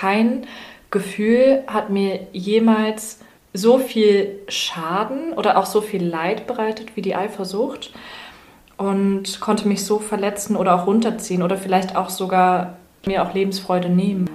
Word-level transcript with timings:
kein 0.00 0.46
Gefühl 0.90 1.64
hat 1.66 1.90
mir 1.90 2.28
jemals 2.32 3.20
so 3.52 3.78
viel 3.78 4.38
Schaden 4.48 5.32
oder 5.32 5.58
auch 5.58 5.66
so 5.66 5.80
viel 5.80 6.04
Leid 6.04 6.46
bereitet 6.46 6.94
wie 6.94 7.02
die 7.02 7.16
Eifersucht 7.16 7.92
und 8.76 9.40
konnte 9.40 9.66
mich 9.66 9.84
so 9.84 9.98
verletzen 9.98 10.56
oder 10.56 10.74
auch 10.76 10.86
runterziehen 10.86 11.42
oder 11.42 11.56
vielleicht 11.56 11.96
auch 11.96 12.10
sogar 12.10 12.76
mir 13.06 13.24
auch 13.24 13.34
Lebensfreude 13.34 13.88
nehmen. 13.88 14.30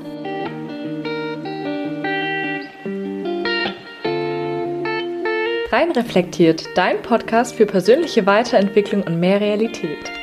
Rein 5.71 5.91
reflektiert, 5.91 6.65
dein 6.75 7.01
Podcast 7.01 7.55
für 7.55 7.65
persönliche 7.65 8.25
Weiterentwicklung 8.25 9.01
und 9.03 9.19
mehr 9.19 9.41
Realität. 9.41 10.22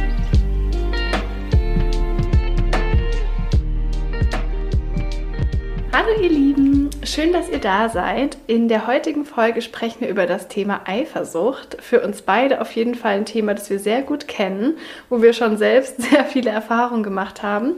Hallo 5.93 6.07
ihr 6.21 6.29
Lieben, 6.29 6.89
schön, 7.03 7.33
dass 7.33 7.49
ihr 7.49 7.59
da 7.59 7.89
seid. 7.89 8.37
In 8.47 8.69
der 8.69 8.87
heutigen 8.87 9.25
Folge 9.25 9.61
sprechen 9.61 9.99
wir 9.99 10.07
über 10.07 10.25
das 10.25 10.47
Thema 10.47 10.79
Eifersucht. 10.85 11.81
Für 11.81 11.99
uns 11.99 12.21
beide 12.21 12.61
auf 12.61 12.71
jeden 12.71 12.95
Fall 12.95 13.15
ein 13.17 13.25
Thema, 13.25 13.53
das 13.53 13.69
wir 13.69 13.77
sehr 13.77 14.01
gut 14.01 14.29
kennen, 14.29 14.77
wo 15.09 15.21
wir 15.21 15.33
schon 15.33 15.57
selbst 15.57 16.01
sehr 16.09 16.23
viele 16.23 16.49
Erfahrungen 16.49 17.03
gemacht 17.03 17.43
haben. 17.43 17.75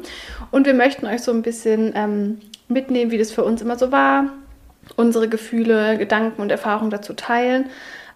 Und 0.51 0.67
wir 0.67 0.75
möchten 0.75 1.07
euch 1.07 1.23
so 1.23 1.31
ein 1.31 1.41
bisschen 1.41 1.93
ähm, 1.95 2.39
mitnehmen, 2.67 3.09
wie 3.09 3.17
das 3.17 3.31
für 3.31 3.43
uns 3.43 3.63
immer 3.63 3.79
so 3.79 3.91
war, 3.91 4.25
unsere 4.95 5.27
Gefühle, 5.27 5.97
Gedanken 5.97 6.39
und 6.39 6.51
Erfahrungen 6.51 6.91
dazu 6.91 7.13
teilen, 7.13 7.71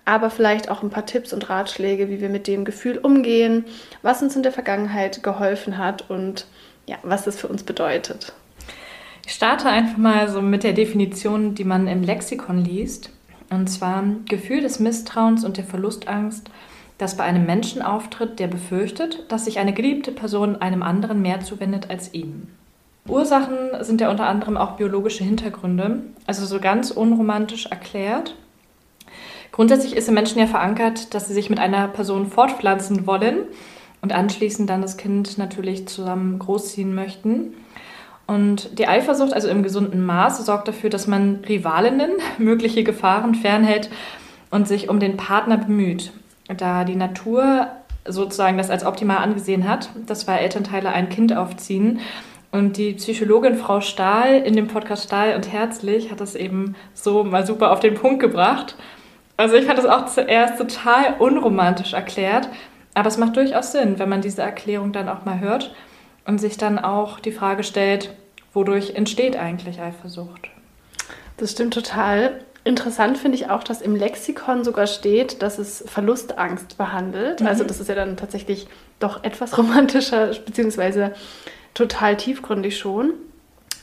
aber 0.05 0.29
vielleicht 0.29 0.69
auch 0.69 0.83
ein 0.83 0.91
paar 0.91 1.07
Tipps 1.07 1.33
und 1.33 1.49
Ratschläge, 1.49 2.07
wie 2.11 2.21
wir 2.21 2.29
mit 2.29 2.45
dem 2.45 2.65
Gefühl 2.65 2.99
umgehen, 2.99 3.65
was 4.03 4.21
uns 4.21 4.35
in 4.35 4.43
der 4.43 4.51
Vergangenheit 4.51 5.23
geholfen 5.23 5.79
hat 5.79 6.07
und 6.07 6.45
ja, 6.85 6.97
was 7.01 7.25
es 7.25 7.39
für 7.39 7.47
uns 7.47 7.63
bedeutet. 7.63 8.33
Ich 9.27 9.33
starte 9.33 9.67
einfach 9.67 9.97
mal 9.97 10.29
so 10.29 10.41
mit 10.41 10.63
der 10.63 10.71
Definition, 10.71 11.53
die 11.53 11.65
man 11.65 11.89
im 11.89 12.01
Lexikon 12.01 12.63
liest. 12.63 13.09
Und 13.49 13.67
zwar 13.67 14.05
Gefühl 14.29 14.61
des 14.61 14.79
Misstrauens 14.79 15.43
und 15.43 15.57
der 15.57 15.65
Verlustangst, 15.65 16.49
das 16.97 17.17
bei 17.17 17.25
einem 17.25 17.45
Menschen 17.45 17.81
auftritt, 17.81 18.39
der 18.39 18.47
befürchtet, 18.47 19.25
dass 19.27 19.43
sich 19.43 19.59
eine 19.59 19.73
geliebte 19.73 20.13
Person 20.13 20.55
einem 20.55 20.81
anderen 20.81 21.21
mehr 21.21 21.41
zuwendet 21.41 21.89
als 21.89 22.13
ihm. 22.13 22.47
Ursachen 23.05 23.57
sind 23.81 23.99
ja 23.99 24.09
unter 24.09 24.27
anderem 24.27 24.55
auch 24.55 24.77
biologische 24.77 25.25
Hintergründe, 25.25 26.03
also 26.25 26.45
so 26.45 26.61
ganz 26.61 26.91
unromantisch 26.91 27.65
erklärt. 27.65 28.33
Grundsätzlich 29.51 29.97
ist 29.97 30.07
im 30.07 30.13
Menschen 30.13 30.39
ja 30.39 30.47
verankert, 30.47 31.13
dass 31.13 31.27
sie 31.27 31.33
sich 31.33 31.49
mit 31.49 31.59
einer 31.59 31.89
Person 31.89 32.27
fortpflanzen 32.27 33.05
wollen 33.05 33.39
und 34.01 34.13
anschließend 34.13 34.69
dann 34.69 34.81
das 34.81 34.95
Kind 34.95 35.37
natürlich 35.37 35.85
zusammen 35.89 36.39
großziehen 36.39 36.95
möchten. 36.95 37.53
Und 38.27 38.77
die 38.77 38.87
Eifersucht, 38.87 39.33
also 39.33 39.47
im 39.47 39.63
gesunden 39.63 40.05
Maß, 40.05 40.45
sorgt 40.45 40.67
dafür, 40.67 40.89
dass 40.89 41.07
man 41.07 41.39
Rivalinnen 41.47 42.11
mögliche 42.37 42.83
Gefahren 42.83 43.33
fernhält 43.33 43.89
und 44.51 44.67
sich 44.67 44.89
um 44.89 44.99
den 44.99 45.17
Partner 45.17 45.57
bemüht. 45.57 46.11
Da 46.55 46.83
die 46.83 46.95
Natur 46.95 47.67
sozusagen 48.05 48.57
das 48.57 48.69
als 48.69 48.85
optimal 48.85 49.17
angesehen 49.17 49.67
hat, 49.67 49.89
dass 50.05 50.21
zwei 50.21 50.37
Elternteile 50.37 50.89
ein 50.89 51.09
Kind 51.09 51.35
aufziehen. 51.35 51.99
Und 52.51 52.77
die 52.77 52.93
Psychologin 52.93 53.55
Frau 53.55 53.81
Stahl 53.81 54.35
in 54.35 54.55
dem 54.55 54.67
Podcast 54.67 55.05
Stahl 55.05 55.35
und 55.35 55.51
Herzlich 55.51 56.11
hat 56.11 56.21
das 56.21 56.35
eben 56.35 56.75
so 56.93 57.23
mal 57.23 57.45
super 57.45 57.71
auf 57.71 57.79
den 57.79 57.95
Punkt 57.95 58.21
gebracht. 58.21 58.75
Also 59.35 59.55
ich 59.55 59.65
fand 59.65 59.77
das 59.77 59.85
auch 59.85 60.05
zuerst 60.05 60.57
total 60.57 61.15
unromantisch 61.19 61.93
erklärt, 61.93 62.49
aber 62.93 63.07
es 63.07 63.17
macht 63.17 63.35
durchaus 63.35 63.73
Sinn, 63.73 63.99
wenn 63.99 64.09
man 64.09 64.21
diese 64.21 64.41
Erklärung 64.41 64.91
dann 64.93 65.09
auch 65.09 65.25
mal 65.25 65.39
hört 65.39 65.75
und 66.27 66.39
sich 66.39 66.57
dann 66.57 66.77
auch 66.77 67.19
die 67.19 67.31
Frage 67.31 67.63
stellt, 67.63 68.13
wodurch 68.53 68.91
entsteht 68.95 69.35
eigentlich 69.35 69.79
Eifersucht? 69.81 70.49
Das 71.37 71.51
stimmt 71.51 71.73
total. 71.73 72.41
Interessant 72.63 73.17
finde 73.17 73.37
ich 73.37 73.49
auch, 73.49 73.63
dass 73.63 73.81
im 73.81 73.95
Lexikon 73.95 74.65
sogar 74.65 74.87
steht, 74.87 75.41
dass 75.41 75.57
es 75.57 75.83
Verlustangst 75.87 76.77
behandelt. 76.77 77.39
Mhm. 77.39 77.47
Also 77.47 77.63
das 77.63 77.79
ist 77.79 77.87
ja 77.87 77.95
dann 77.95 78.17
tatsächlich 78.17 78.67
doch 78.99 79.23
etwas 79.23 79.57
romantischer, 79.57 80.27
beziehungsweise 80.45 81.13
total 81.73 82.17
tiefgründig 82.17 82.77
schon. 82.77 83.13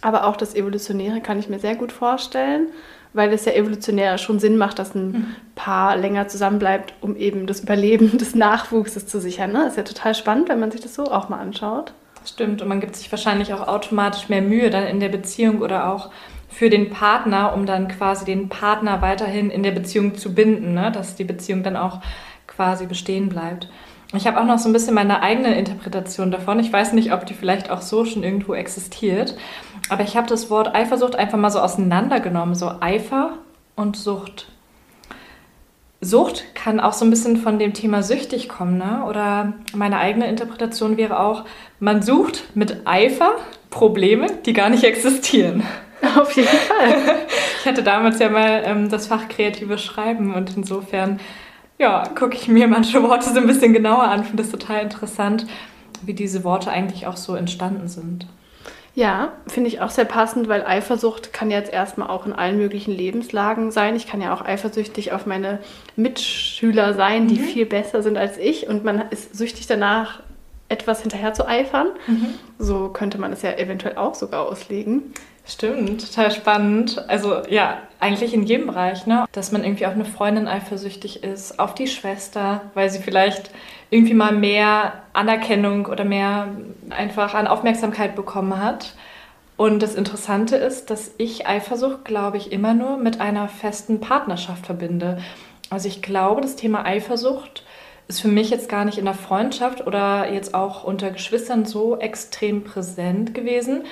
Aber 0.02 0.26
auch 0.26 0.36
das 0.36 0.54
Evolutionäre 0.54 1.22
kann 1.22 1.38
ich 1.38 1.48
mir 1.48 1.58
sehr 1.58 1.76
gut 1.76 1.92
vorstellen, 1.92 2.66
weil 3.14 3.32
es 3.32 3.46
ja 3.46 3.52
evolutionär 3.52 4.18
schon 4.18 4.38
Sinn 4.38 4.58
macht, 4.58 4.78
dass 4.78 4.94
ein 4.94 5.12
mhm. 5.12 5.36
Paar 5.54 5.96
länger 5.96 6.28
zusammenbleibt, 6.28 6.92
um 7.00 7.16
eben 7.16 7.46
das 7.46 7.60
Überleben 7.60 8.18
des 8.18 8.34
Nachwuchses 8.34 9.06
zu 9.06 9.18
sichern. 9.18 9.52
Ne? 9.52 9.66
Ist 9.66 9.78
ja 9.78 9.82
total 9.82 10.14
spannend, 10.14 10.50
wenn 10.50 10.60
man 10.60 10.70
sich 10.70 10.82
das 10.82 10.94
so 10.94 11.04
auch 11.04 11.30
mal 11.30 11.38
anschaut. 11.38 11.94
Stimmt, 12.24 12.62
und 12.62 12.68
man 12.68 12.80
gibt 12.80 12.96
sich 12.96 13.10
wahrscheinlich 13.12 13.52
auch 13.52 13.68
automatisch 13.68 14.28
mehr 14.28 14.42
Mühe 14.42 14.70
dann 14.70 14.86
in 14.86 15.00
der 15.00 15.10
Beziehung 15.10 15.60
oder 15.60 15.90
auch 15.92 16.10
für 16.48 16.70
den 16.70 16.90
Partner, 16.90 17.52
um 17.54 17.66
dann 17.66 17.88
quasi 17.88 18.24
den 18.24 18.48
Partner 18.48 19.02
weiterhin 19.02 19.50
in 19.50 19.62
der 19.62 19.72
Beziehung 19.72 20.16
zu 20.16 20.34
binden, 20.34 20.74
ne? 20.74 20.90
dass 20.92 21.16
die 21.16 21.24
Beziehung 21.24 21.62
dann 21.62 21.76
auch 21.76 22.00
quasi 22.46 22.86
bestehen 22.86 23.28
bleibt. 23.28 23.68
Ich 24.14 24.26
habe 24.26 24.40
auch 24.40 24.44
noch 24.44 24.58
so 24.58 24.68
ein 24.68 24.72
bisschen 24.72 24.94
meine 24.94 25.22
eigene 25.22 25.58
Interpretation 25.58 26.30
davon. 26.30 26.60
Ich 26.60 26.72
weiß 26.72 26.92
nicht, 26.92 27.12
ob 27.12 27.26
die 27.26 27.34
vielleicht 27.34 27.70
auch 27.70 27.80
so 27.80 28.04
schon 28.04 28.22
irgendwo 28.22 28.54
existiert, 28.54 29.36
aber 29.88 30.04
ich 30.04 30.16
habe 30.16 30.28
das 30.28 30.50
Wort 30.50 30.74
Eifersucht 30.74 31.16
einfach 31.16 31.38
mal 31.38 31.50
so 31.50 31.58
auseinandergenommen, 31.58 32.54
so 32.54 32.70
Eifer 32.80 33.38
und 33.74 33.96
Sucht. 33.96 34.53
Sucht 36.00 36.54
kann 36.54 36.80
auch 36.80 36.92
so 36.92 37.04
ein 37.04 37.10
bisschen 37.10 37.36
von 37.36 37.58
dem 37.58 37.72
Thema 37.72 38.02
süchtig 38.02 38.48
kommen. 38.48 38.78
Ne? 38.78 39.04
Oder 39.08 39.54
meine 39.74 39.98
eigene 39.98 40.26
Interpretation 40.28 40.96
wäre 40.96 41.18
auch, 41.18 41.44
man 41.80 42.02
sucht 42.02 42.44
mit 42.54 42.86
Eifer 42.86 43.32
Probleme, 43.70 44.26
die 44.44 44.52
gar 44.52 44.68
nicht 44.70 44.84
existieren. 44.84 45.62
Auf 46.16 46.32
jeden 46.32 46.48
Fall. 46.48 47.16
Ich 47.60 47.70
hatte 47.70 47.82
damals 47.82 48.18
ja 48.18 48.28
mal 48.28 48.62
ähm, 48.66 48.90
das 48.90 49.06
Fach 49.06 49.26
kreatives 49.26 49.82
Schreiben 49.82 50.34
und 50.34 50.54
insofern 50.54 51.18
ja, 51.78 52.04
gucke 52.14 52.34
ich 52.34 52.46
mir 52.46 52.68
manche 52.68 53.02
Worte 53.02 53.32
so 53.32 53.40
ein 53.40 53.46
bisschen 53.46 53.72
genauer 53.72 54.02
an, 54.02 54.22
finde 54.22 54.42
es 54.42 54.50
total 54.50 54.82
interessant, 54.82 55.46
wie 56.02 56.12
diese 56.12 56.44
Worte 56.44 56.70
eigentlich 56.70 57.06
auch 57.06 57.16
so 57.16 57.34
entstanden 57.34 57.88
sind. 57.88 58.26
Ja, 58.96 59.32
finde 59.48 59.68
ich 59.68 59.80
auch 59.80 59.90
sehr 59.90 60.04
passend, 60.04 60.46
weil 60.48 60.64
Eifersucht 60.64 61.32
kann 61.32 61.50
jetzt 61.50 61.72
erstmal 61.72 62.08
auch 62.08 62.26
in 62.26 62.32
allen 62.32 62.58
möglichen 62.58 62.92
Lebenslagen 62.92 63.72
sein. 63.72 63.96
Ich 63.96 64.06
kann 64.06 64.20
ja 64.20 64.32
auch 64.32 64.44
eifersüchtig 64.44 65.12
auf 65.12 65.26
meine 65.26 65.58
Mitschüler 65.96 66.94
sein, 66.94 67.26
die 67.26 67.40
mhm. 67.40 67.44
viel 67.44 67.66
besser 67.66 68.02
sind 68.04 68.16
als 68.16 68.38
ich 68.38 68.68
und 68.68 68.84
man 68.84 69.02
ist 69.10 69.36
süchtig 69.36 69.66
danach, 69.66 70.20
etwas 70.68 71.02
hinterher 71.02 71.34
zu 71.34 71.46
eifern. 71.46 71.88
Mhm. 72.06 72.34
So 72.58 72.88
könnte 72.88 73.18
man 73.18 73.32
es 73.32 73.42
ja 73.42 73.52
eventuell 73.52 73.96
auch 73.96 74.14
sogar 74.14 74.48
auslegen. 74.48 75.12
Stimmt, 75.46 76.08
total 76.08 76.30
spannend. 76.30 77.04
Also 77.08 77.42
ja, 77.50 77.78
eigentlich 78.00 78.32
in 78.32 78.44
jedem 78.44 78.66
Bereich, 78.66 79.06
ne? 79.06 79.26
Dass 79.32 79.52
man 79.52 79.62
irgendwie 79.62 79.84
auf 79.84 79.92
eine 79.92 80.06
Freundin 80.06 80.48
eifersüchtig 80.48 81.22
ist, 81.22 81.58
auf 81.58 81.74
die 81.74 81.86
Schwester, 81.86 82.62
weil 82.72 82.88
sie 82.88 83.00
vielleicht 83.00 83.50
irgendwie 83.90 84.14
mal 84.14 84.32
mehr 84.32 85.02
Anerkennung 85.12 85.86
oder 85.86 86.04
mehr 86.04 86.48
einfach 86.88 87.34
an 87.34 87.46
Aufmerksamkeit 87.46 88.16
bekommen 88.16 88.58
hat. 88.62 88.94
Und 89.56 89.82
das 89.82 89.94
Interessante 89.94 90.56
ist, 90.56 90.90
dass 90.90 91.14
ich 91.18 91.46
Eifersucht, 91.46 92.04
glaube 92.04 92.38
ich, 92.38 92.50
immer 92.50 92.72
nur 92.72 92.96
mit 92.96 93.20
einer 93.20 93.48
festen 93.48 94.00
Partnerschaft 94.00 94.66
verbinde. 94.66 95.18
Also 95.68 95.88
ich 95.88 96.00
glaube, 96.00 96.40
das 96.40 96.56
Thema 96.56 96.86
Eifersucht 96.86 97.64
ist 98.08 98.20
für 98.20 98.28
mich 98.28 98.50
jetzt 98.50 98.68
gar 98.68 98.84
nicht 98.84 98.98
in 98.98 99.04
der 99.04 99.14
Freundschaft 99.14 99.86
oder 99.86 100.32
jetzt 100.32 100.54
auch 100.54 100.84
unter 100.84 101.10
Geschwistern 101.10 101.64
so 101.64 101.98
extrem 101.98 102.64
präsent 102.64 103.34
gewesen, 103.34 103.84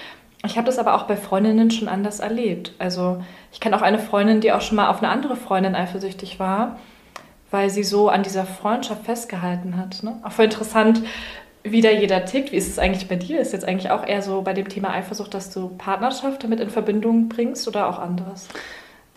ich 0.44 0.56
habe 0.56 0.67
das 0.67 0.79
aber 0.79 0.94
auch 0.94 1.05
bei 1.05 1.17
Freundinnen 1.17 1.71
schon 1.71 1.89
anders 1.89 2.21
erlebt. 2.21 2.73
Also 2.79 3.23
ich 3.53 3.61
kenne 3.61 3.77
auch 3.77 3.83
eine 3.83 3.99
Freundin, 3.99 4.41
die 4.41 4.53
auch 4.53 4.61
schon 4.61 4.77
mal 4.77 4.89
auf 4.89 4.99
eine 4.99 5.11
andere 5.11 5.37
Freundin 5.37 5.75
eifersüchtig 5.75 6.41
war, 6.41 6.79
weil 7.50 7.71
sie 7.71 7.85
so 7.85 8.09
an 8.09 8.23
dieser 8.23 8.44
Freundschaft 8.44 9.05
festgehalten 9.05 9.77
hat. 9.77 10.03
Ne? 10.03 10.21
Auch 10.25 10.33
voll 10.33 10.47
interessant, 10.47 11.03
wie 11.62 11.81
da 11.81 11.91
jeder 11.91 12.25
tickt. 12.25 12.50
Wie 12.50 12.56
ist 12.56 12.69
es 12.69 12.79
eigentlich 12.79 13.09
bei 13.09 13.17
dir? 13.17 13.41
Ist 13.41 13.53
jetzt 13.53 13.65
eigentlich 13.65 13.93
auch 13.93 14.05
eher 14.05 14.23
so 14.23 14.43
bei 14.43 14.53
dem 14.53 14.69
Thema 14.69 14.91
Eifersucht, 14.91 15.33
dass 15.33 15.53
du 15.53 15.69
Partnerschaft 15.69 16.43
damit 16.43 16.59
in 16.59 16.71
Verbindung 16.71 17.29
bringst 17.29 17.69
oder 17.69 17.88
auch 17.88 18.00
anderes? 18.00 18.49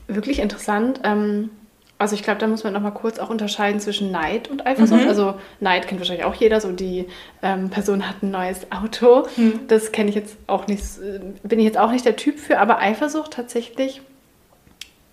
Wirklich 0.07 0.39
interessant. 0.39 0.99
Ähm 1.03 1.49
also 1.97 2.15
ich 2.15 2.23
glaube, 2.23 2.39
da 2.39 2.47
muss 2.47 2.63
man 2.63 2.73
noch 2.73 2.81
mal 2.81 2.91
kurz 2.91 3.19
auch 3.19 3.29
unterscheiden 3.29 3.79
zwischen 3.79 4.11
Neid 4.11 4.49
und 4.49 4.67
Eifersucht. 4.67 5.03
Mhm. 5.03 5.07
Also 5.07 5.35
Neid 5.61 5.87
kennt 5.87 6.01
wahrscheinlich 6.01 6.25
auch 6.25 6.35
jeder, 6.35 6.59
so 6.59 6.71
die 6.71 7.07
ähm, 7.41 7.69
Person 7.69 8.07
hat 8.07 8.21
ein 8.21 8.31
neues 8.31 8.69
Auto. 8.71 9.27
Mhm. 9.37 9.61
Das 9.67 9.93
kenne 9.93 10.09
ich 10.09 10.15
jetzt 10.15 10.35
auch 10.47 10.67
nicht, 10.67 10.83
äh, 10.99 11.19
bin 11.43 11.59
ich 11.59 11.65
jetzt 11.65 11.77
auch 11.77 11.91
nicht 11.91 12.05
der 12.05 12.17
Typ 12.17 12.37
für, 12.37 12.59
aber 12.59 12.79
Eifersucht 12.79 13.31
tatsächlich 13.31 14.01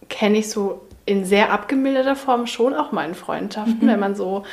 kenne 0.08 0.38
ich 0.38 0.50
so 0.50 0.82
in 1.06 1.24
sehr 1.24 1.52
abgemilderter 1.52 2.16
Form 2.16 2.46
schon 2.46 2.74
auch 2.74 2.90
mal 2.92 3.08
in 3.08 3.14
Freundschaften, 3.14 3.78
mhm. 3.82 3.86
wenn 3.86 4.00
man 4.00 4.14
so 4.14 4.44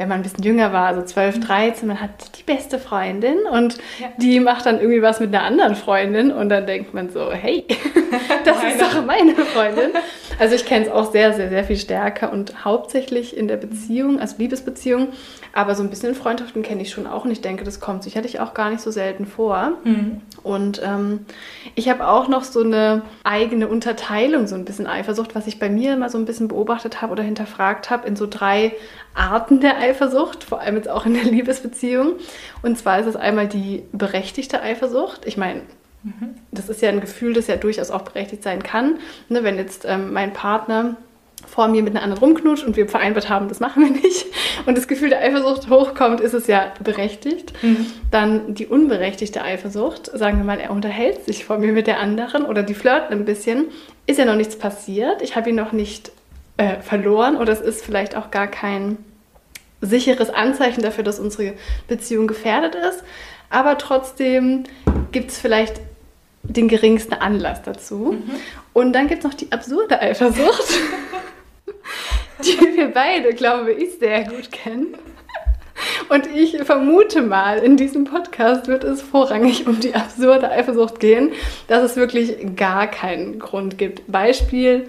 wenn 0.00 0.08
man 0.08 0.20
ein 0.20 0.22
bisschen 0.22 0.42
jünger 0.42 0.72
war, 0.72 0.94
so 0.94 1.02
12, 1.02 1.40
13, 1.40 1.86
man 1.86 2.00
hat 2.00 2.10
die 2.38 2.42
beste 2.42 2.78
Freundin 2.78 3.36
und 3.52 3.76
Ja. 3.98 4.06
die 4.16 4.40
macht 4.40 4.64
dann 4.64 4.80
irgendwie 4.80 5.02
was 5.02 5.20
mit 5.20 5.28
einer 5.34 5.44
anderen 5.44 5.74
Freundin 5.74 6.32
und 6.32 6.48
dann 6.48 6.66
denkt 6.66 6.94
man 6.94 7.10
so, 7.10 7.30
hey, 7.30 7.66
das 8.46 8.56
ist 8.64 8.80
doch 8.80 9.04
meine 9.04 9.34
Freundin. 9.34 9.90
Also 10.38 10.54
ich 10.54 10.64
kenne 10.64 10.86
es 10.86 10.90
auch 10.90 11.12
sehr, 11.12 11.34
sehr, 11.34 11.50
sehr 11.50 11.64
viel 11.64 11.76
stärker 11.76 12.32
und 12.32 12.64
hauptsächlich 12.64 13.36
in 13.36 13.46
der 13.46 13.58
Beziehung, 13.58 14.18
also 14.20 14.36
Liebesbeziehung, 14.38 15.08
aber 15.52 15.74
so 15.74 15.82
ein 15.82 15.90
bisschen 15.90 16.14
Freundschaften 16.14 16.62
kenne 16.62 16.82
ich 16.82 16.90
schon 16.90 17.06
auch 17.06 17.24
und 17.24 17.30
ich 17.30 17.40
denke, 17.40 17.64
das 17.64 17.80
kommt 17.80 18.02
sicherlich 18.02 18.40
auch 18.40 18.54
gar 18.54 18.70
nicht 18.70 18.80
so 18.80 18.90
selten 18.90 19.26
vor. 19.26 19.72
Und 20.42 20.80
ähm, 20.84 21.26
ich 21.74 21.88
habe 21.88 22.06
auch 22.06 22.28
noch 22.28 22.44
so 22.44 22.62
eine 22.62 23.02
eigene 23.24 23.68
Unterteilung, 23.68 24.46
so 24.46 24.54
ein 24.54 24.64
bisschen 24.64 24.86
Eifersucht, 24.86 25.34
was 25.34 25.46
ich 25.46 25.58
bei 25.58 25.68
mir 25.68 25.96
mal 25.96 26.08
so 26.10 26.18
ein 26.18 26.24
bisschen 26.24 26.48
beobachtet 26.48 27.02
habe 27.02 27.12
oder 27.12 27.22
hinterfragt 27.22 27.90
habe, 27.90 28.06
in 28.06 28.16
so 28.16 28.26
drei 28.28 28.72
Arten 29.14 29.60
der 29.60 29.78
Eifersucht, 29.78 30.44
vor 30.44 30.60
allem 30.60 30.76
jetzt 30.76 30.88
auch 30.88 31.06
in 31.06 31.14
der 31.14 31.24
Liebesbeziehung. 31.24 32.12
Und 32.62 32.78
zwar 32.78 33.00
ist 33.00 33.06
es 33.06 33.16
einmal 33.16 33.48
die 33.48 33.82
berechtigte 33.92 34.62
Eifersucht. 34.62 35.26
Ich 35.26 35.36
meine, 35.36 35.62
das 36.50 36.68
ist 36.68 36.80
ja 36.80 36.88
ein 36.88 37.00
Gefühl, 37.00 37.34
das 37.34 37.46
ja 37.46 37.56
durchaus 37.56 37.90
auch 37.90 38.02
berechtigt 38.02 38.42
sein 38.42 38.62
kann. 38.62 38.98
Ne, 39.28 39.44
wenn 39.44 39.56
jetzt 39.56 39.84
ähm, 39.86 40.12
mein 40.12 40.32
Partner 40.32 40.96
vor 41.50 41.68
mir 41.68 41.82
mit 41.82 41.94
einer 41.94 42.04
anderen 42.04 42.22
rumknutscht 42.22 42.64
und 42.64 42.76
wir 42.76 42.88
vereinbart 42.88 43.28
haben, 43.28 43.48
das 43.48 43.58
machen 43.58 43.82
wir 43.82 43.90
nicht. 43.90 44.26
Und 44.66 44.78
das 44.78 44.86
Gefühl 44.86 45.08
der 45.10 45.20
Eifersucht 45.20 45.68
hochkommt, 45.68 46.20
ist 46.20 46.32
es 46.32 46.46
ja 46.46 46.72
berechtigt. 46.82 47.52
Dann 48.10 48.54
die 48.54 48.66
unberechtigte 48.66 49.42
Eifersucht, 49.42 50.06
sagen 50.06 50.38
wir 50.38 50.44
mal, 50.44 50.60
er 50.60 50.70
unterhält 50.70 51.24
sich 51.24 51.44
vor 51.44 51.58
mir 51.58 51.72
mit 51.72 51.88
der 51.88 51.98
anderen 51.98 52.44
oder 52.44 52.62
die 52.62 52.74
flirten 52.74 53.18
ein 53.18 53.24
bisschen, 53.24 53.66
ist 54.06 54.18
ja 54.18 54.24
noch 54.24 54.36
nichts 54.36 54.56
passiert, 54.56 55.22
ich 55.22 55.34
habe 55.34 55.50
ihn 55.50 55.56
noch 55.56 55.72
nicht 55.72 56.12
äh, 56.56 56.80
verloren 56.80 57.36
oder 57.36 57.52
es 57.52 57.60
ist 57.60 57.84
vielleicht 57.84 58.16
auch 58.16 58.30
gar 58.30 58.46
kein 58.46 58.98
sicheres 59.80 60.30
Anzeichen 60.30 60.82
dafür, 60.82 61.04
dass 61.04 61.18
unsere 61.18 61.54
Beziehung 61.88 62.26
gefährdet 62.26 62.74
ist, 62.74 63.02
aber 63.48 63.78
trotzdem 63.78 64.64
gibt 65.10 65.30
es 65.30 65.38
vielleicht 65.38 65.80
den 66.42 66.68
geringsten 66.68 67.14
Anlass 67.14 67.62
dazu. 67.62 68.16
Und 68.72 68.92
dann 68.92 69.08
gibt 69.08 69.24
es 69.24 69.30
noch 69.30 69.34
die 69.34 69.50
absurde 69.52 70.00
Eifersucht, 70.00 70.78
die 72.44 72.76
wir 72.76 72.88
beide, 72.88 73.32
glaube 73.34 73.72
ich, 73.72 73.98
sehr 73.98 74.24
gut 74.24 74.50
kennen. 74.50 74.94
Und 76.08 76.26
ich 76.34 76.56
vermute 76.58 77.22
mal, 77.22 77.58
in 77.58 77.76
diesem 77.76 78.04
Podcast 78.04 78.68
wird 78.68 78.84
es 78.84 79.00
vorrangig 79.00 79.66
um 79.66 79.80
die 79.80 79.94
absurde 79.94 80.50
Eifersucht 80.50 81.00
gehen, 81.00 81.32
dass 81.68 81.82
es 81.82 81.96
wirklich 81.96 82.36
gar 82.56 82.86
keinen 82.86 83.38
Grund 83.38 83.78
gibt. 83.78 84.02
Beispiel, 84.10 84.88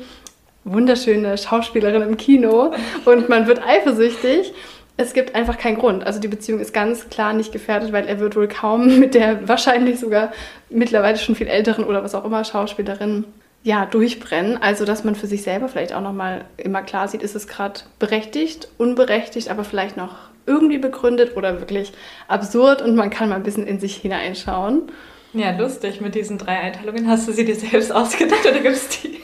wunderschöne 0.63 1.37
Schauspielerin 1.37 2.01
im 2.01 2.17
Kino 2.17 2.73
und 3.05 3.29
man 3.29 3.47
wird 3.47 3.65
eifersüchtig. 3.65 4.53
Es 4.97 5.13
gibt 5.13 5.33
einfach 5.33 5.57
keinen 5.57 5.77
Grund. 5.77 6.05
Also 6.05 6.19
die 6.19 6.27
Beziehung 6.27 6.59
ist 6.59 6.73
ganz 6.73 7.09
klar 7.09 7.33
nicht 7.33 7.51
gefährdet, 7.51 7.91
weil 7.91 8.07
er 8.07 8.19
wird 8.19 8.35
wohl 8.35 8.47
kaum 8.47 8.99
mit 8.99 9.15
der 9.15 9.47
wahrscheinlich 9.47 9.99
sogar 9.99 10.31
mittlerweile 10.69 11.17
schon 11.17 11.35
viel 11.35 11.47
älteren 11.47 11.85
oder 11.85 12.03
was 12.03 12.13
auch 12.13 12.25
immer 12.25 12.43
Schauspielerin 12.43 13.25
ja, 13.63 13.85
durchbrennen. 13.85 14.57
Also, 14.61 14.85
dass 14.85 15.03
man 15.03 15.15
für 15.15 15.27
sich 15.27 15.43
selber 15.43 15.69
vielleicht 15.69 15.93
auch 15.93 16.01
nochmal 16.01 16.45
immer 16.57 16.81
klar 16.81 17.07
sieht, 17.07 17.21
ist 17.21 17.35
es 17.35 17.47
gerade 17.47 17.81
berechtigt, 17.99 18.67
unberechtigt, 18.77 19.49
aber 19.49 19.63
vielleicht 19.63 19.97
noch 19.97 20.15
irgendwie 20.45 20.79
begründet 20.79 21.37
oder 21.37 21.59
wirklich 21.59 21.93
absurd 22.27 22.81
und 22.81 22.95
man 22.95 23.11
kann 23.11 23.29
mal 23.29 23.35
ein 23.35 23.43
bisschen 23.43 23.67
in 23.67 23.79
sich 23.79 23.97
hineinschauen. 23.97 24.91
Ja, 25.33 25.55
lustig 25.55 26.01
mit 26.01 26.15
diesen 26.15 26.37
drei 26.37 26.59
Einteilungen. 26.59 27.07
Hast 27.07 27.27
du 27.27 27.31
sie 27.31 27.45
dir 27.45 27.55
selbst 27.55 27.91
ausgedacht 27.91 28.45
oder 28.45 28.59
gibt 28.59 28.75
es 28.75 28.89
die? 28.89 29.19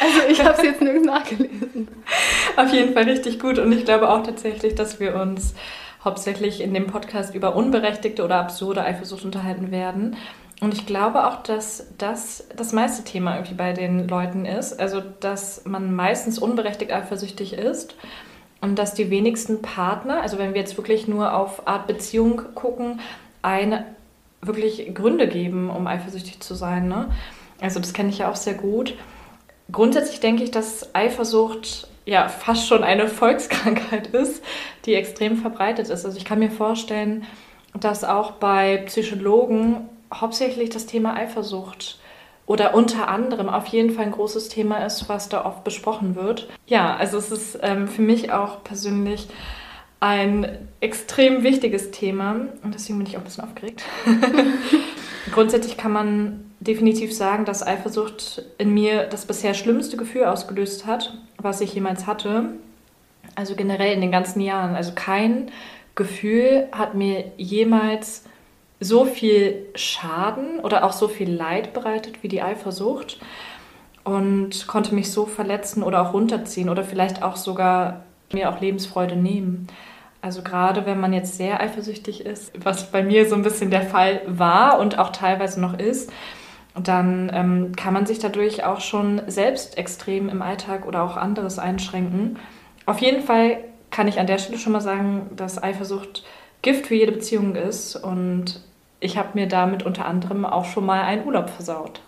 Also, 0.00 0.28
ich 0.28 0.44
habe 0.44 0.56
es 0.56 0.62
jetzt 0.62 0.82
nirgends 0.82 1.06
nachgelesen. 1.06 1.88
Auf 2.56 2.72
jeden 2.72 2.92
Fall 2.92 3.04
richtig 3.04 3.38
gut. 3.38 3.58
Und 3.58 3.72
ich 3.72 3.84
glaube 3.84 4.10
auch 4.10 4.22
tatsächlich, 4.22 4.74
dass 4.74 5.00
wir 5.00 5.14
uns 5.16 5.54
hauptsächlich 6.04 6.60
in 6.60 6.74
dem 6.74 6.86
Podcast 6.86 7.34
über 7.34 7.56
unberechtigte 7.56 8.22
oder 8.22 8.36
absurde 8.36 8.82
Eifersucht 8.82 9.24
unterhalten 9.24 9.70
werden. 9.70 10.16
Und 10.60 10.74
ich 10.74 10.86
glaube 10.86 11.26
auch, 11.26 11.42
dass 11.42 11.86
das 11.98 12.48
das 12.56 12.72
meiste 12.72 13.04
Thema 13.04 13.34
irgendwie 13.34 13.54
bei 13.54 13.72
den 13.72 14.08
Leuten 14.08 14.44
ist. 14.44 14.78
Also, 14.78 15.00
dass 15.20 15.64
man 15.64 15.94
meistens 15.94 16.38
unberechtigt 16.38 16.92
eifersüchtig 16.92 17.52
ist 17.52 17.94
und 18.60 18.76
dass 18.76 18.94
die 18.94 19.10
wenigsten 19.10 19.62
Partner, 19.62 20.20
also 20.20 20.38
wenn 20.38 20.54
wir 20.54 20.60
jetzt 20.60 20.76
wirklich 20.76 21.06
nur 21.06 21.34
auf 21.34 21.68
Art 21.68 21.86
Beziehung 21.86 22.42
gucken, 22.54 23.00
eine 23.40 23.84
wirklich 24.40 24.92
Gründe 24.94 25.28
geben, 25.28 25.70
um 25.70 25.86
eifersüchtig 25.86 26.40
zu 26.40 26.54
sein. 26.54 26.88
Ne? 26.88 27.08
Also, 27.60 27.78
das 27.78 27.92
kenne 27.92 28.08
ich 28.08 28.18
ja 28.18 28.30
auch 28.30 28.36
sehr 28.36 28.54
gut. 28.54 28.94
Grundsätzlich 29.70 30.18
denke 30.18 30.42
ich, 30.42 30.50
dass 30.50 30.92
Eifersucht 30.94 31.88
ja 32.04 32.28
fast 32.28 32.66
schon 32.66 32.82
eine 32.82 33.06
Volkskrankheit 33.08 34.08
ist, 34.08 34.42
die 34.86 34.94
extrem 34.94 35.36
verbreitet 35.36 35.90
ist. 35.90 36.04
Also 36.04 36.16
ich 36.16 36.24
kann 36.24 36.38
mir 36.38 36.50
vorstellen, 36.50 37.24
dass 37.78 38.02
auch 38.02 38.32
bei 38.32 38.78
Psychologen 38.86 39.88
hauptsächlich 40.12 40.70
das 40.70 40.86
Thema 40.86 41.14
Eifersucht 41.14 41.98
oder 42.46 42.74
unter 42.74 43.08
anderem 43.08 43.48
auf 43.48 43.66
jeden 43.66 43.90
Fall 43.90 44.06
ein 44.06 44.12
großes 44.12 44.48
Thema 44.48 44.84
ist, 44.84 45.08
was 45.08 45.28
da 45.28 45.44
oft 45.44 45.64
besprochen 45.64 46.16
wird. 46.16 46.48
Ja, 46.66 46.96
also 46.96 47.18
es 47.18 47.30
ist 47.30 47.58
ähm, 47.62 47.88
für 47.88 48.02
mich 48.02 48.32
auch 48.32 48.64
persönlich 48.64 49.28
ein 50.00 50.58
extrem 50.80 51.42
wichtiges 51.42 51.90
Thema 51.90 52.36
und 52.62 52.74
deswegen 52.74 52.98
bin 52.98 53.06
ich 53.06 53.16
auch 53.16 53.20
ein 53.20 53.24
bisschen 53.24 53.44
aufgeregt. 53.44 53.84
Grundsätzlich 55.32 55.76
kann 55.76 55.92
man 55.92 56.44
definitiv 56.60 57.14
sagen, 57.14 57.44
dass 57.44 57.66
Eifersucht 57.66 58.42
in 58.56 58.72
mir 58.72 59.04
das 59.04 59.26
bisher 59.26 59.54
schlimmste 59.54 59.96
Gefühl 59.96 60.24
ausgelöst 60.24 60.86
hat, 60.86 61.18
was 61.36 61.60
ich 61.60 61.74
jemals 61.74 62.06
hatte. 62.06 62.50
Also 63.34 63.54
generell 63.54 63.92
in 63.92 64.00
den 64.00 64.10
ganzen 64.10 64.40
Jahren. 64.40 64.74
Also 64.74 64.92
kein 64.94 65.50
Gefühl 65.94 66.68
hat 66.72 66.94
mir 66.94 67.32
jemals 67.36 68.24
so 68.80 69.04
viel 69.04 69.66
Schaden 69.74 70.60
oder 70.60 70.84
auch 70.84 70.92
so 70.92 71.08
viel 71.08 71.30
Leid 71.30 71.72
bereitet 71.72 72.22
wie 72.22 72.28
die 72.28 72.42
Eifersucht 72.42 73.18
und 74.04 74.66
konnte 74.66 74.94
mich 74.94 75.10
so 75.10 75.26
verletzen 75.26 75.82
oder 75.82 76.02
auch 76.02 76.12
runterziehen 76.12 76.68
oder 76.68 76.84
vielleicht 76.84 77.22
auch 77.22 77.36
sogar 77.36 78.04
mir 78.32 78.50
auch 78.50 78.60
Lebensfreude 78.60 79.16
nehmen. 79.16 79.66
Also 80.20 80.42
gerade 80.42 80.86
wenn 80.86 81.00
man 81.00 81.12
jetzt 81.12 81.36
sehr 81.36 81.60
eifersüchtig 81.60 82.24
ist, 82.26 82.52
was 82.62 82.90
bei 82.90 83.02
mir 83.02 83.28
so 83.28 83.34
ein 83.34 83.42
bisschen 83.42 83.70
der 83.70 83.82
Fall 83.82 84.22
war 84.26 84.78
und 84.78 84.98
auch 84.98 85.10
teilweise 85.10 85.60
noch 85.60 85.78
ist, 85.78 86.10
dann 86.74 87.30
ähm, 87.34 87.72
kann 87.76 87.94
man 87.94 88.06
sich 88.06 88.18
dadurch 88.18 88.64
auch 88.64 88.80
schon 88.80 89.22
selbst 89.26 89.78
extrem 89.78 90.28
im 90.28 90.42
Alltag 90.42 90.86
oder 90.86 91.02
auch 91.02 91.16
anderes 91.16 91.58
einschränken. 91.58 92.38
Auf 92.86 93.00
jeden 93.00 93.22
Fall 93.22 93.58
kann 93.90 94.08
ich 94.08 94.20
an 94.20 94.26
der 94.26 94.38
Stelle 94.38 94.58
schon 94.58 94.72
mal 94.72 94.80
sagen, 94.80 95.30
dass 95.34 95.62
Eifersucht 95.62 96.24
Gift 96.62 96.86
für 96.86 96.94
jede 96.94 97.12
Beziehung 97.12 97.54
ist 97.54 97.96
und 97.96 98.60
ich 99.00 99.16
habe 99.16 99.30
mir 99.34 99.46
damit 99.46 99.84
unter 99.84 100.06
anderem 100.06 100.44
auch 100.44 100.64
schon 100.64 100.86
mal 100.86 101.02
einen 101.02 101.24
Urlaub 101.26 101.50
versaut. 101.50 102.00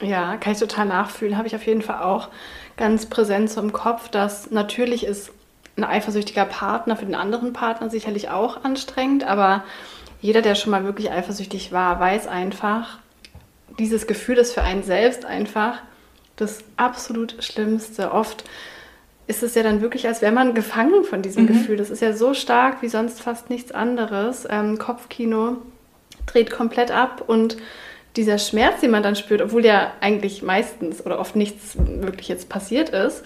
Ja, 0.00 0.36
kann 0.36 0.52
ich 0.52 0.58
total 0.58 0.86
nachfühlen. 0.86 1.38
Habe 1.38 1.46
ich 1.46 1.56
auf 1.56 1.66
jeden 1.66 1.82
Fall 1.82 2.02
auch 2.02 2.28
ganz 2.76 3.06
präsent 3.06 3.50
so 3.50 3.60
im 3.60 3.72
Kopf, 3.72 4.08
dass 4.08 4.50
natürlich 4.50 5.06
ist 5.06 5.30
ein 5.76 5.84
eifersüchtiger 5.84 6.44
Partner 6.44 6.96
für 6.96 7.06
den 7.06 7.14
anderen 7.14 7.52
Partner 7.52 7.90
sicherlich 7.90 8.30
auch 8.30 8.64
anstrengend, 8.64 9.24
aber 9.24 9.62
jeder, 10.20 10.40
der 10.42 10.54
schon 10.54 10.70
mal 10.70 10.84
wirklich 10.84 11.10
eifersüchtig 11.10 11.72
war, 11.72 12.00
weiß 12.00 12.26
einfach, 12.26 12.98
dieses 13.78 14.06
Gefühl 14.06 14.38
ist 14.38 14.54
für 14.54 14.62
einen 14.62 14.82
selbst 14.82 15.26
einfach 15.26 15.78
das 16.36 16.60
absolut 16.76 17.42
Schlimmste. 17.44 18.12
Oft 18.12 18.44
ist 19.26 19.42
es 19.42 19.54
ja 19.54 19.62
dann 19.62 19.80
wirklich, 19.82 20.06
als 20.06 20.22
wäre 20.22 20.32
man 20.32 20.54
gefangen 20.54 21.04
von 21.04 21.20
diesem 21.20 21.44
Mhm. 21.44 21.48
Gefühl. 21.48 21.76
Das 21.76 21.90
ist 21.90 22.00
ja 22.00 22.12
so 22.14 22.32
stark 22.32 22.80
wie 22.80 22.88
sonst 22.88 23.20
fast 23.20 23.50
nichts 23.50 23.72
anderes. 23.72 24.46
Ähm, 24.48 24.78
Kopfkino 24.78 25.58
dreht 26.26 26.50
komplett 26.50 26.90
ab 26.90 27.22
und 27.26 27.56
dieser 28.16 28.38
Schmerz, 28.38 28.80
den 28.80 28.90
man 28.90 29.02
dann 29.02 29.16
spürt, 29.16 29.42
obwohl 29.42 29.64
ja 29.64 29.92
eigentlich 30.00 30.42
meistens 30.42 31.04
oder 31.04 31.18
oft 31.18 31.36
nichts 31.36 31.76
wirklich 31.76 32.28
jetzt 32.28 32.48
passiert 32.48 32.88
ist, 32.88 33.22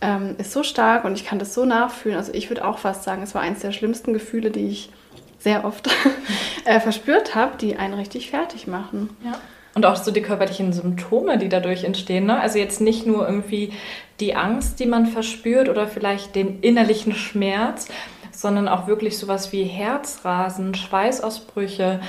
ähm, 0.00 0.36
ist 0.38 0.52
so 0.52 0.62
stark 0.62 1.04
und 1.04 1.14
ich 1.14 1.26
kann 1.26 1.38
das 1.38 1.54
so 1.54 1.64
nachfühlen. 1.64 2.16
Also 2.16 2.32
ich 2.32 2.48
würde 2.48 2.66
auch 2.66 2.78
fast 2.78 3.04
sagen, 3.04 3.22
es 3.22 3.34
war 3.34 3.42
eines 3.42 3.60
der 3.60 3.72
schlimmsten 3.72 4.12
Gefühle, 4.14 4.50
die 4.50 4.68
ich 4.68 4.90
sehr 5.38 5.64
oft 5.64 5.88
äh, 6.64 6.80
verspürt 6.80 7.34
habe, 7.34 7.56
die 7.58 7.76
einen 7.76 7.94
richtig 7.94 8.30
fertig 8.30 8.66
machen. 8.66 9.10
Ja. 9.24 9.38
Und 9.74 9.86
auch 9.86 9.96
so 9.96 10.10
die 10.10 10.22
körperlichen 10.22 10.72
Symptome, 10.72 11.38
die 11.38 11.48
dadurch 11.48 11.84
entstehen. 11.84 12.26
Ne? 12.26 12.40
Also 12.40 12.58
jetzt 12.58 12.80
nicht 12.80 13.06
nur 13.06 13.26
irgendwie 13.26 13.72
die 14.18 14.34
Angst, 14.34 14.80
die 14.80 14.86
man 14.86 15.06
verspürt 15.06 15.68
oder 15.68 15.86
vielleicht 15.86 16.34
den 16.34 16.60
innerlichen 16.60 17.14
Schmerz, 17.14 17.86
sondern 18.32 18.68
auch 18.68 18.86
wirklich 18.86 19.16
sowas 19.16 19.52
wie 19.52 19.64
Herzrasen, 19.64 20.74
Schweißausbrüche, 20.74 22.00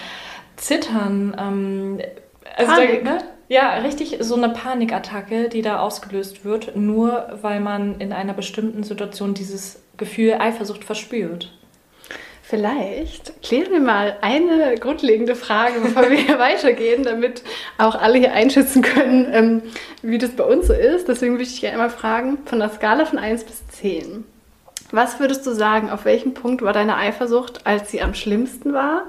Zittern. 0.62 1.36
Ähm, 1.38 2.00
also 2.56 2.72
Panik. 2.72 3.04
Da, 3.04 3.14
ne? 3.14 3.24
Ja, 3.50 3.80
richtig 3.80 4.18
so 4.22 4.36
eine 4.36 4.50
Panikattacke, 4.50 5.50
die 5.50 5.62
da 5.62 5.80
ausgelöst 5.80 6.46
wird, 6.46 6.78
nur 6.78 7.38
weil 7.42 7.60
man 7.60 8.00
in 8.00 8.14
einer 8.14 8.34
bestimmten 8.34 8.84
Situation 8.84 9.34
dieses 9.34 9.82
Gefühl 9.98 10.36
Eifersucht 10.40 10.86
verspürt. 10.86 11.52
Vielleicht 12.44 13.42
klären 13.44 13.72
wir 13.72 13.80
mal 13.80 14.18
eine 14.22 14.76
grundlegende 14.76 15.36
Frage, 15.36 15.82
bevor 15.82 16.10
wir 16.10 16.18
hier 16.26 16.40
weitergehen, 16.40 17.04
damit 17.04 17.44
auch 17.78 17.96
alle 17.96 18.20
hier 18.20 18.34
einschätzen 18.34 18.82
können, 18.82 19.28
ähm, 19.32 19.62
wie 20.02 20.18
das 20.18 20.32
bei 20.32 20.44
uns 20.44 20.68
so 20.68 20.74
ist. 20.74 21.08
Deswegen 21.08 21.34
würde 21.34 21.44
ich 21.44 21.60
gerne 21.60 21.78
mal 21.78 21.90
fragen, 21.90 22.38
von 22.46 22.60
der 22.60 22.70
Skala 22.70 23.06
von 23.06 23.20
1 23.20 23.44
bis 23.44 23.68
10. 23.68 24.24
Was 24.92 25.20
würdest 25.20 25.46
du 25.46 25.52
sagen, 25.52 25.90
auf 25.90 26.04
welchem 26.04 26.34
Punkt 26.34 26.62
war 26.62 26.74
deine 26.74 26.98
Eifersucht, 26.98 27.66
als 27.66 27.92
sie 27.92 28.02
am 28.02 28.14
schlimmsten 28.14 28.74
war? 28.74 29.04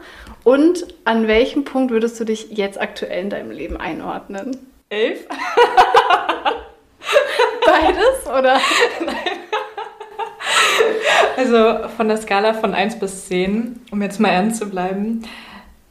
Und 0.45 0.87
an 1.05 1.29
welchem 1.29 1.65
Punkt 1.65 1.91
würdest 1.93 2.19
du 2.19 2.25
dich 2.25 2.51
jetzt 2.51 2.81
aktuell 2.81 3.23
in 3.23 3.31
deinem 3.31 3.51
Leben 3.51 3.77
einordnen? 3.77 4.57
Elf? 4.89 5.27
Beides, 7.65 8.27
oder? 8.27 8.61
Nein. 9.05 9.17
Also 11.37 11.89
von 11.97 12.09
der 12.09 12.19
Skala 12.19 12.55
von 12.55 12.75
1 12.75 12.99
bis 12.99 13.29
10, 13.29 13.81
um 13.91 14.03
jetzt 14.03 14.21
mal 14.21 14.29
ernst 14.29 14.59
zu 14.59 14.69
bleiben, 14.69 15.23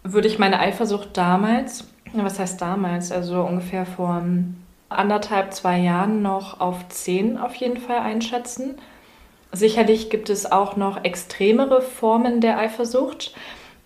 würde 0.04 0.28
ich 0.28 0.40
meine 0.40 0.60
Eifersucht 0.60 1.10
damals, 1.14 1.88
was 2.14 2.40
heißt 2.40 2.62
damals, 2.62 3.12
also 3.12 3.42
ungefähr 3.42 3.86
vor 3.86 4.22
anderthalb, 4.90 5.54
zwei 5.54 5.80
Jahren 5.80 6.22
noch 6.22 6.60
auf 6.60 6.88
10 6.90 7.38
auf 7.38 7.56
jeden 7.56 7.78
Fall 7.78 8.00
einschätzen. 8.00 8.76
Sicherlich 9.52 10.10
gibt 10.10 10.30
es 10.30 10.52
auch 10.52 10.76
noch 10.76 11.04
extremere 11.04 11.82
Formen 11.82 12.42
der 12.42 12.58
Eifersucht. 12.58 13.34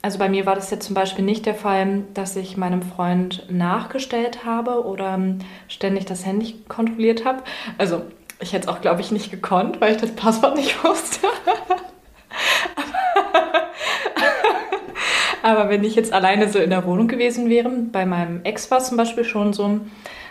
Also 0.06 0.20
bei 0.20 0.30
mir 0.30 0.46
war 0.46 0.54
das 0.54 0.70
jetzt 0.70 0.86
zum 0.86 0.94
Beispiel 0.94 1.26
nicht 1.26 1.48
der 1.48 1.56
Fall, 1.56 2.04
dass 2.14 2.36
ich 2.36 2.58
meinem 2.58 2.84
Freund 2.84 3.44
nachgestellt 3.50 4.46
habe 4.46 4.86
oder 4.86 5.20
ständig 5.68 6.06
das 6.06 6.28
Handy 6.28 6.58
kontrolliert 6.68 7.26
habe. 7.26 7.42
Also 7.80 8.04
ich 8.40 8.54
hätte 8.54 8.68
es 8.68 8.68
auch, 8.68 8.82
glaube 8.82 9.02
ich, 9.02 9.10
nicht 9.10 9.32
gekonnt, 9.32 9.82
weil 9.82 9.96
ich 9.96 9.98
das 10.00 10.12
Passwort 10.12 10.58
nicht 10.58 10.84
wusste. 10.84 11.26
Aber 15.42 15.70
wenn 15.70 15.84
ich 15.84 15.96
jetzt 15.96 16.14
alleine 16.14 16.50
so 16.50 16.60
in 16.60 16.70
der 16.70 16.86
Wohnung 16.86 17.08
gewesen 17.08 17.50
wäre, 17.50 17.70
bei 17.70 18.06
meinem 18.06 18.42
Ex 18.44 18.70
war 18.70 18.78
es 18.78 18.90
zum 18.90 18.98
Beispiel 18.98 19.24
schon 19.24 19.54
so, 19.54 19.80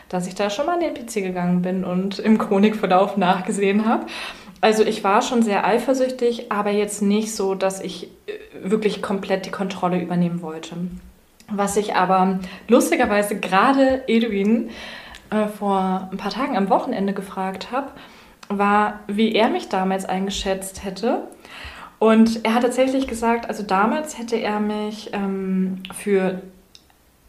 dass 0.09 0.29
ich 0.29 0.37
da 0.37 0.51
schon 0.51 0.67
mal 0.67 0.81
in 0.81 0.95
den 0.95 1.05
PC 1.05 1.15
gegangen 1.15 1.63
bin 1.63 1.83
und 1.83 2.21
im 2.21 2.39
Chronikverlauf 2.39 3.17
nachgesehen 3.17 3.87
habe. 3.87 4.07
Also 4.65 4.83
ich 4.83 5.05
war 5.05 5.21
schon 5.21 5.43
sehr 5.43 5.67
eifersüchtig, 5.67 6.51
aber 6.51 6.71
jetzt 6.71 7.03
nicht 7.03 7.35
so, 7.35 7.55
dass 7.55 7.83
ich 7.83 8.05
äh, 8.05 8.33
wirklich 8.63 9.03
komplett 9.03 9.45
die 9.45 9.51
Kontrolle 9.51 10.01
übernehmen 10.01 10.41
wollte. 10.41 10.75
Was 11.51 11.77
ich 11.77 11.97
aber 11.97 12.39
lustigerweise 12.67 13.39
gerade 13.39 14.05
Edwin 14.09 14.71
äh, 15.29 15.49
vor 15.49 16.09
ein 16.11 16.17
paar 16.17 16.31
Tagen 16.31 16.57
am 16.57 16.71
Wochenende 16.71 17.13
gefragt 17.13 17.73
habe, 17.73 17.91
war, 18.49 19.01
wie 19.07 19.35
er 19.35 19.51
mich 19.51 19.69
damals 19.69 20.07
eingeschätzt 20.07 20.83
hätte. 20.83 21.25
Und 21.99 22.43
er 22.47 22.55
hat 22.55 22.63
tatsächlich 22.63 23.07
gesagt, 23.07 23.51
also 23.51 23.63
damals 23.65 24.19
hätte 24.19 24.37
er 24.37 24.61
mich 24.61 25.11
ähm, 25.13 25.83
für 25.95 26.41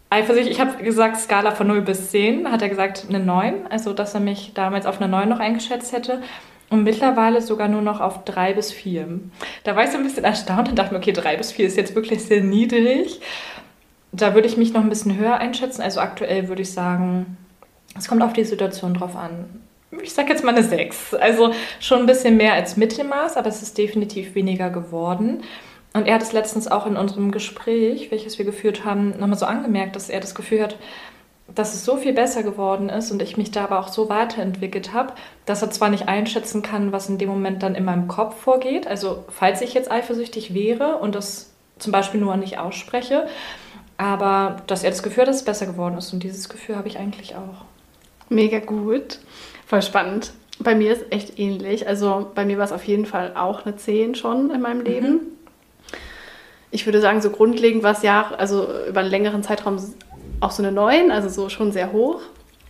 eifersüchtig, 0.09 0.53
ich 0.53 0.61
habe 0.61 0.81
gesagt 0.81 1.17
Skala 1.17 1.51
von 1.51 1.67
0 1.67 1.81
bis 1.81 2.11
10, 2.11 2.49
hat 2.49 2.61
er 2.61 2.69
gesagt 2.69 3.07
eine 3.09 3.19
9, 3.19 3.67
also 3.69 3.91
dass 3.91 4.13
er 4.13 4.21
mich 4.21 4.53
damals 4.53 4.85
auf 4.85 5.01
eine 5.01 5.09
9 5.09 5.27
noch 5.27 5.39
eingeschätzt 5.39 5.91
hätte. 5.91 6.21
Und 6.69 6.83
mittlerweile 6.83 7.41
sogar 7.41 7.67
nur 7.67 7.81
noch 7.81 8.01
auf 8.01 8.23
drei 8.23 8.53
bis 8.53 8.71
vier. 8.71 9.07
Da 9.63 9.75
war 9.75 9.83
ich 9.83 9.91
so 9.91 9.97
ein 9.97 10.03
bisschen 10.03 10.23
erstaunt 10.23 10.69
und 10.69 10.79
dachte 10.79 10.93
mir, 10.93 10.99
okay, 10.99 11.11
drei 11.11 11.37
bis 11.37 11.51
vier 11.51 11.67
ist 11.67 11.77
jetzt 11.77 11.95
wirklich 11.95 12.23
sehr 12.23 12.41
niedrig. 12.41 13.21
Da 14.11 14.33
würde 14.33 14.47
ich 14.47 14.57
mich 14.57 14.73
noch 14.73 14.81
ein 14.81 14.89
bisschen 14.89 15.17
höher 15.17 15.37
einschätzen. 15.37 15.81
Also 15.81 15.99
aktuell 15.99 16.47
würde 16.47 16.63
ich 16.63 16.71
sagen, 16.71 17.37
es 17.97 18.07
kommt 18.07 18.23
auf 18.23 18.33
die 18.33 18.43
Situation 18.43 18.93
drauf 18.93 19.15
an. 19.15 19.61
Ich 20.01 20.13
sage 20.13 20.29
jetzt 20.29 20.43
mal 20.43 20.55
eine 20.55 20.63
6. 20.63 21.13
Also 21.13 21.53
schon 21.79 21.99
ein 21.99 22.05
bisschen 22.05 22.37
mehr 22.37 22.53
als 22.53 22.77
Mittelmaß, 22.77 23.37
aber 23.37 23.47
es 23.47 23.61
ist 23.61 23.77
definitiv 23.77 24.35
weniger 24.35 24.69
geworden. 24.69 25.43
Und 25.93 26.07
er 26.07 26.15
hat 26.15 26.23
es 26.23 26.33
letztens 26.33 26.67
auch 26.67 26.85
in 26.87 26.97
unserem 26.97 27.31
Gespräch, 27.31 28.11
welches 28.11 28.37
wir 28.37 28.45
geführt 28.45 28.83
haben, 28.83 29.11
nochmal 29.17 29.37
so 29.37 29.45
angemerkt, 29.45 29.95
dass 29.95 30.09
er 30.09 30.19
das 30.19 30.35
Gefühl 30.35 30.61
hat, 30.61 30.75
dass 31.47 31.73
es 31.73 31.85
so 31.85 31.97
viel 31.97 32.13
besser 32.13 32.43
geworden 32.43 32.89
ist 32.89 33.11
und 33.11 33.21
ich 33.21 33.37
mich 33.37 33.51
da 33.51 33.65
aber 33.65 33.79
auch 33.79 33.89
so 33.89 34.09
weiterentwickelt 34.09 34.93
habe, 34.93 35.13
dass 35.45 35.61
er 35.61 35.69
zwar 35.69 35.89
nicht 35.89 36.07
einschätzen 36.07 36.61
kann, 36.61 36.91
was 36.91 37.07
in 37.07 37.17
dem 37.17 37.29
Moment 37.29 37.61
dann 37.61 37.75
in 37.75 37.85
meinem 37.85 38.07
Kopf 38.07 38.35
vorgeht, 38.41 38.87
also 38.87 39.25
falls 39.29 39.61
ich 39.61 39.73
jetzt 39.73 39.91
eifersüchtig 39.91 40.53
wäre 40.53 40.97
und 40.97 41.13
das 41.13 41.51
zum 41.77 41.91
Beispiel 41.91 42.19
nur 42.19 42.35
nicht 42.37 42.57
ausspreche, 42.57 43.27
aber 43.97 44.57
dass 44.67 44.83
er 44.83 44.89
das 44.89 45.03
Gefühl 45.03 45.21
hat, 45.21 45.27
dass 45.29 45.37
es 45.37 45.45
besser 45.45 45.67
geworden 45.67 45.97
ist 45.97 46.11
und 46.13 46.23
dieses 46.23 46.49
Gefühl 46.49 46.75
habe 46.75 46.87
ich 46.87 46.97
eigentlich 46.97 47.35
auch. 47.35 47.65
Mega 48.29 48.59
gut, 48.59 49.19
voll 49.67 49.81
spannend. 49.81 50.33
Bei 50.59 50.73
mir 50.73 50.93
ist 50.93 51.11
echt 51.11 51.37
ähnlich. 51.37 51.87
Also 51.87 52.31
bei 52.33 52.45
mir 52.45 52.57
war 52.57 52.65
es 52.65 52.71
auf 52.71 52.85
jeden 52.85 53.05
Fall 53.05 53.33
auch 53.35 53.65
eine 53.65 53.75
10 53.75 54.15
schon 54.15 54.51
in 54.51 54.61
meinem 54.61 54.81
Leben. 54.81 55.11
Mhm. 55.11 55.19
Ich 56.71 56.85
würde 56.85 57.01
sagen, 57.01 57.21
so 57.21 57.29
grundlegend 57.29 57.83
war 57.83 57.91
es 57.91 58.01
ja, 58.01 58.31
also 58.37 58.67
über 58.87 59.01
einen 59.01 59.09
längeren 59.09 59.43
Zeitraum 59.43 59.77
auch 60.39 60.51
so 60.51 60.63
eine 60.63 60.71
9, 60.71 61.11
also 61.11 61.29
so 61.29 61.49
schon 61.49 61.71
sehr 61.71 61.91
hoch. 61.91 62.21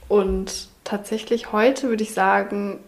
Und 0.07 0.67
tatsächlich 0.83 1.51
heute 1.51 1.89
würde 1.89 2.03
ich 2.03 2.13
sagen 2.13 2.79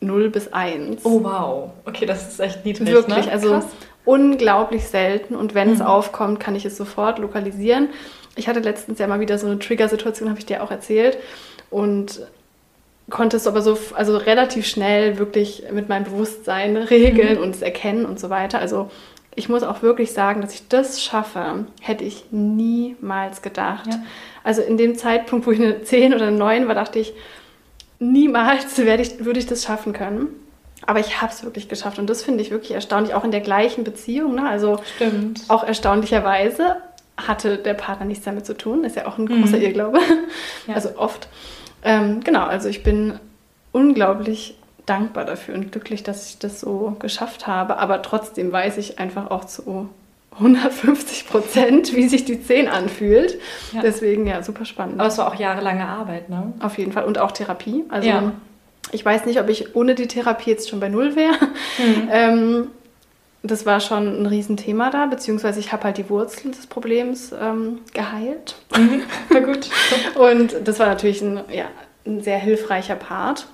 0 0.00 0.30
bis 0.30 0.52
1. 0.52 1.04
Oh 1.04 1.22
wow, 1.22 1.70
okay, 1.84 2.06
das 2.06 2.28
ist 2.28 2.40
echt 2.40 2.64
niedrig. 2.64 2.88
Wirklich, 2.88 3.26
ne? 3.26 3.32
also 3.32 3.50
Krass. 3.50 3.66
unglaublich 4.04 4.86
selten. 4.86 5.34
Und 5.34 5.54
wenn 5.54 5.68
mhm. 5.68 5.74
es 5.74 5.80
aufkommt, 5.80 6.40
kann 6.40 6.54
ich 6.54 6.64
es 6.64 6.76
sofort 6.76 7.18
lokalisieren. 7.18 7.88
Ich 8.34 8.48
hatte 8.48 8.60
letztens 8.60 8.98
ja 8.98 9.06
mal 9.06 9.20
wieder 9.20 9.38
so 9.38 9.46
eine 9.46 9.58
Trigger-Situation, 9.58 10.28
habe 10.28 10.38
ich 10.38 10.46
dir 10.46 10.62
auch 10.62 10.70
erzählt. 10.70 11.18
Und 11.70 12.20
konnte 13.10 13.36
es 13.36 13.46
aber 13.46 13.62
so 13.62 13.78
also 13.94 14.16
relativ 14.16 14.66
schnell 14.66 15.18
wirklich 15.18 15.64
mit 15.72 15.88
meinem 15.88 16.04
Bewusstsein 16.04 16.76
regeln 16.76 17.36
mhm. 17.36 17.42
und 17.42 17.54
es 17.54 17.62
erkennen 17.62 18.06
und 18.06 18.18
so 18.18 18.30
weiter. 18.30 18.58
Also 18.58 18.90
ich 19.34 19.48
muss 19.48 19.62
auch 19.62 19.82
wirklich 19.82 20.12
sagen, 20.12 20.40
dass 20.40 20.54
ich 20.54 20.68
das 20.68 21.02
schaffe, 21.02 21.66
hätte 21.80 22.04
ich 22.04 22.24
niemals 22.30 23.42
gedacht. 23.42 23.86
Ja. 23.86 24.02
Also 24.44 24.62
in 24.62 24.76
dem 24.76 24.96
Zeitpunkt, 24.96 25.46
wo 25.46 25.50
ich 25.52 25.60
eine 25.60 25.82
10 25.82 26.14
oder 26.14 26.26
eine 26.26 26.36
9 26.36 26.68
war, 26.68 26.74
dachte 26.74 26.98
ich, 26.98 27.14
niemals 27.98 28.76
werde 28.78 29.02
ich, 29.02 29.24
würde 29.24 29.38
ich 29.38 29.46
das 29.46 29.64
schaffen 29.64 29.92
können. 29.92 30.28
Aber 30.84 30.98
ich 30.98 31.22
habe 31.22 31.32
es 31.32 31.44
wirklich 31.44 31.68
geschafft 31.68 31.98
und 31.98 32.10
das 32.10 32.22
finde 32.22 32.42
ich 32.42 32.50
wirklich 32.50 32.72
erstaunlich, 32.72 33.14
auch 33.14 33.24
in 33.24 33.30
der 33.30 33.40
gleichen 33.40 33.84
Beziehung. 33.84 34.34
Ne? 34.34 34.48
Also 34.48 34.80
Stimmt. 34.96 35.42
auch 35.48 35.62
erstaunlicherweise 35.62 36.76
hatte 37.16 37.56
der 37.56 37.74
Partner 37.74 38.04
nichts 38.06 38.24
damit 38.24 38.44
zu 38.44 38.56
tun. 38.56 38.84
Ist 38.84 38.96
ja 38.96 39.06
auch 39.06 39.16
ein 39.16 39.26
großer 39.26 39.56
mhm. 39.56 39.62
Irrglaube. 39.62 39.98
Ja. 40.66 40.74
Also 40.74 40.90
oft. 40.96 41.28
Ähm, 41.84 42.20
genau, 42.22 42.44
also 42.44 42.68
ich 42.68 42.84
bin 42.84 43.18
unglaublich 43.72 44.56
dankbar 44.92 45.24
dafür 45.24 45.54
und 45.54 45.72
glücklich, 45.72 46.02
dass 46.02 46.28
ich 46.28 46.38
das 46.38 46.60
so 46.60 46.96
geschafft 46.98 47.46
habe. 47.46 47.78
Aber 47.78 48.02
trotzdem 48.02 48.52
weiß 48.52 48.78
ich 48.78 48.98
einfach 48.98 49.30
auch 49.30 49.44
zu 49.44 49.88
150 50.38 51.28
Prozent, 51.28 51.94
wie 51.94 52.08
sich 52.08 52.24
die 52.24 52.42
10 52.42 52.68
anfühlt. 52.68 53.38
Ja. 53.72 53.82
Deswegen 53.82 54.26
ja, 54.26 54.42
super 54.42 54.64
spannend. 54.64 54.98
Aber 54.98 55.08
es 55.08 55.18
war 55.18 55.28
auch 55.28 55.34
jahrelange 55.34 55.86
Arbeit, 55.86 56.30
ne? 56.30 56.52
Auf 56.60 56.78
jeden 56.78 56.92
Fall. 56.92 57.04
Und 57.04 57.18
auch 57.18 57.32
Therapie. 57.32 57.84
Also 57.88 58.08
ja. 58.08 58.32
ich 58.92 59.04
weiß 59.04 59.26
nicht, 59.26 59.40
ob 59.40 59.48
ich 59.48 59.76
ohne 59.76 59.94
die 59.94 60.06
Therapie 60.06 60.50
jetzt 60.50 60.70
schon 60.70 60.80
bei 60.80 60.88
Null 60.88 61.16
wäre. 61.16 61.38
Mhm. 61.78 62.08
Ähm, 62.10 62.68
das 63.44 63.66
war 63.66 63.80
schon 63.80 64.22
ein 64.22 64.26
Riesenthema 64.26 64.90
da, 64.90 65.06
beziehungsweise 65.06 65.58
ich 65.58 65.72
habe 65.72 65.84
halt 65.84 65.98
die 65.98 66.08
Wurzeln 66.08 66.52
des 66.52 66.68
Problems 66.68 67.32
ähm, 67.32 67.80
geheilt. 67.92 68.54
Mhm. 68.76 69.02
Na 69.30 69.40
gut. 69.40 69.68
Und 70.14 70.54
das 70.64 70.78
war 70.78 70.86
natürlich 70.86 71.22
ein, 71.22 71.40
ja, 71.50 71.64
ein 72.06 72.22
sehr 72.22 72.38
hilfreicher 72.38 72.94
Part. 72.94 73.48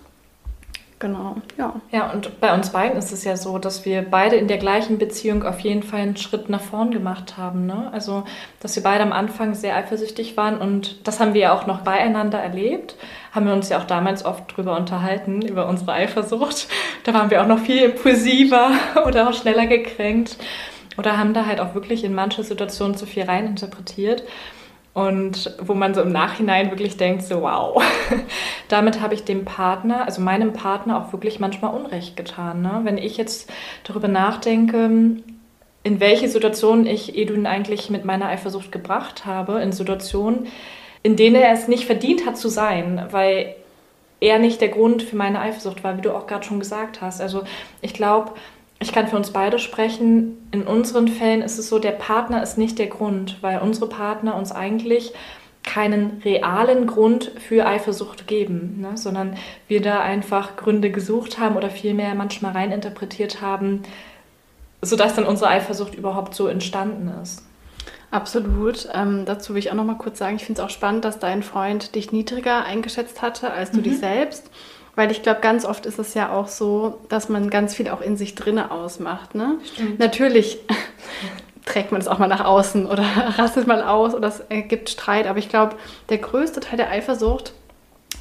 Genau, 1.01 1.37
ja. 1.57 1.75
Ja, 1.93 2.11
und 2.11 2.41
bei 2.41 2.53
uns 2.53 2.71
beiden 2.71 2.99
ist 2.99 3.13
es 3.13 3.23
ja 3.23 3.37
so, 3.37 3.59
dass 3.59 3.85
wir 3.85 4.03
beide 4.03 4.35
in 4.35 4.49
der 4.49 4.59
gleichen 4.59 4.99
Beziehung 4.99 5.45
auf 5.45 5.61
jeden 5.61 5.85
Fall 5.85 6.01
einen 6.01 6.17
Schritt 6.17 6.49
nach 6.49 6.61
vorn 6.61 6.91
gemacht 6.91 7.37
haben. 7.37 7.67
Ne? 7.67 7.89
Also, 7.93 8.25
dass 8.59 8.75
wir 8.75 8.83
beide 8.83 9.05
am 9.05 9.13
Anfang 9.13 9.55
sehr 9.55 9.77
eifersüchtig 9.77 10.37
waren 10.37 10.59
und 10.59 11.07
das 11.07 11.21
haben 11.21 11.35
wir 11.35 11.41
ja 11.41 11.53
auch 11.53 11.67
noch 11.67 11.83
beieinander 11.83 12.39
erlebt. 12.39 12.97
Haben 13.31 13.47
wir 13.47 13.53
uns 13.53 13.69
ja 13.69 13.79
auch 13.79 13.85
damals 13.85 14.25
oft 14.25 14.57
drüber 14.57 14.77
unterhalten, 14.77 15.43
über 15.43 15.69
unsere 15.69 15.93
Eifersucht. 15.93 16.67
Da 17.05 17.15
waren 17.15 17.31
wir 17.31 17.43
auch 17.43 17.47
noch 17.47 17.61
viel 17.61 17.83
impulsiver 17.83 18.73
oder 19.07 19.29
auch 19.29 19.35
schneller 19.35 19.67
gekränkt 19.67 20.37
oder 20.97 21.17
haben 21.17 21.33
da 21.33 21.47
halt 21.47 21.61
auch 21.61 21.75
wirklich 21.75 22.03
in 22.03 22.13
manche 22.13 22.43
Situationen 22.43 22.97
zu 22.97 23.07
viel 23.07 23.23
reininterpretiert. 23.23 24.25
Und 24.99 25.55
wo 25.61 25.75
man 25.75 25.95
so 25.95 26.03
im 26.03 26.11
Nachhinein 26.11 26.73
wirklich 26.73 26.97
denkt, 26.97 27.23
so 27.23 27.43
wow, 27.43 27.81
damit 28.69 29.01
habe 29.01 29.15
ich 29.15 29.23
dem 29.23 29.45
Partner, 29.45 30.05
also 30.05 30.21
meinem 30.21 30.53
Partner 30.53 30.99
auch 31.01 31.13
wirklich 31.13 31.39
manchmal 31.39 31.73
Unrecht 31.73 32.17
getan. 32.17 32.63
Ne? 32.63 32.81
Wenn 32.83 32.99
ich 32.99 33.17
jetzt 33.17 33.49
darüber 33.85 34.09
nachdenke, 34.09 34.91
in 35.85 36.01
welche 36.01 36.29
Situationen 36.29 36.85
ich 36.85 37.17
Edwin 37.17 37.47
eigentlich 37.47 37.91
mit 37.91 38.05
meiner 38.05 38.27
Eifersucht 38.27 38.73
gebracht 38.73 39.25
habe, 39.25 39.61
in 39.61 39.71
Situationen, 39.71 40.49
in 41.05 41.15
denen 41.15 41.37
er 41.37 41.53
es 41.53 41.69
nicht 41.69 41.87
verdient 41.87 42.27
hat 42.27 42.37
zu 42.37 42.49
sein, 42.49 43.07
weil 43.13 43.55
er 44.19 44.41
nicht 44.41 44.61
der 44.61 44.71
Grund 44.71 45.05
für 45.05 45.15
meine 45.15 45.39
Eifersucht 45.39 45.85
war, 45.85 45.97
wie 45.97 46.03
du 46.03 46.13
auch 46.13 46.27
gerade 46.27 46.45
schon 46.45 46.59
gesagt 46.59 47.01
hast. 47.01 47.21
Also 47.21 47.45
ich 47.83 47.95
glaube, 47.95 48.33
ich 48.81 48.93
kann 48.93 49.09
für 49.09 49.17
uns 49.17 49.33
beide 49.33 49.59
sprechen, 49.59 50.49
in 50.53 50.63
unseren 50.63 51.09
Fällen 51.09 51.43
ist 51.43 51.59
es 51.59 51.69
so, 51.69 51.79
der 51.79 51.93
Partner 51.93 52.43
ist 52.43 52.59
nicht 52.59 52.79
der 52.79 52.87
Grund, 52.87 53.39
weil 53.41 53.59
unsere 53.59 53.89
Partner 53.89 54.37
uns 54.37 54.53
eigentlich 54.53 55.13
keinen 55.65 56.23
realen 56.25 56.87
Grund 56.87 57.33
für 57.39 57.67
Eifersucht 57.67 58.27
geben, 58.27 58.81
ne? 58.81 58.97
sondern 58.97 59.37
wir 59.67 59.83
da 59.83 60.01
einfach 60.01 60.57
Gründe 60.57 60.91
gesucht 60.91 61.39
haben 61.39 61.57
oder 61.57 61.71
vielmehr 61.71 62.15
manchmal 62.15 62.53
reininterpretiert 62.53 63.43
haben, 63.43 63.83
sodass 64.81 65.15
dann 65.15 65.27
unsere 65.27 65.51
Eifersucht 65.51 65.95
überhaupt 65.95 66.35
so 66.35 66.47
entstanden 66.47 67.13
ist. 67.23 67.43
Absolut. 68.11 68.89
Ähm, 68.95 69.25
dazu 69.27 69.53
will 69.53 69.59
ich 69.59 69.71
auch 69.71 69.75
noch 69.75 69.85
mal 69.85 69.99
kurz 69.99 70.19
sagen, 70.19 70.37
ich 70.37 70.45
finde 70.45 70.63
es 70.63 70.65
auch 70.65 70.71
spannend, 70.71 71.05
dass 71.05 71.19
dein 71.19 71.43
Freund 71.43 71.95
dich 71.95 72.13
niedriger 72.13 72.65
eingeschätzt 72.65 73.21
hatte 73.21 73.51
als 73.51 73.71
du 73.73 73.79
mhm. 73.79 73.83
dich 73.83 73.99
selbst. 73.99 74.51
Weil 74.99 75.13
ich 75.13 75.23
glaube, 75.23 75.41
ganz 75.41 75.65
oft 75.65 75.87
ist 75.87 76.01
es 76.01 76.15
ja 76.15 76.33
auch 76.33 76.49
so, 76.49 76.99
dass 77.09 77.29
man 77.29 77.51
ganz 77.51 77.73
viel 77.73 77.89
auch 77.89 78.01
in 78.01 78.17
sich 78.17 78.35
drinne 78.35 78.73
ausmacht. 78.73 79.37
Ne? 79.37 79.59
Stimmt. 79.73 80.01
Natürlich 80.01 80.59
trägt 81.65 81.93
man 81.93 82.01
es 82.01 82.09
auch 82.09 82.19
mal 82.19 82.27
nach 82.27 82.45
außen 82.45 82.85
oder 82.85 83.05
rastet 83.39 83.69
mal 83.69 83.81
aus 83.81 84.13
oder 84.13 84.27
es 84.27 84.43
gibt 84.67 84.91
Streit. 84.91 85.29
Aber 85.29 85.39
ich 85.39 85.49
glaube, 85.49 85.77
der 86.09 86.19
größte 86.19 86.59
Teil 86.59 86.79
der 86.79 86.91
Eifersucht 86.91 87.53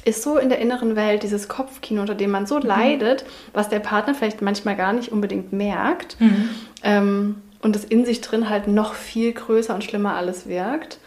ist 0.04 0.22
so 0.22 0.38
in 0.38 0.50
der 0.50 0.60
inneren 0.60 0.94
Welt 0.94 1.24
dieses 1.24 1.48
Kopfkino, 1.48 2.00
unter 2.02 2.14
dem 2.14 2.30
man 2.30 2.46
so 2.46 2.60
mhm. 2.60 2.66
leidet, 2.66 3.24
was 3.54 3.68
der 3.68 3.80
Partner 3.80 4.14
vielleicht 4.14 4.40
manchmal 4.40 4.76
gar 4.76 4.92
nicht 4.92 5.10
unbedingt 5.10 5.52
merkt. 5.52 6.20
Mhm. 6.20 6.48
Ähm, 6.84 7.42
und 7.60 7.74
es 7.74 7.84
in 7.84 8.04
sich 8.04 8.20
drin 8.20 8.48
halt 8.48 8.68
noch 8.68 8.94
viel 8.94 9.32
größer 9.32 9.74
und 9.74 9.82
schlimmer 9.82 10.14
alles 10.14 10.46
wirkt. 10.46 11.00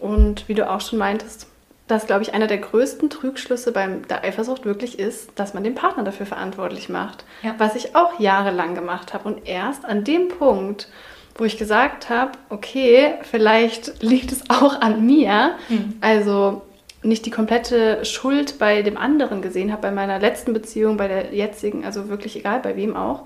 Und 0.00 0.48
wie 0.48 0.54
du 0.54 0.70
auch 0.70 0.80
schon 0.80 0.98
meintest, 0.98 1.48
dass, 1.88 2.06
glaube 2.06 2.22
ich, 2.22 2.32
einer 2.32 2.46
der 2.46 2.58
größten 2.58 3.10
Trugschlüsse 3.10 3.72
bei 3.72 3.86
der 4.08 4.24
Eifersucht 4.24 4.64
wirklich 4.64 4.98
ist, 4.98 5.30
dass 5.34 5.52
man 5.52 5.64
den 5.64 5.74
Partner 5.74 6.04
dafür 6.04 6.26
verantwortlich 6.26 6.88
macht. 6.88 7.24
Ja. 7.42 7.54
Was 7.58 7.74
ich 7.74 7.96
auch 7.96 8.18
jahrelang 8.20 8.74
gemacht 8.74 9.12
habe. 9.12 9.28
Und 9.28 9.46
erst 9.46 9.84
an 9.84 10.04
dem 10.04 10.28
Punkt, 10.28 10.88
wo 11.34 11.44
ich 11.44 11.58
gesagt 11.58 12.08
habe, 12.08 12.32
okay, 12.50 13.14
vielleicht 13.22 14.02
liegt 14.02 14.32
es 14.32 14.48
auch 14.48 14.80
an 14.80 15.04
mir. 15.04 15.56
Mhm. 15.68 15.96
Also 16.00 16.62
nicht 17.02 17.26
die 17.26 17.30
komplette 17.30 18.04
Schuld 18.04 18.58
bei 18.58 18.82
dem 18.82 18.96
anderen 18.96 19.42
gesehen 19.42 19.72
habe, 19.72 19.82
bei 19.82 19.90
meiner 19.90 20.18
letzten 20.18 20.52
Beziehung, 20.52 20.96
bei 20.96 21.08
der 21.08 21.34
jetzigen, 21.34 21.84
also 21.84 22.08
wirklich 22.08 22.36
egal 22.36 22.60
bei 22.60 22.76
wem 22.76 22.96
auch, 22.96 23.24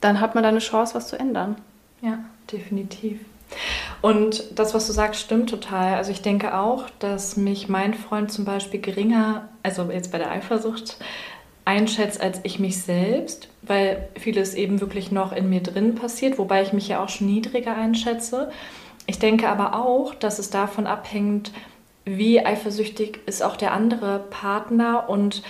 dann 0.00 0.20
hat 0.20 0.34
man 0.34 0.44
da 0.44 0.50
eine 0.50 0.60
Chance, 0.60 0.94
was 0.94 1.08
zu 1.08 1.18
ändern. 1.18 1.56
Ja, 2.00 2.18
definitiv. 2.52 3.20
Und 4.00 4.58
das, 4.58 4.74
was 4.74 4.86
du 4.86 4.92
sagst, 4.92 5.20
stimmt 5.20 5.50
total. 5.50 5.94
Also 5.94 6.10
ich 6.10 6.22
denke 6.22 6.58
auch, 6.58 6.84
dass 6.98 7.36
mich 7.36 7.68
mein 7.68 7.94
Freund 7.94 8.32
zum 8.32 8.44
Beispiel 8.44 8.80
geringer, 8.80 9.48
also 9.62 9.90
jetzt 9.90 10.12
bei 10.12 10.18
der 10.18 10.30
Eifersucht, 10.30 10.96
einschätzt 11.64 12.20
als 12.20 12.40
ich 12.42 12.58
mich 12.58 12.82
selbst, 12.82 13.48
weil 13.62 14.08
vieles 14.18 14.54
eben 14.54 14.80
wirklich 14.80 15.12
noch 15.12 15.32
in 15.32 15.48
mir 15.48 15.62
drin 15.62 15.94
passiert, 15.94 16.38
wobei 16.38 16.62
ich 16.62 16.72
mich 16.72 16.88
ja 16.88 17.02
auch 17.02 17.08
schon 17.08 17.28
niedriger 17.28 17.76
einschätze. 17.76 18.50
Ich 19.06 19.18
denke 19.18 19.48
aber 19.48 19.74
auch, 19.74 20.14
dass 20.14 20.38
es 20.38 20.50
davon 20.50 20.86
abhängt, 20.86 21.52
wie 22.04 22.44
eifersüchtig 22.44 23.20
ist 23.26 23.42
auch 23.42 23.56
der 23.56 23.72
andere 23.72 24.24
Partner 24.30 25.08
und 25.08 25.42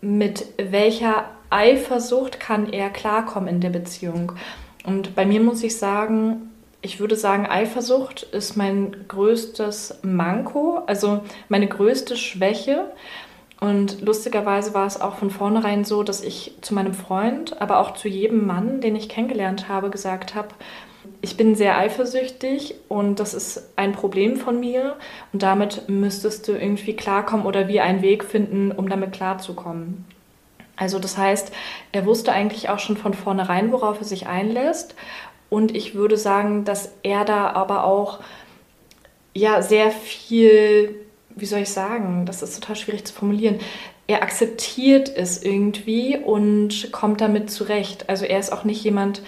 mit 0.00 0.46
welcher 0.56 1.24
Eifersucht 1.50 2.40
kann 2.40 2.72
er 2.72 2.90
klarkommen 2.90 3.48
in 3.48 3.60
der 3.60 3.70
Beziehung. 3.70 4.32
Und 4.84 5.14
bei 5.14 5.26
mir 5.26 5.40
muss 5.40 5.62
ich 5.62 5.76
sagen, 5.76 6.47
ich 6.80 7.00
würde 7.00 7.16
sagen, 7.16 7.46
Eifersucht 7.46 8.22
ist 8.22 8.56
mein 8.56 9.08
größtes 9.08 10.00
Manko, 10.02 10.82
also 10.86 11.22
meine 11.48 11.66
größte 11.66 12.16
Schwäche. 12.16 12.92
Und 13.60 14.02
lustigerweise 14.02 14.72
war 14.74 14.86
es 14.86 15.00
auch 15.00 15.16
von 15.16 15.30
vornherein 15.30 15.84
so, 15.84 16.04
dass 16.04 16.22
ich 16.22 16.54
zu 16.60 16.74
meinem 16.74 16.94
Freund, 16.94 17.60
aber 17.60 17.80
auch 17.80 17.94
zu 17.94 18.06
jedem 18.06 18.46
Mann, 18.46 18.80
den 18.80 18.94
ich 18.94 19.08
kennengelernt 19.08 19.68
habe, 19.68 19.90
gesagt 19.90 20.36
habe, 20.36 20.48
ich 21.20 21.36
bin 21.36 21.56
sehr 21.56 21.76
eifersüchtig 21.76 22.76
und 22.86 23.18
das 23.18 23.34
ist 23.34 23.70
ein 23.74 23.92
Problem 23.92 24.36
von 24.36 24.60
mir 24.60 24.96
und 25.32 25.42
damit 25.42 25.88
müsstest 25.88 26.46
du 26.46 26.52
irgendwie 26.52 26.94
klarkommen 26.94 27.46
oder 27.46 27.66
wie 27.66 27.80
einen 27.80 28.02
Weg 28.02 28.24
finden, 28.24 28.70
um 28.70 28.88
damit 28.88 29.12
klarzukommen. 29.12 30.04
Also 30.76 31.00
das 31.00 31.18
heißt, 31.18 31.50
er 31.90 32.06
wusste 32.06 32.30
eigentlich 32.30 32.68
auch 32.68 32.78
schon 32.78 32.96
von 32.96 33.14
vornherein, 33.14 33.72
worauf 33.72 33.98
er 33.98 34.04
sich 34.04 34.28
einlässt 34.28 34.94
und 35.50 35.74
ich 35.74 35.94
würde 35.94 36.16
sagen, 36.16 36.64
dass 36.64 36.92
er 37.02 37.24
da 37.24 37.50
aber 37.50 37.84
auch 37.84 38.20
ja 39.34 39.62
sehr 39.62 39.90
viel, 39.90 40.94
wie 41.30 41.46
soll 41.46 41.60
ich 41.60 41.70
sagen, 41.70 42.26
das 42.26 42.42
ist 42.42 42.60
total 42.60 42.76
schwierig 42.76 43.04
zu 43.04 43.14
formulieren. 43.14 43.60
Er 44.06 44.22
akzeptiert 44.22 45.10
es 45.14 45.42
irgendwie 45.42 46.16
und 46.16 46.92
kommt 46.92 47.20
damit 47.20 47.50
zurecht. 47.50 48.08
Also 48.08 48.24
er 48.24 48.38
ist 48.38 48.52
auch 48.52 48.64
nicht 48.64 48.82
jemand, 48.82 49.22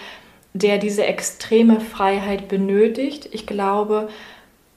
der 0.52 0.78
diese 0.78 1.04
extreme 1.04 1.80
Freiheit 1.80 2.48
benötigt. 2.48 3.28
Ich 3.32 3.46
glaube, 3.46 4.08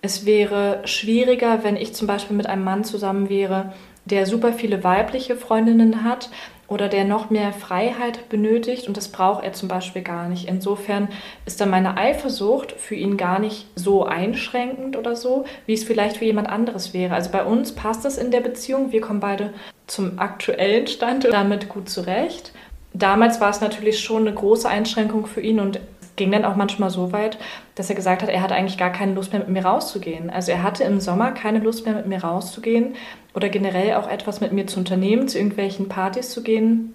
es 0.02 0.26
wäre 0.26 0.82
schwieriger, 0.86 1.64
wenn 1.64 1.78
ich 1.78 1.94
zum 1.94 2.08
Beispiel 2.08 2.36
mit 2.36 2.48
einem 2.48 2.64
Mann 2.64 2.84
zusammen 2.84 3.30
wäre, 3.30 3.74
der 4.06 4.26
super 4.26 4.52
viele 4.52 4.84
weibliche 4.84 5.38
Freundinnen 5.38 6.04
hat 6.04 6.30
oder 6.68 6.88
der 6.88 7.06
noch 7.06 7.30
mehr 7.30 7.54
Freiheit 7.54 8.30
benötigt 8.30 8.88
und 8.88 8.98
das 8.98 9.10
braucht 9.10 9.44
er 9.44 9.54
zum 9.54 9.68
Beispiel 9.68 10.02
gar 10.02 10.28
nicht. 10.30 10.48
Insofern 10.48 11.10
ist 11.46 11.62
dann 11.62 11.70
meine 11.70 11.98
Eifersucht 11.98 12.72
für 12.74 12.96
ihn 12.96 13.18
gar 13.18 13.40
nicht 13.40 13.68
so 13.76 14.06
einschränkend 14.06 14.98
oder 14.98 15.16
so, 15.16 15.46
wie 15.66 15.74
es 15.74 15.84
vielleicht 15.84 16.18
für 16.18 16.26
jemand 16.26 16.50
anderes 16.50 16.94
wäre. 16.94 17.14
Also 17.14 17.32
bei 17.32 17.44
uns 17.44 17.74
passt 17.74 18.06
das 18.06 18.18
in 18.18 18.32
der 18.32 18.42
Beziehung. 18.42 18.92
Wir 18.92 19.02
kommen 19.02 19.20
beide 19.20 19.54
zum 19.88 20.20
aktuellen 20.20 20.88
Stand 20.88 21.26
damit 21.26 21.70
gut 21.70 21.90
zurecht 21.90 22.54
damals 22.94 23.42
war 23.42 23.50
es 23.50 23.62
natürlich 23.62 24.00
schon 24.00 24.28
eine 24.28 24.36
große 24.36 24.70
Einschränkung 24.70 25.26
für 25.26 25.42
ihn 25.42 25.60
und 25.60 25.80
ging 26.16 26.32
dann 26.32 26.46
auch 26.46 26.56
manchmal 26.56 26.92
so 26.92 27.12
weit, 27.12 27.40
dass 27.74 27.90
er 27.90 27.96
gesagt 27.96 28.22
hat, 28.22 28.30
er 28.30 28.42
hatte 28.42 28.54
eigentlich 28.54 28.78
gar 28.78 28.92
keine 28.92 29.14
Lust 29.14 29.34
mehr 29.34 29.42
mit 29.42 29.50
mir 29.50 29.66
rauszugehen. 29.66 30.30
Also 30.30 30.52
er 30.52 30.62
hatte 30.62 30.84
im 30.84 31.00
Sommer 31.00 31.32
keine 31.32 31.60
Lust 31.60 31.86
mehr 31.86 31.96
mit 31.96 32.06
mir 32.06 32.24
rauszugehen 32.24 32.96
oder 33.34 33.50
generell 33.50 33.96
auch 33.96 34.10
etwas 34.10 34.42
mit 34.42 34.52
mir 34.52 34.68
zu 34.68 34.80
unternehmen, 34.80 35.28
zu 35.28 35.38
irgendwelchen 35.38 35.90
Partys 35.90 36.30
zu 36.30 36.44
gehen, 36.44 36.94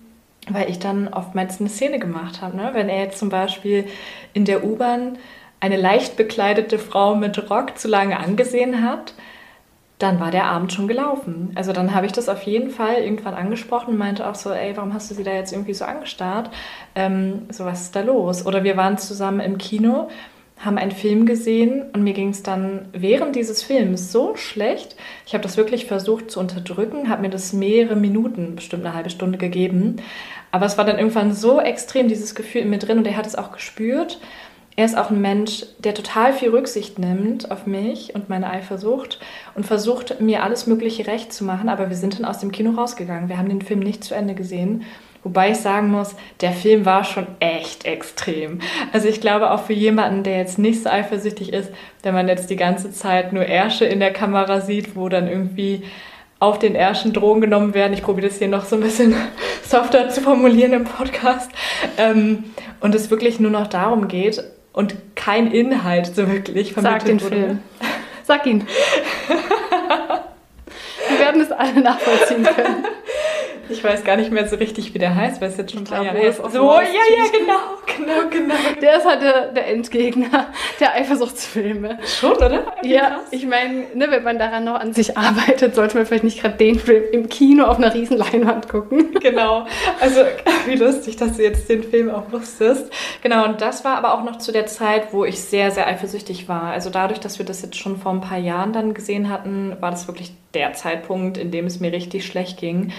weil 0.49 0.71
ich 0.71 0.79
dann 0.79 1.09
oftmals 1.09 1.61
eine 1.61 1.69
Szene 1.69 1.99
gemacht 1.99 2.41
habe. 2.43 2.57
Ne? 2.57 2.71
Wenn 2.73 2.89
er 2.89 3.03
jetzt 3.03 3.19
zum 3.19 3.29
Beispiel 3.29 3.87
in 4.33 4.45
der 4.45 4.65
U-Bahn 4.65 5.19
eine 5.61 5.77
leicht 5.77 6.17
bekleidete 6.17 6.79
Frau 6.79 7.15
mit 7.17 7.51
Rock 7.51 7.79
zu 7.79 7.89
lange 7.89 8.19
angesehen 8.19 8.83
hat, 8.83 9.15
dann 9.99 10.21
war 10.21 10.31
der 10.31 10.45
Abend 10.45 10.73
schon 10.73 10.87
gelaufen. 10.87 11.51
Also 11.57 11.73
dann 11.73 11.93
habe 11.93 12.07
ich 12.07 12.13
das 12.13 12.29
auf 12.29 12.43
jeden 12.43 12.71
Fall 12.71 13.03
irgendwann 13.03 13.35
angesprochen 13.35 13.95
und 13.95 13.99
meinte 13.99 14.29
auch 14.29 14.37
so, 14.37 14.53
ey, 14.53 14.77
warum 14.77 14.95
hast 14.95 15.11
du 15.11 15.15
sie 15.15 15.25
da 15.25 15.33
jetzt 15.33 15.53
irgendwie 15.53 15.75
so 15.75 15.85
angestarrt? 15.85 16.51
Ähm, 16.95 17.49
so, 17.51 17.65
was 17.65 17.83
ist 17.83 17.97
da 17.97 18.03
los? 18.03 18.47
Oder 18.47 18.63
wir 18.63 18.77
waren 18.77 18.97
zusammen 18.97 19.41
im 19.41 19.59
Kino, 19.59 20.09
haben 20.59 20.79
einen 20.79 20.91
Film 20.91 21.25
gesehen 21.25 21.85
und 21.93 22.03
mir 22.03 22.15
ging 22.15 22.31
es 22.31 22.43
dann 22.43 22.89
während 22.93 23.37
dieses 23.37 23.63
Films 23.63 24.11
so 24.11 24.35
schlecht. 24.37 24.97
Ich 25.27 25.35
habe 25.35 25.43
das 25.43 25.57
wirklich 25.57 25.87
versucht 25.87 26.31
zu 26.31 26.41
unterdrücken, 26.41 27.09
habe 27.09 27.23
mir 27.23 27.31
das 27.31 27.53
mehrere 27.53 27.97
Minuten, 27.97 28.57
bestimmt 28.57 28.85
eine 28.85 28.95
halbe 28.95 29.11
Stunde 29.11 29.39
gegeben. 29.39 29.97
Aber 30.51 30.67
es 30.67 30.77
war 30.77 30.85
dann 30.85 30.99
irgendwann 30.99 31.33
so 31.33 31.61
extrem, 31.61 32.09
dieses 32.09 32.35
Gefühl 32.35 32.63
in 32.63 32.71
mir 32.71 32.79
drin 32.79 32.99
und 32.99 33.07
er 33.07 33.17
hat 33.17 33.27
es 33.27 33.37
auch 33.37 33.53
gespürt. 33.53 34.19
Er 34.75 34.85
ist 34.85 34.97
auch 34.97 35.11
ein 35.11 35.21
Mensch, 35.21 35.67
der 35.79 35.93
total 35.95 36.33
viel 36.33 36.51
Rücksicht 36.51 37.01
nimmt 37.01 37.51
auf 37.51 37.67
mich 37.67 38.15
und 38.15 38.29
meine 38.29 38.49
Eifersucht 38.49 39.19
und 39.57 39.67
versucht, 39.67 40.21
mir 40.21 40.45
alles 40.45 40.69
Mögliche 40.69 41.07
recht 41.09 41.33
zu 41.33 41.45
machen. 41.45 41.69
Aber 41.69 41.89
wir 41.89 41.97
sind 41.97 42.17
dann 42.17 42.25
aus 42.25 42.39
dem 42.39 42.53
Kino 42.53 42.71
rausgegangen. 42.71 43.29
Wir 43.29 43.39
haben 43.39 43.49
den 43.49 43.63
Film 43.63 43.81
nicht 43.81 44.05
zu 44.05 44.15
Ende 44.15 44.35
gesehen. 44.35 44.85
Wobei 45.25 45.51
ich 45.51 45.59
sagen 45.59 45.91
muss, 45.91 46.15
der 46.41 46.53
Film 46.53 46.85
war 46.85 47.05
schon 47.05 47.27
echt 47.41 47.85
extrem. 47.85 48.61
Also 48.93 49.09
ich 49.09 49.21
glaube 49.21 49.51
auch 49.51 49.65
für 49.65 49.73
jemanden, 49.73 50.23
der 50.23 50.39
jetzt 50.39 50.59
nicht 50.59 50.83
so 50.83 50.89
eifersüchtig 50.89 51.53
ist, 51.53 51.71
wenn 52.03 52.15
man 52.15 52.29
jetzt 52.29 52.51
die 52.51 52.57
ganze 52.57 52.93
Zeit 52.93 53.33
nur 53.33 53.45
Ärsche 53.45 53.85
in 53.85 54.01
der 54.01 54.13
Kamera 54.13 54.61
sieht, 54.61 54.97
wo 54.97 55.09
dann 55.09 55.29
irgendwie 55.29 55.83
auf 56.41 56.59
den 56.59 56.77
Ärschen 56.77 57.13
Drogen 57.13 57.41
genommen 57.41 57.75
werden. 57.75 57.93
Ich 57.93 58.03
probiere 58.03 58.29
das 58.29 58.39
hier 58.39 58.49
noch 58.49 58.65
so 58.65 58.77
ein 58.77 58.83
bisschen 58.83 59.15
softer 59.63 60.09
zu 60.09 60.21
formulieren 60.21 60.73
im 60.73 60.85
Podcast. 60.85 61.51
Ähm, 61.97 62.45
und 62.81 62.95
es 62.95 63.11
wirklich 63.11 63.41
nur 63.41 63.51
noch 63.51 63.67
darum 63.67 64.07
geht, 64.07 64.43
und 64.79 64.95
kein 65.17 65.51
Inhalt 65.51 66.15
so 66.15 66.31
wirklich 66.31 66.73
vermittelt 66.73 67.01
Sag 67.01 67.09
den 67.09 67.21
wurde. 67.21 67.37
Film. 67.37 67.59
Sag 68.23 68.47
ihn. 68.47 68.65
Wir 71.09 71.19
werden 71.19 71.41
es 71.41 71.51
alle 71.51 71.81
nachvollziehen 71.81 72.45
können. 72.45 72.85
Ich 73.69 73.83
weiß 73.83 74.05
gar 74.05 74.17
nicht 74.17 74.31
mehr 74.31 74.49
so 74.49 74.57
richtig, 74.57 74.95
wie 74.95 74.99
der 74.99 75.15
heißt, 75.15 75.41
weil 75.41 75.51
es 75.51 75.57
jetzt 75.57 75.73
schon 75.73 75.85
drei 75.85 76.05
Jahre 76.05 76.21
ist. 76.21 76.37
So, 76.37 76.73
ja, 76.73 76.83
ja, 76.83 77.25
genau, 77.31 77.59
genau, 77.87 78.29
genau. 78.31 78.55
Der 78.81 78.97
ist 78.99 79.07
halt 79.07 79.23
der, 79.23 79.53
der 79.53 79.69
Endgegner 79.69 80.47
der 80.81 80.95
Eifersuchtsfilme. 80.95 81.99
Schon, 82.05 82.33
oder? 82.33 82.73
Wie 82.83 82.95
ja, 82.95 83.11
krass. 83.11 83.29
ich 83.31 83.47
meine, 83.47 83.87
ne, 83.95 84.07
wenn 84.11 84.23
man 84.23 84.39
daran 84.39 84.65
noch 84.65 84.81
an 84.81 84.93
sich 84.93 85.17
arbeitet, 85.17 85.75
sollte 85.75 85.97
man 85.97 86.07
vielleicht 86.07 86.25
nicht 86.25 86.41
gerade 86.41 86.57
den 86.57 86.79
Film 86.79 87.05
im 87.13 87.29
Kino 87.29 87.65
auf 87.65 87.79
einer 87.79 87.93
riesen 87.95 88.17
Leinwand 88.17 88.69
gucken. 88.69 89.15
Genau. 89.21 89.67
Also, 90.01 90.23
wie 90.67 90.77
lustig, 90.77 91.17
dass 91.17 91.37
du 91.37 91.43
jetzt 91.43 91.69
den 91.69 91.83
Film 91.83 92.11
auch 92.11 92.31
wusstest. 92.33 92.91
Genau, 93.23 93.45
und 93.45 93.61
das 93.61 93.85
war 93.85 93.97
aber 93.97 94.15
auch 94.15 94.25
noch 94.25 94.39
zu 94.39 94.53
der 94.53 94.67
Zeit, 94.67 95.13
wo 95.13 95.25
ich 95.25 95.41
sehr, 95.41 95.71
sehr 95.71 95.87
eifersüchtig 95.87 96.49
war. 96.49 96.65
Also 96.65 96.91
dadurch, 96.91 97.21
dass 97.21 97.39
wir 97.39 97.47
das 97.47 97.63
jetzt 97.63 97.77
schon 97.77 97.99
vor 97.99 98.13
ein 98.13 98.21
paar 98.21 98.39
Jahren 98.39 98.73
dann 98.73 98.95
gesehen 98.95 99.29
hatten, 99.29 99.77
war 99.81 99.91
das 99.91 100.07
wirklich 100.09 100.33
der 100.55 100.73
Zeitpunkt, 100.73 101.37
in 101.37 101.51
dem 101.51 101.67
es 101.67 101.81
mir 101.81 101.93
richtig 101.93 102.27
schlecht 102.27 102.59
ging. 102.59 102.93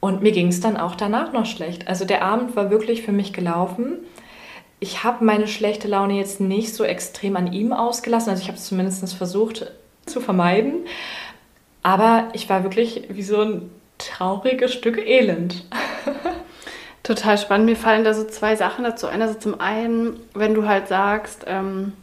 Und 0.00 0.22
mir 0.22 0.32
ging 0.32 0.48
es 0.48 0.60
dann 0.60 0.76
auch 0.76 0.94
danach 0.94 1.32
noch 1.32 1.46
schlecht. 1.46 1.88
Also 1.88 2.04
der 2.04 2.22
Abend 2.22 2.54
war 2.54 2.70
wirklich 2.70 3.02
für 3.02 3.12
mich 3.12 3.32
gelaufen. 3.32 3.98
Ich 4.80 5.02
habe 5.02 5.24
meine 5.24 5.48
schlechte 5.48 5.88
Laune 5.88 6.14
jetzt 6.14 6.40
nicht 6.40 6.72
so 6.74 6.84
extrem 6.84 7.36
an 7.36 7.52
ihm 7.52 7.72
ausgelassen. 7.72 8.30
Also 8.30 8.42
ich 8.42 8.48
habe 8.48 8.58
es 8.58 8.66
zumindest 8.66 9.12
versucht 9.14 9.72
zu 10.06 10.20
vermeiden. 10.20 10.86
Aber 11.82 12.28
ich 12.32 12.48
war 12.48 12.62
wirklich 12.62 13.04
wie 13.08 13.22
so 13.22 13.40
ein 13.40 13.70
trauriges 13.98 14.72
Stück 14.72 14.98
Elend. 14.98 15.64
Total 17.02 17.38
spannend. 17.38 17.66
Mir 17.66 17.76
fallen 17.76 18.04
da 18.04 18.14
so 18.14 18.24
zwei 18.24 18.54
Sachen 18.54 18.84
dazu. 18.84 19.08
Einerseits 19.08 19.42
zum 19.42 19.60
einen, 19.60 20.20
wenn 20.34 20.54
du 20.54 20.68
halt 20.68 20.88
sagst, 20.88 21.44
ähm, 21.48 21.94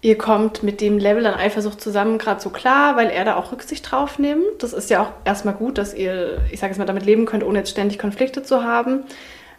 ihr 0.00 0.16
kommt 0.16 0.62
mit 0.62 0.80
dem 0.80 0.98
Level 0.98 1.26
an 1.26 1.34
Eifersucht 1.34 1.80
zusammen 1.80 2.18
gerade 2.18 2.40
so 2.40 2.50
klar, 2.50 2.96
weil 2.96 3.10
er 3.10 3.24
da 3.24 3.36
auch 3.36 3.52
Rücksicht 3.52 3.90
drauf 3.90 4.18
nimmt. 4.18 4.62
Das 4.62 4.72
ist 4.72 4.90
ja 4.90 5.02
auch 5.02 5.10
erstmal 5.24 5.54
gut, 5.54 5.78
dass 5.78 5.94
ihr, 5.94 6.38
ich 6.50 6.60
sage 6.60 6.72
jetzt 6.72 6.78
mal, 6.78 6.84
damit 6.84 7.04
leben 7.04 7.26
könnt, 7.26 7.44
ohne 7.44 7.58
jetzt 7.58 7.70
ständig 7.70 7.98
Konflikte 7.98 8.42
zu 8.42 8.62
haben. 8.62 9.02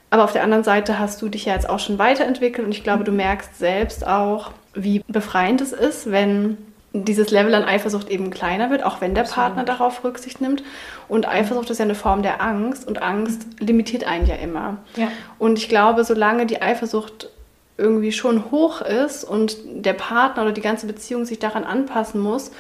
Aber 0.10 0.24
auf 0.24 0.32
der 0.32 0.44
anderen 0.44 0.64
Seite 0.64 0.98
hast 0.98 1.22
du 1.22 1.30
dich 1.30 1.46
ja 1.46 1.54
jetzt 1.54 1.70
auch 1.70 1.80
schon 1.80 2.00
weiterentwickelt 2.00 2.66
und 2.66 2.72
ich 2.74 2.84
glaube, 2.84 3.04
du 3.04 3.12
merkst 3.12 3.60
selbst 3.60 4.08
auch, 4.08 4.52
wie 4.74 5.04
befreiend 5.08 5.62
es 5.62 5.72
ist, 5.72 6.10
wenn 6.10 6.58
dieses 6.94 7.30
Level 7.30 7.54
an 7.54 7.66
Eifersucht 7.66 8.10
eben 8.10 8.32
kleiner 8.32 8.72
wird, 8.72 8.84
auch 8.84 9.02
wenn 9.02 9.14
der 9.14 9.24
Partner 9.24 9.64
darauf 9.64 10.04
Rücksicht 10.04 10.42
nimmt. 10.42 10.64
Und 11.08 11.28
Eifersucht 11.28 11.70
ist 11.70 11.78
ja 11.78 11.86
eine 11.86 11.96
Form 11.96 12.24
der 12.24 12.42
Angst 12.42 12.88
und 12.88 13.02
Angst 13.02 13.46
limitiert 13.60 14.06
einen 14.06 14.26
ja 14.26 14.36
immer. 14.36 14.78
Ja. 14.96 15.10
Und 15.38 15.60
ich 15.60 15.70
glaube, 15.70 16.04
solange 16.04 16.48
die 16.48 16.62
Eifersucht 16.62 17.30
irgendwie 17.80 18.12
schon 18.12 18.52
hoch 18.52 18.82
ist 18.82 19.24
und 19.24 19.58
der 19.66 19.94
Partner 19.94 20.44
oder 20.44 20.52
die 20.52 20.62
ganze 20.62 20.86
Beziehung 20.86 21.26
sich 21.26 21.40
daran 21.40 21.64
anpassen 21.64 22.22
muss, 22.22 22.52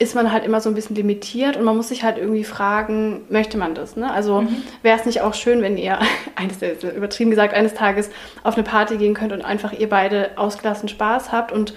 ist 0.00 0.14
man 0.14 0.32
halt 0.32 0.44
immer 0.44 0.62
so 0.62 0.70
ein 0.70 0.74
bisschen 0.74 0.96
limitiert 0.96 1.58
und 1.58 1.64
man 1.64 1.76
muss 1.76 1.88
sich 1.88 2.02
halt 2.02 2.16
irgendwie 2.16 2.44
fragen, 2.44 3.20
möchte 3.28 3.58
man 3.58 3.74
das? 3.74 3.96
Ne? 3.96 4.10
Also 4.10 4.40
mhm. 4.42 4.62
wäre 4.80 4.98
es 4.98 5.04
nicht 5.04 5.20
auch 5.20 5.34
schön, 5.34 5.60
wenn 5.60 5.76
ihr, 5.76 5.98
eines, 6.36 6.56
übertrieben 6.82 7.30
gesagt, 7.30 7.52
eines 7.52 7.74
Tages 7.74 8.08
auf 8.42 8.54
eine 8.54 8.62
Party 8.62 8.96
gehen 8.96 9.12
könnt 9.12 9.32
und 9.32 9.42
einfach 9.42 9.72
ihr 9.72 9.90
beide 9.90 10.30
ausgelassen 10.36 10.88
Spaß 10.88 11.32
habt 11.32 11.52
und 11.52 11.74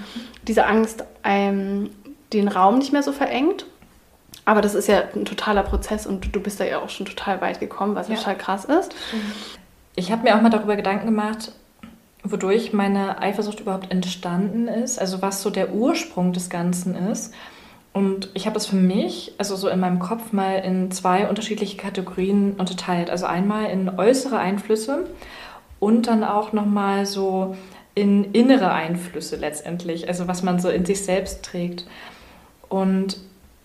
diese 0.48 0.66
Angst 0.66 1.04
ähm, 1.26 1.90
den 2.32 2.48
Raum 2.48 2.78
nicht 2.78 2.94
mehr 2.94 3.04
so 3.04 3.12
verengt? 3.12 3.66
Aber 4.46 4.62
das 4.62 4.74
ist 4.74 4.88
ja 4.88 5.04
ein 5.16 5.26
totaler 5.26 5.64
Prozess 5.64 6.08
und 6.08 6.34
du 6.34 6.40
bist 6.40 6.60
da 6.62 6.66
ja 6.66 6.80
auch 6.80 6.90
schon 6.90 7.06
total 7.06 7.42
weit 7.42 7.60
gekommen, 7.60 7.96
was 7.96 8.08
ja. 8.08 8.16
total 8.16 8.38
krass 8.38 8.66
ist. 8.66 8.96
Ich 9.96 10.12
habe 10.12 10.24
mir 10.24 10.36
auch 10.36 10.42
mal 10.42 10.50
darüber 10.50 10.76
Gedanken 10.76 11.06
gemacht, 11.06 11.52
wodurch 12.24 12.74
meine 12.74 13.22
Eifersucht 13.22 13.60
überhaupt 13.60 13.92
entstanden 13.92 14.68
ist, 14.68 15.00
also 15.00 15.22
was 15.22 15.42
so 15.42 15.50
der 15.50 15.74
Ursprung 15.74 16.34
des 16.34 16.50
Ganzen 16.50 16.96
ist. 16.96 17.34
Und 17.92 18.30
ich 18.34 18.48
habe 18.48 18.58
es 18.58 18.66
für 18.66 18.76
mich, 18.76 19.34
also 19.38 19.56
so 19.56 19.68
in 19.68 19.80
meinem 19.80 20.00
Kopf, 20.00 20.32
mal 20.32 20.56
in 20.60 20.90
zwei 20.90 21.28
unterschiedliche 21.28 21.78
Kategorien 21.78 22.54
unterteilt. 22.54 23.10
Also 23.10 23.26
einmal 23.28 23.70
in 23.70 24.00
äußere 24.00 24.38
Einflüsse 24.38 25.06
und 25.80 26.08
dann 26.08 26.24
auch 26.24 26.54
nochmal 26.54 27.06
so 27.06 27.56
in 27.94 28.34
innere 28.34 28.72
Einflüsse 28.72 29.36
letztendlich, 29.36 30.08
also 30.08 30.28
was 30.28 30.42
man 30.42 30.60
so 30.60 30.70
in 30.70 30.86
sich 30.86 31.04
selbst 31.04 31.44
trägt. 31.44 31.86
Und 32.68 33.18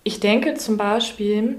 ich 0.04 0.20
denke 0.20 0.54
zum 0.54 0.76
Beispiel, 0.76 1.58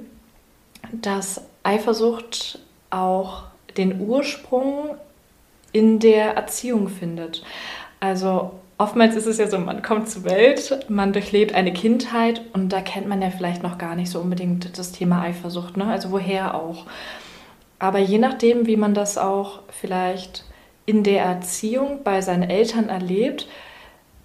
dass 0.91 1.41
Eifersucht 1.63 2.59
auch 2.91 3.43
den 3.77 4.01
Ursprung 4.01 4.95
in 5.71 5.99
der 5.99 6.35
Erziehung 6.35 6.89
findet. 6.89 7.43
Also 7.99 8.51
oftmals 8.77 9.15
ist 9.15 9.25
es 9.25 9.37
ja 9.37 9.47
so, 9.47 9.59
man 9.59 9.81
kommt 9.81 10.09
zur 10.09 10.23
Welt, 10.23 10.85
man 10.89 11.13
durchlebt 11.13 11.53
eine 11.53 11.73
Kindheit 11.73 12.41
und 12.53 12.69
da 12.69 12.81
kennt 12.81 13.07
man 13.07 13.21
ja 13.21 13.29
vielleicht 13.29 13.61
noch 13.61 13.77
gar 13.77 13.95
nicht 13.95 14.09
so 14.09 14.19
unbedingt 14.19 14.77
das 14.77 14.91
Thema 14.91 15.21
Eifersucht, 15.21 15.77
ne? 15.77 15.85
also 15.85 16.11
woher 16.11 16.55
auch. 16.55 16.85
Aber 17.77 17.99
je 17.99 18.17
nachdem, 18.17 18.67
wie 18.67 18.77
man 18.77 18.93
das 18.93 19.17
auch 19.17 19.59
vielleicht 19.69 20.43
in 20.85 21.03
der 21.03 21.23
Erziehung 21.23 22.01
bei 22.03 22.21
seinen 22.21 22.49
Eltern 22.49 22.89
erlebt, 22.89 23.47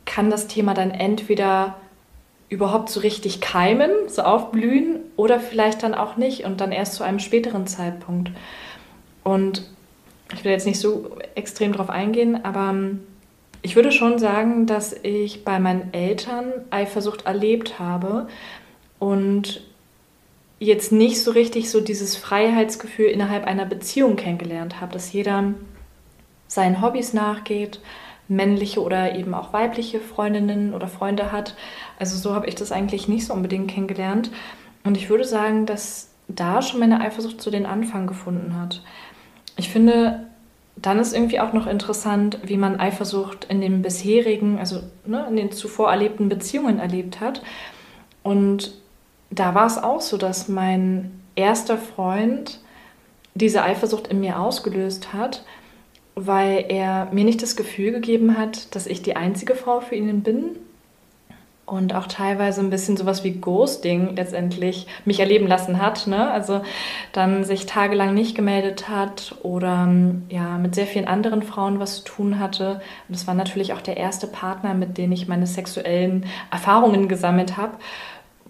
kann 0.06 0.30
das 0.30 0.46
Thema 0.46 0.74
dann 0.74 0.90
entweder 0.90 1.76
überhaupt 2.48 2.88
so 2.88 3.00
richtig 3.00 3.40
keimen, 3.40 3.90
so 4.08 4.22
aufblühen 4.22 5.00
oder 5.16 5.40
vielleicht 5.40 5.82
dann 5.82 5.94
auch 5.94 6.16
nicht 6.16 6.44
und 6.44 6.60
dann 6.60 6.72
erst 6.72 6.94
zu 6.94 7.04
einem 7.04 7.18
späteren 7.18 7.66
Zeitpunkt. 7.66 8.30
Und 9.22 9.68
ich 10.34 10.44
will 10.44 10.52
jetzt 10.52 10.66
nicht 10.66 10.80
so 10.80 11.16
extrem 11.34 11.72
drauf 11.72 11.90
eingehen, 11.90 12.44
aber 12.44 12.70
ähm, 12.70 13.00
ich 13.62 13.76
würde 13.76 13.92
schon 13.92 14.18
sagen, 14.18 14.66
dass 14.66 14.94
ich 15.02 15.44
bei 15.44 15.58
meinen 15.58 15.94
Eltern 15.94 16.52
Eifersucht 16.70 17.24
erlebt 17.24 17.78
habe 17.78 18.28
und 18.98 19.62
jetzt 20.58 20.92
nicht 20.92 21.22
so 21.22 21.30
richtig 21.30 21.70
so 21.70 21.80
dieses 21.80 22.16
Freiheitsgefühl 22.16 23.06
innerhalb 23.06 23.46
einer 23.46 23.64
Beziehung 23.64 24.16
kennengelernt 24.16 24.80
habe, 24.80 24.92
dass 24.92 25.12
jeder 25.12 25.54
seinen 26.46 26.82
Hobbys 26.82 27.14
nachgeht, 27.14 27.80
männliche 28.28 28.82
oder 28.82 29.14
eben 29.14 29.34
auch 29.34 29.52
weibliche 29.52 30.00
Freundinnen 30.00 30.74
oder 30.74 30.88
Freunde 30.88 31.32
hat. 31.32 31.54
Also 31.98 32.16
so 32.16 32.34
habe 32.34 32.46
ich 32.46 32.54
das 32.54 32.72
eigentlich 32.72 33.08
nicht 33.08 33.26
so 33.26 33.34
unbedingt 33.34 33.70
kennengelernt. 33.70 34.30
Und 34.84 34.96
ich 34.96 35.08
würde 35.08 35.24
sagen, 35.24 35.66
dass 35.66 36.10
da 36.28 36.62
schon 36.62 36.80
meine 36.80 37.00
Eifersucht 37.00 37.40
zu 37.40 37.50
den 37.50 37.66
Anfang 37.66 38.06
gefunden 38.06 38.58
hat. 38.58 38.82
Ich 39.56 39.68
finde, 39.68 40.26
dann 40.76 40.98
ist 40.98 41.14
irgendwie 41.14 41.40
auch 41.40 41.52
noch 41.52 41.66
interessant, 41.66 42.38
wie 42.44 42.56
man 42.56 42.80
Eifersucht 42.80 43.46
in 43.48 43.60
den 43.60 43.82
bisherigen, 43.82 44.58
also 44.58 44.80
ne, 45.06 45.26
in 45.28 45.36
den 45.36 45.52
zuvor 45.52 45.90
erlebten 45.90 46.28
Beziehungen 46.28 46.78
erlebt 46.78 47.20
hat. 47.20 47.42
Und 48.22 48.74
da 49.30 49.54
war 49.54 49.66
es 49.66 49.78
auch 49.78 50.00
so, 50.00 50.16
dass 50.16 50.48
mein 50.48 51.20
erster 51.36 51.78
Freund 51.78 52.60
diese 53.34 53.62
Eifersucht 53.62 54.08
in 54.08 54.20
mir 54.20 54.38
ausgelöst 54.38 55.12
hat, 55.12 55.44
weil 56.14 56.66
er 56.68 57.08
mir 57.12 57.24
nicht 57.24 57.42
das 57.42 57.56
Gefühl 57.56 57.92
gegeben 57.92 58.38
hat, 58.38 58.74
dass 58.74 58.86
ich 58.86 59.02
die 59.02 59.16
einzige 59.16 59.54
Frau 59.54 59.80
für 59.80 59.96
ihn 59.96 60.22
bin, 60.22 60.56
und 61.66 61.94
auch 61.94 62.06
teilweise 62.06 62.60
ein 62.60 62.70
bisschen 62.70 62.96
sowas 62.96 63.24
wie 63.24 63.32
Ghosting 63.32 64.16
letztendlich 64.16 64.86
mich 65.04 65.20
erleben 65.20 65.46
lassen 65.46 65.80
hat. 65.80 66.06
Ne? 66.06 66.30
Also 66.30 66.60
dann 67.12 67.44
sich 67.44 67.66
tagelang 67.66 68.12
nicht 68.12 68.36
gemeldet 68.36 68.88
hat 68.88 69.36
oder 69.42 69.88
ja 70.28 70.58
mit 70.58 70.74
sehr 70.74 70.86
vielen 70.86 71.06
anderen 71.06 71.42
Frauen 71.42 71.80
was 71.80 71.96
zu 71.96 72.04
tun 72.04 72.38
hatte. 72.38 72.82
Und 73.08 73.16
das 73.16 73.26
war 73.26 73.34
natürlich 73.34 73.72
auch 73.72 73.80
der 73.80 73.96
erste 73.96 74.26
Partner, 74.26 74.74
mit 74.74 74.98
dem 74.98 75.12
ich 75.12 75.26
meine 75.26 75.46
sexuellen 75.46 76.26
Erfahrungen 76.50 77.08
gesammelt 77.08 77.56
habe, 77.56 77.76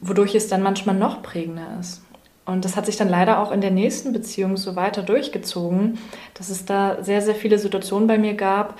wodurch 0.00 0.34
es 0.34 0.48
dann 0.48 0.62
manchmal 0.62 0.96
noch 0.96 1.22
prägender 1.22 1.78
ist. 1.78 2.02
Und 2.46 2.64
das 2.64 2.76
hat 2.76 2.84
sich 2.84 2.96
dann 2.96 3.08
leider 3.08 3.38
auch 3.38 3.52
in 3.52 3.60
der 3.60 3.70
nächsten 3.70 4.12
Beziehung 4.12 4.56
so 4.56 4.76
weiter 4.76 5.02
durchgezogen, 5.02 5.98
dass 6.34 6.50
es 6.50 6.66
da 6.66 7.02
sehr, 7.02 7.22
sehr 7.22 7.34
viele 7.34 7.58
Situationen 7.58 8.06
bei 8.06 8.18
mir 8.18 8.34
gab, 8.34 8.78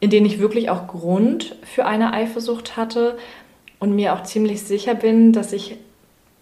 in 0.00 0.10
denen 0.10 0.26
ich 0.26 0.40
wirklich 0.40 0.68
auch 0.68 0.88
Grund 0.88 1.56
für 1.62 1.86
eine 1.86 2.12
Eifersucht 2.12 2.76
hatte, 2.76 3.16
und 3.84 3.94
mir 3.94 4.14
auch 4.14 4.22
ziemlich 4.24 4.62
sicher 4.62 4.94
bin, 4.94 5.32
dass 5.32 5.52
ich 5.52 5.76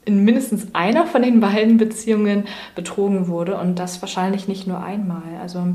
in 0.04 0.24
mindestens 0.24 0.74
einer 0.74 1.06
von 1.06 1.22
den 1.22 1.40
beiden 1.40 1.76
Beziehungen 1.76 2.46
betrogen 2.74 3.28
wurde 3.28 3.58
und 3.58 3.78
das 3.78 4.00
wahrscheinlich 4.00 4.48
nicht 4.48 4.66
nur 4.66 4.82
einmal. 4.82 5.22
Also 5.40 5.66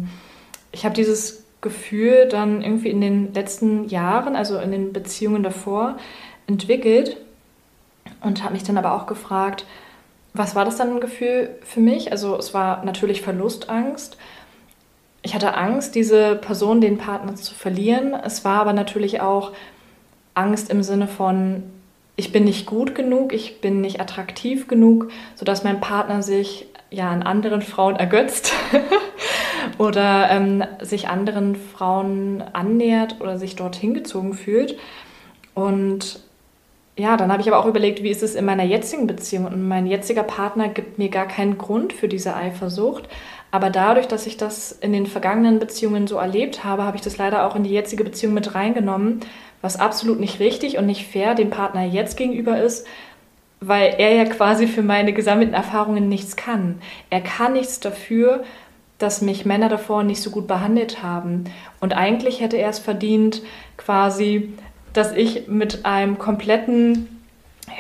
ich 0.72 0.86
habe 0.86 0.96
dieses 0.96 1.44
Gefühl 1.62 2.28
dann 2.30 2.62
irgendwie 2.62 2.90
in 2.90 3.02
den 3.02 3.34
letzten 3.34 3.88
Jahren, 3.88 4.36
also 4.36 4.58
in 4.60 4.72
den 4.72 4.94
Beziehungen 4.94 5.44
davor, 5.44 5.98
entwickelt 6.48 7.18
und 8.22 8.44
habe 8.44 8.54
mich 8.54 8.64
dann 8.64 8.78
aber 8.78 8.94
auch 8.94 9.08
gefragt, 9.08 9.66
was 10.34 10.56
war 10.56 10.66
das 10.66 10.78
dann 10.78 10.94
ein 10.94 11.02
Gefühl 11.02 11.50
für 11.62 11.80
mich? 11.80 12.12
Also 12.12 12.38
es 12.38 12.54
war 12.54 12.86
natürlich 12.86 13.22
Verlustangst. 13.22 14.18
Ich 15.24 15.34
hatte 15.34 15.56
Angst, 15.56 15.96
diese 15.96 16.36
Person, 16.36 16.80
den 16.80 16.98
Partner 16.98 17.36
zu 17.36 17.54
verlieren. 17.54 18.14
Es 18.14 18.46
war 18.46 18.62
aber 18.62 18.74
natürlich 18.74 19.20
auch 19.20 19.52
Angst 20.38 20.70
im 20.70 20.84
Sinne 20.84 21.08
von, 21.08 21.64
ich 22.16 22.32
bin 22.32 22.46
nicht 22.46 22.66
gut 22.66 22.96
genug, 22.96 23.34
ich 23.34 23.62
bin 23.62 23.82
nicht 23.82 24.00
attraktiv 24.00 24.68
genug, 24.68 25.10
sodass 25.36 25.64
mein 25.64 25.80
Partner 25.80 26.22
sich 26.22 26.68
ja 26.90 27.10
an 27.12 27.24
anderen 27.24 27.62
Frauen 27.62 27.96
ergötzt 27.96 28.54
oder 29.78 30.30
ähm, 30.30 30.64
sich 30.82 31.10
anderen 31.10 31.56
Frauen 31.56 32.44
annähert 32.54 33.18
oder 33.20 33.38
sich 33.38 33.56
dorthin 33.56 33.94
gezogen 33.94 34.34
fühlt. 34.34 34.78
Und 35.54 36.22
ja, 36.98 37.18
dann 37.18 37.32
habe 37.32 37.42
ich 37.42 37.48
aber 37.48 37.60
auch 37.60 37.68
überlegt, 37.68 38.02
wie 38.02 38.10
ist 38.10 38.24
es 38.24 38.34
in 38.34 38.46
meiner 38.46 38.64
jetzigen 38.64 39.06
Beziehung? 39.06 39.46
Und 39.46 39.68
mein 39.68 39.86
jetziger 39.86 40.24
Partner 40.24 40.68
gibt 40.70 40.98
mir 40.98 41.10
gar 41.10 41.28
keinen 41.28 41.58
Grund 41.58 41.94
für 41.94 42.08
diese 42.08 42.36
Eifersucht. 42.36 43.08
Aber 43.52 43.70
dadurch, 43.70 44.08
dass 44.08 44.26
ich 44.26 44.38
das 44.38 44.72
in 44.72 44.94
den 44.94 45.06
vergangenen 45.06 45.60
Beziehungen 45.60 46.08
so 46.08 46.18
erlebt 46.18 46.64
habe, 46.64 46.84
habe 46.84 46.98
ich 46.98 47.04
das 47.04 47.18
leider 47.18 47.46
auch 47.46 47.56
in 47.56 47.64
die 47.64 47.70
jetzige 47.70 48.04
Beziehung 48.04 48.34
mit 48.34 48.56
reingenommen 48.56 49.22
was 49.62 49.80
absolut 49.80 50.20
nicht 50.20 50.40
richtig 50.40 50.78
und 50.78 50.86
nicht 50.86 51.08
fair 51.08 51.36
dem 51.36 51.50
Partner 51.50 51.84
jetzt 51.84 52.18
gegenüber 52.18 52.62
ist, 52.62 52.86
weil 53.60 53.96
er 53.98 54.14
ja 54.14 54.26
quasi 54.26 54.68
für 54.68 54.84
meine 54.84 55.14
gesammelten 55.14 55.56
Erfahrungen 55.56 56.10
nichts 56.10 56.36
kann. 56.36 56.80
Er 57.10 57.22
kann 57.22 57.54
nichts 57.54 57.80
dafür, 57.80 58.44
dass 58.98 59.22
mich 59.22 59.46
Männer 59.46 59.70
davor 59.70 60.04
nicht 60.04 60.22
so 60.22 60.32
gut 60.32 60.48
behandelt 60.48 61.04
haben. 61.04 61.46
Und 61.80 61.96
eigentlich 61.96 62.42
hätte 62.42 62.58
er 62.58 62.70
es 62.70 62.80
verdient, 62.80 63.42
quasi, 63.78 64.54
dass 64.94 65.12
ich 65.12 65.48
mit 65.48 65.86
einem 65.86 66.18
kompletten, 66.18 67.22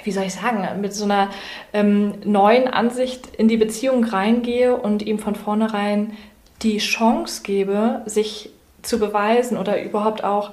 wie 0.04 0.12
soll 0.12 0.26
ich 0.26 0.34
sagen, 0.34 0.68
mit 0.82 0.94
so 0.94 1.06
einer 1.06 1.30
ähm, 1.74 2.14
neuen 2.24 2.68
Ansicht 2.68 3.28
in 3.36 3.48
die 3.48 3.58
Beziehung 3.58 4.04
reingehe 4.04 4.76
und 4.76 5.02
ihm 5.02 5.20
von 5.20 5.36
vornherein 5.36 6.14
die 6.62 6.78
Chance 6.78 7.42
gebe, 7.44 8.02
sich 8.06 8.52
zu 8.82 9.00
beweisen 9.00 9.58
oder 9.58 9.82
überhaupt 9.82 10.24
auch 10.24 10.52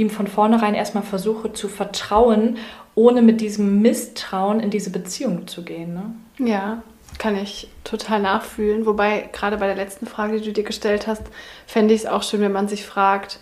ihm 0.00 0.10
von 0.10 0.26
vornherein 0.26 0.74
erstmal 0.74 1.04
versuche 1.04 1.52
zu 1.52 1.68
vertrauen, 1.68 2.58
ohne 2.94 3.22
mit 3.22 3.40
diesem 3.40 3.80
Misstrauen 3.82 4.60
in 4.60 4.70
diese 4.70 4.90
Beziehung 4.90 5.46
zu 5.46 5.62
gehen. 5.62 5.94
Ne? 5.94 6.46
Ja, 6.48 6.82
kann 7.18 7.36
ich 7.36 7.68
total 7.84 8.20
nachfühlen. 8.20 8.86
Wobei, 8.86 9.28
gerade 9.32 9.58
bei 9.58 9.66
der 9.66 9.76
letzten 9.76 10.06
Frage, 10.06 10.38
die 10.38 10.46
du 10.46 10.52
dir 10.52 10.64
gestellt 10.64 11.06
hast, 11.06 11.22
fände 11.66 11.94
ich 11.94 12.00
es 12.00 12.06
auch 12.06 12.22
schön, 12.22 12.40
wenn 12.40 12.52
man 12.52 12.68
sich 12.68 12.84
fragt, 12.84 13.40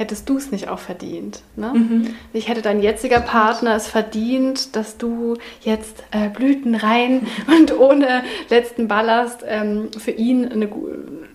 hättest 0.00 0.30
du 0.30 0.38
es 0.38 0.50
nicht 0.50 0.68
auch 0.68 0.78
verdient? 0.78 1.42
Ne? 1.56 1.72
Mhm. 1.74 2.14
Ich 2.32 2.48
hätte 2.48 2.62
dein 2.62 2.80
jetziger 2.80 3.20
Partner 3.20 3.76
es 3.76 3.86
verdient, 3.86 4.74
dass 4.74 4.96
du 4.96 5.36
jetzt 5.60 6.02
äh, 6.10 6.30
blütenrein 6.30 7.26
und 7.46 7.78
ohne 7.78 8.22
letzten 8.48 8.88
Ballast 8.88 9.44
ähm, 9.46 9.90
für 9.92 10.12
ihn 10.12 10.50
eine, 10.50 10.70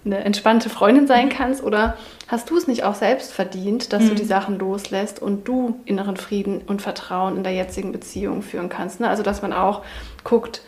eine, 0.04 0.18
entspannte 0.18 0.72
Freundin 0.72 1.06
sein 1.06 1.30
kannst? 1.30 1.64
Oder 1.64 1.96
hast 2.28 2.50
du 2.50 2.58
es 2.58 2.68
nicht 2.68 2.84
auch 2.84 2.96
selbst 2.96 3.34
verdient, 3.34 3.94
dass 3.94 4.02
mhm. 4.02 4.10
du 4.10 4.16
die 4.16 4.26
Sachen 4.26 4.58
loslässt 4.58 5.22
und 5.22 5.48
du 5.48 5.80
inneren 5.86 6.18
Frieden 6.18 6.64
und 6.66 6.82
Vertrauen 6.82 7.38
in 7.38 7.44
der 7.44 7.54
jetzigen 7.54 7.92
Beziehung 7.92 8.42
führen 8.42 8.70
kannst? 8.70 9.00
Ne? 9.00 9.08
Also, 9.08 9.22
dass 9.22 9.44
man 9.44 9.54
auch 9.54 9.84
guckt, 10.24 10.64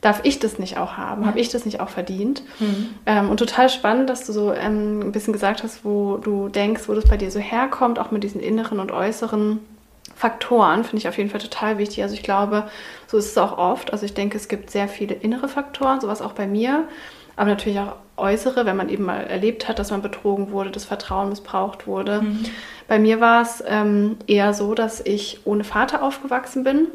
darf 0.00 0.20
ich 0.24 0.38
das 0.38 0.58
nicht 0.58 0.78
auch 0.78 0.96
haben? 0.96 1.26
Habe 1.26 1.40
ich 1.40 1.50
das 1.50 1.64
nicht 1.64 1.80
auch 1.80 1.90
verdient? 1.90 2.42
Mhm. 2.58 2.94
Ähm, 3.06 3.30
und 3.30 3.36
total 3.36 3.68
spannend, 3.68 4.08
dass 4.08 4.26
du 4.26 4.32
so 4.32 4.52
ähm, 4.52 5.00
ein 5.00 5.12
bisschen 5.12 5.32
gesagt 5.32 5.62
hast, 5.62 5.84
wo 5.84 6.16
du 6.16 6.48
denkst, 6.48 6.88
wo 6.88 6.94
das 6.94 7.06
bei 7.06 7.16
dir 7.16 7.30
so 7.30 7.38
herkommt, 7.38 7.98
auch 7.98 8.10
mit 8.10 8.24
diesen 8.24 8.40
inneren 8.40 8.80
und 8.80 8.92
äußeren 8.92 9.60
Faktoren, 10.16 10.84
finde 10.84 10.98
ich 10.98 11.08
auf 11.08 11.18
jeden 11.18 11.30
Fall 11.30 11.40
total 11.40 11.78
wichtig. 11.78 12.02
Also 12.02 12.14
ich 12.14 12.22
glaube, 12.22 12.64
so 13.06 13.16
ist 13.16 13.26
es 13.26 13.38
auch 13.38 13.58
oft. 13.58 13.92
Also 13.92 14.04
ich 14.04 14.14
denke, 14.14 14.36
es 14.36 14.48
gibt 14.48 14.70
sehr 14.70 14.88
viele 14.88 15.14
innere 15.14 15.48
Faktoren, 15.48 16.00
sowas 16.00 16.22
auch 16.22 16.32
bei 16.32 16.46
mir, 16.46 16.84
aber 17.36 17.50
natürlich 17.50 17.78
auch 17.78 17.94
äußere, 18.16 18.66
wenn 18.66 18.76
man 18.76 18.88
eben 18.88 19.04
mal 19.04 19.20
erlebt 19.20 19.68
hat, 19.68 19.78
dass 19.78 19.90
man 19.90 20.02
betrogen 20.02 20.50
wurde, 20.50 20.70
das 20.70 20.84
Vertrauen 20.84 21.30
missbraucht 21.30 21.86
wurde. 21.86 22.22
Mhm. 22.22 22.44
Bei 22.86 22.98
mir 22.98 23.20
war 23.20 23.42
es 23.42 23.62
ähm, 23.66 24.16
eher 24.26 24.52
so, 24.52 24.74
dass 24.74 25.00
ich 25.00 25.40
ohne 25.44 25.64
Vater 25.64 26.02
aufgewachsen 26.02 26.64
bin 26.64 26.88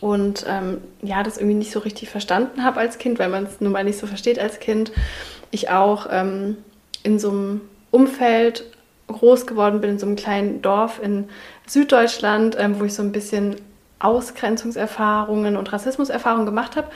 und 0.00 0.44
ähm, 0.48 0.78
ja, 1.02 1.22
das 1.22 1.38
irgendwie 1.38 1.56
nicht 1.56 1.72
so 1.72 1.80
richtig 1.80 2.08
verstanden 2.10 2.64
habe 2.64 2.80
als 2.80 2.98
Kind, 2.98 3.18
weil 3.18 3.28
man 3.28 3.44
es 3.44 3.60
nun 3.60 3.72
mal 3.72 3.84
nicht 3.84 3.98
so 3.98 4.06
versteht 4.06 4.38
als 4.38 4.60
Kind. 4.60 4.92
Ich 5.50 5.70
auch 5.70 6.06
ähm, 6.10 6.56
in 7.02 7.18
so 7.18 7.30
einem 7.30 7.60
Umfeld 7.90 8.64
groß 9.08 9.46
geworden 9.46 9.80
bin, 9.80 9.90
in 9.90 9.98
so 9.98 10.06
einem 10.06 10.16
kleinen 10.16 10.62
Dorf 10.62 11.00
in 11.02 11.28
Süddeutschland, 11.66 12.56
ähm, 12.58 12.78
wo 12.78 12.84
ich 12.84 12.94
so 12.94 13.02
ein 13.02 13.12
bisschen 13.12 13.56
Ausgrenzungserfahrungen 13.98 15.56
und 15.56 15.72
Rassismuserfahrungen 15.72 16.46
gemacht 16.46 16.76
habe 16.76 16.88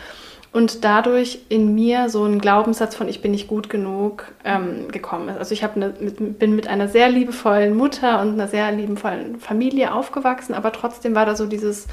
und 0.53 0.85
dadurch 0.85 1.41
in 1.49 1.75
mir 1.75 2.11
so 2.11 2.25
ein 2.25 2.39
Glaubenssatz 2.39 2.95
von 2.95 3.09
ich 3.09 3.23
bin 3.23 3.31
nicht 3.31 3.49
gut 3.49 3.71
genug 3.71 4.27
ähm, 4.45 4.89
gekommen 4.89 5.31
ist. 5.31 5.39
Also 5.39 5.55
ich 5.55 5.65
eine, 5.65 5.95
mit, 5.99 6.39
bin 6.39 6.55
mit 6.55 6.69
einer 6.69 6.89
sehr 6.89 7.09
liebevollen 7.09 7.75
Mutter 7.75 8.21
und 8.21 8.35
einer 8.35 8.49
sehr 8.49 8.71
liebevollen 8.71 9.41
Familie 9.41 9.95
aufgewachsen, 9.95 10.55
aber 10.55 10.71
trotzdem 10.73 11.15
war 11.15 11.27
da 11.27 11.35
so 11.35 11.47
dieses 11.47 11.89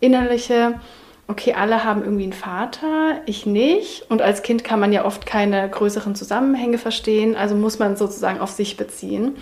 innerliche, 0.00 0.80
okay, 1.28 1.54
alle 1.54 1.84
haben 1.84 2.02
irgendwie 2.02 2.24
einen 2.24 2.32
Vater, 2.32 3.20
ich 3.26 3.46
nicht. 3.46 4.10
Und 4.10 4.20
als 4.20 4.42
Kind 4.42 4.64
kann 4.64 4.80
man 4.80 4.92
ja 4.92 5.04
oft 5.04 5.26
keine 5.26 5.68
größeren 5.68 6.14
Zusammenhänge 6.14 6.78
verstehen, 6.78 7.36
also 7.36 7.54
muss 7.54 7.78
man 7.78 7.96
sozusagen 7.96 8.40
auf 8.40 8.50
sich 8.50 8.76
beziehen. 8.76 9.36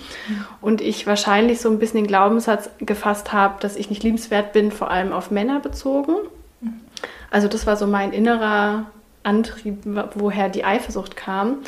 Und 0.61 0.81
ich 0.81 1.07
wahrscheinlich 1.07 1.61
so 1.61 1.71
ein 1.71 1.79
bisschen 1.79 2.03
den 2.03 2.07
Glaubenssatz 2.07 2.71
gefasst 2.79 3.33
habe, 3.33 3.55
dass 3.61 3.77
ich 3.77 3.89
nicht 3.89 4.03
liebenswert 4.03 4.53
bin, 4.53 4.71
vor 4.71 4.91
allem 4.91 5.13
auf 5.13 5.31
Männer 5.31 5.61
bezogen. 5.61 6.15
Also 7.31 7.49
das 7.49 7.67
war 7.67 7.77
so 7.77 7.87
mein 7.87 8.13
innerer 8.13 8.87
Antrieb, 9.23 9.79
woher 10.15 10.49
die 10.49 10.65
Eifersucht 10.65 11.17
kam. 11.17 11.59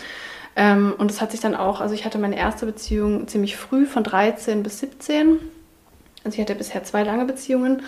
Ähm, 0.56 0.94
und 0.98 1.10
das 1.10 1.20
hat 1.20 1.30
sich 1.30 1.40
dann 1.40 1.54
auch, 1.54 1.80
also 1.80 1.94
ich 1.94 2.04
hatte 2.04 2.18
meine 2.18 2.36
erste 2.36 2.66
Beziehung 2.66 3.28
ziemlich 3.28 3.56
früh, 3.56 3.86
von 3.86 4.04
13 4.04 4.62
bis 4.62 4.80
17. 4.80 5.38
Also 6.24 6.34
ich 6.34 6.40
hatte 6.40 6.54
bisher 6.54 6.84
zwei 6.84 7.02
lange 7.02 7.24
Beziehungen 7.24 7.82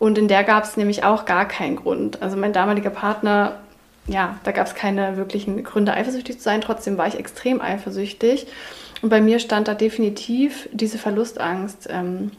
und 0.00 0.16
in 0.16 0.28
der 0.28 0.44
gab 0.44 0.64
es 0.64 0.78
nämlich 0.78 1.04
auch 1.04 1.26
gar 1.26 1.46
keinen 1.46 1.76
Grund. 1.76 2.22
Also 2.22 2.34
mein 2.38 2.54
damaliger 2.54 2.88
Partner, 2.88 3.58
ja, 4.06 4.38
da 4.44 4.50
gab 4.50 4.66
es 4.66 4.74
keine 4.74 5.18
wirklichen 5.18 5.62
Gründe, 5.62 5.92
eifersüchtig 5.92 6.38
zu 6.38 6.42
sein. 6.42 6.62
Trotzdem 6.62 6.96
war 6.96 7.06
ich 7.06 7.18
extrem 7.18 7.60
eifersüchtig. 7.60 8.46
Und 9.02 9.10
bei 9.10 9.20
mir 9.20 9.38
stand 9.38 9.68
da 9.68 9.74
definitiv 9.74 10.70
diese 10.72 10.96
Verlustangst 10.96 11.86
ähm, 11.90 12.30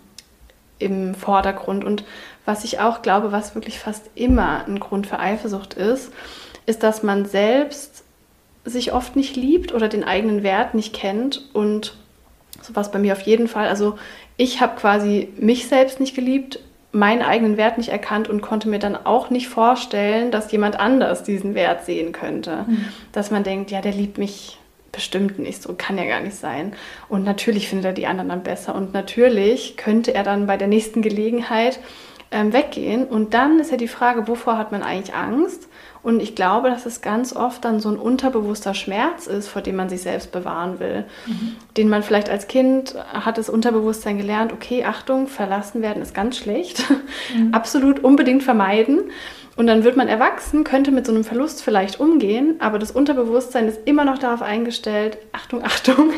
im 0.79 1.13
Vordergrund. 1.13 1.83
Und 1.83 2.03
was 2.45 2.63
ich 2.63 2.79
auch 2.79 3.03
glaube, 3.03 3.31
was 3.31 3.53
wirklich 3.53 3.77
fast 3.77 4.09
immer 4.15 4.65
ein 4.65 4.79
Grund 4.79 5.05
für 5.05 5.19
Eifersucht 5.19 5.75
ist, 5.75 6.11
ist, 6.65 6.81
dass 6.81 7.03
man 7.03 7.25
selbst 7.25 8.03
sich 8.65 8.91
oft 8.91 9.15
nicht 9.15 9.35
liebt 9.35 9.71
oder 9.71 9.87
den 9.87 10.03
eigenen 10.03 10.41
Wert 10.41 10.73
nicht 10.73 10.95
kennt. 10.95 11.47
Und 11.53 11.95
so 12.59 12.75
war 12.75 12.81
es 12.81 12.89
bei 12.89 12.97
mir 12.97 13.13
auf 13.13 13.21
jeden 13.21 13.47
Fall. 13.47 13.67
Also 13.67 13.99
ich 14.35 14.61
habe 14.61 14.79
quasi 14.79 15.29
mich 15.37 15.67
selbst 15.67 15.99
nicht 15.99 16.15
geliebt, 16.15 16.59
meinen 16.91 17.21
eigenen 17.21 17.57
Wert 17.57 17.77
nicht 17.77 17.89
erkannt 17.89 18.27
und 18.27 18.41
konnte 18.41 18.67
mir 18.67 18.79
dann 18.79 18.97
auch 18.97 19.29
nicht 19.29 19.47
vorstellen, 19.47 20.31
dass 20.31 20.51
jemand 20.51 20.79
anders 20.79 21.23
diesen 21.23 21.55
Wert 21.55 21.85
sehen 21.85 22.11
könnte. 22.11 22.65
Mhm. 22.67 22.85
Dass 23.11 23.31
man 23.31 23.43
denkt, 23.43 23.71
ja, 23.71 23.81
der 23.81 23.93
liebt 23.93 24.17
mich 24.17 24.57
bestimmt 24.91 25.39
nicht, 25.39 25.61
so 25.61 25.73
kann 25.77 25.97
ja 25.97 26.05
gar 26.05 26.19
nicht 26.19 26.35
sein. 26.35 26.73
Und 27.07 27.23
natürlich 27.23 27.69
findet 27.69 27.85
er 27.85 27.93
die 27.93 28.07
anderen 28.07 28.29
dann 28.29 28.43
besser. 28.43 28.75
Und 28.75 28.93
natürlich 28.93 29.77
könnte 29.77 30.13
er 30.13 30.23
dann 30.23 30.47
bei 30.47 30.57
der 30.57 30.67
nächsten 30.67 31.01
Gelegenheit 31.01 31.79
ähm, 32.31 32.51
weggehen. 32.51 33.05
Und 33.05 33.33
dann 33.33 33.59
ist 33.59 33.71
ja 33.71 33.77
die 33.77 33.87
Frage, 33.87 34.27
wovor 34.27 34.57
hat 34.57 34.71
man 34.71 34.83
eigentlich 34.83 35.15
Angst? 35.15 35.67
Und 36.03 36.19
ich 36.19 36.35
glaube, 36.35 36.69
dass 36.69 36.85
es 36.85 37.01
ganz 37.01 37.35
oft 37.35 37.63
dann 37.63 37.79
so 37.79 37.89
ein 37.89 37.97
unterbewusster 37.97 38.73
Schmerz 38.73 39.27
ist, 39.27 39.47
vor 39.47 39.61
dem 39.61 39.75
man 39.75 39.87
sich 39.87 40.01
selbst 40.01 40.31
bewahren 40.31 40.79
will. 40.79 41.05
Mhm. 41.27 41.55
Den 41.77 41.89
man 41.89 42.01
vielleicht 42.01 42.29
als 42.29 42.47
Kind 42.47 42.95
hat 43.13 43.37
das 43.37 43.49
Unterbewusstsein 43.49 44.17
gelernt, 44.17 44.51
okay, 44.51 44.83
Achtung, 44.83 45.27
verlassen 45.27 45.81
werden 45.83 46.01
ist 46.01 46.15
ganz 46.15 46.37
schlecht. 46.37 46.83
Mhm. 47.35 47.49
Absolut 47.53 48.03
unbedingt 48.03 48.41
vermeiden. 48.41 49.11
Und 49.57 49.67
dann 49.67 49.83
wird 49.83 49.95
man 49.95 50.07
erwachsen, 50.07 50.63
könnte 50.63 50.91
mit 50.91 51.05
so 51.05 51.13
einem 51.13 51.23
Verlust 51.23 51.61
vielleicht 51.61 51.99
umgehen, 51.99 52.55
aber 52.59 52.79
das 52.79 52.91
Unterbewusstsein 52.91 53.67
ist 53.67 53.81
immer 53.85 54.05
noch 54.05 54.17
darauf 54.17 54.41
eingestellt, 54.41 55.17
Achtung, 55.33 55.61
Achtung, 55.63 56.11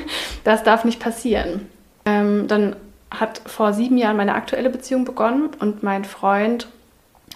das 0.43 0.63
darf 0.63 0.85
nicht 0.85 0.99
passieren. 1.01 1.67
Ähm, 2.05 2.47
dann 2.47 2.75
hat 3.11 3.41
vor 3.45 3.73
sieben 3.73 3.97
Jahren 3.97 4.17
meine 4.17 4.35
aktuelle 4.35 4.69
Beziehung 4.69 5.03
begonnen 5.03 5.49
und 5.59 5.83
mein 5.83 6.05
Freund 6.05 6.67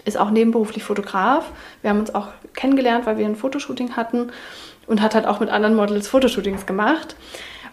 ist 0.07 0.17
auch 0.17 0.31
nebenberuflich 0.31 0.83
Fotograf. 0.83 1.51
Wir 1.81 1.89
haben 1.89 1.99
uns 1.99 2.15
auch 2.15 2.29
kennengelernt, 2.55 3.05
weil 3.05 3.17
wir 3.17 3.25
ein 3.25 3.35
Fotoshooting 3.35 3.95
hatten 3.95 4.31
und 4.87 5.01
hat 5.01 5.13
halt 5.13 5.25
auch 5.25 5.39
mit 5.39 5.49
anderen 5.49 5.75
Models 5.75 6.07
Fotoshootings 6.07 6.65
gemacht, 6.65 7.15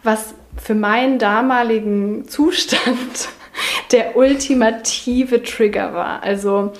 was 0.02 0.34
für 0.56 0.74
meinen 0.74 1.18
damaligen 1.18 2.28
Zustand 2.28 3.28
der 3.92 4.16
ultimative 4.16 5.42
Trigger 5.42 5.94
war. 5.94 6.22
Also 6.22 6.72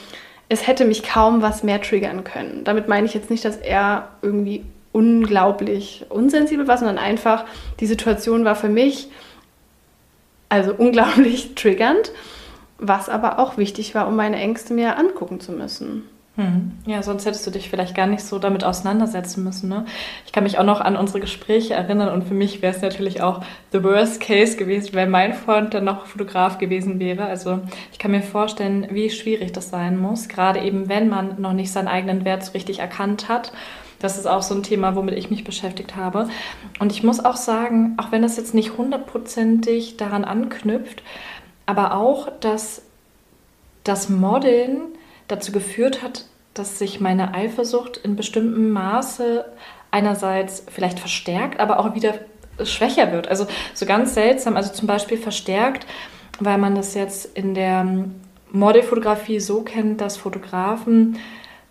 es 0.49 0.67
hätte 0.67 0.85
mich 0.85 1.03
kaum 1.03 1.41
was 1.41 1.63
mehr 1.63 1.81
triggern 1.81 2.25
können. 2.25 2.65
Damit 2.65 2.89
meine 2.89 3.07
ich 3.07 3.15
jetzt 3.15 3.31
nicht, 3.31 3.45
dass 3.45 3.57
er 3.57 4.09
irgendwie 4.23 4.65
unglaublich 4.93 6.07
unsensibel 6.09 6.69
war, 6.69 6.79
sondern 6.79 6.99
einfach 6.99 7.45
die 7.81 7.87
Situation 7.87 8.45
war 8.45 8.55
für 8.55 8.69
mich 8.69 9.09
also 10.49 10.73
unglaublich 10.73 11.55
triggernd 11.55 12.13
was 12.79 13.09
aber 13.09 13.39
auch 13.39 13.57
wichtig 13.57 13.95
war, 13.95 14.09
um 14.09 14.17
meine 14.17 14.37
Ängste 14.37 14.75
mir 14.75 14.99
angucken 14.99 15.41
zu 15.41 15.53
müssen. 15.53 16.05
Hm. 16.37 16.73
Ja, 16.85 17.01
sonst 17.05 17.27
hättest 17.27 17.47
du 17.47 17.53
dich 17.53 17.71
vielleicht 17.71 17.95
gar 17.95 18.09
nicht 18.09 18.25
so 18.25 18.41
damit 18.41 18.65
auseinandersetzen 18.65 19.45
müssen. 19.45 19.69
Ne? 19.69 19.87
Ich 20.27 20.33
kann 20.33 20.43
mich 20.43 20.59
auch 20.59 20.65
noch 20.65 20.81
an 20.81 20.97
unsere 20.97 21.21
Gespräche 21.21 21.75
erinnern 21.75 22.09
und 22.09 22.25
für 22.25 22.35
mich 22.35 22.61
wäre 22.61 22.75
es 22.75 22.83
natürlich 22.83 23.23
auch 23.23 23.43
the 23.71 23.85
worst 23.85 24.21
case 24.21 24.57
gewesen, 24.57 24.95
wenn 24.95 25.11
mein 25.11 25.33
Freund 25.33 25.75
dann 25.75 25.85
noch 25.85 26.07
Fotograf 26.07 26.59
gewesen 26.59 26.99
wäre. 26.99 27.25
Also 27.27 27.61
ich 27.93 28.01
kann 28.01 28.11
mir 28.11 28.23
vorstellen, 28.23 28.89
wie 28.91 29.11
schwierig 29.11 29.53
das 29.53 29.71
sein 29.71 29.97
muss, 29.97 30.29
gerade 30.29 30.61
eben 30.61 30.89
wenn 30.89 31.09
man 31.09 31.41
noch 31.41 31.53
nicht 31.53 31.71
seinen 31.71 31.89
eigenen 31.89 32.25
Wert 32.25 32.45
so 32.45 32.51
richtig 32.53 32.81
erkannt 32.81 33.29
hat. 33.29 33.53
Das 34.01 34.19
ist 34.19 34.27
auch 34.27 34.43
so 34.43 34.57
ein 34.57 34.65
Thema, 34.65 34.97
womit 34.97 35.15
ich 35.15 35.31
mich 35.31 35.45
beschäftigt 35.45 35.95
habe. 35.95 36.29
Und 36.81 36.91
ich 36.91 37.05
muss 37.05 37.25
auch 37.25 37.37
sagen, 37.37 37.95
auch 37.97 38.11
wenn 38.11 38.23
das 38.23 38.37
jetzt 38.37 38.55
nicht 38.55 38.77
hundertprozentig 38.77 39.97
daran 39.97 40.25
anknüpft, 40.25 41.03
aber 41.67 41.95
auch, 41.95 42.29
dass 42.41 42.83
das 43.85 44.09
Modeln 44.09 44.83
dazu 45.29 45.53
geführt 45.53 46.03
hat, 46.03 46.25
dass 46.55 46.79
sich 46.79 47.01
meine 47.01 47.35
Eifersucht 47.35 47.97
in 47.97 48.17
bestimmtem 48.17 48.71
Maße 48.71 49.45
einerseits 49.91 50.65
vielleicht 50.71 50.99
verstärkt, 50.99 51.61
aber 51.61 51.79
auch 51.79 51.95
wieder 51.95 52.15
schwächer 52.63 53.13
wird. 53.13 53.29
Also 53.29 53.47
so 53.75 53.87
ganz 53.87 54.15
seltsam, 54.15 54.57
also 54.57 54.73
zum 54.73 54.87
Beispiel 54.87 55.19
verstärkt, 55.19 55.87
weil 56.41 56.59
man 56.59 56.75
das 56.75 56.95
jetzt 56.95 57.37
in 57.37 57.55
der 57.55 57.87
Modelfotografie 58.53 59.41
so 59.41 59.63
kennt, 59.63 60.01
dass 60.01 60.17
Fotografen 60.17 61.19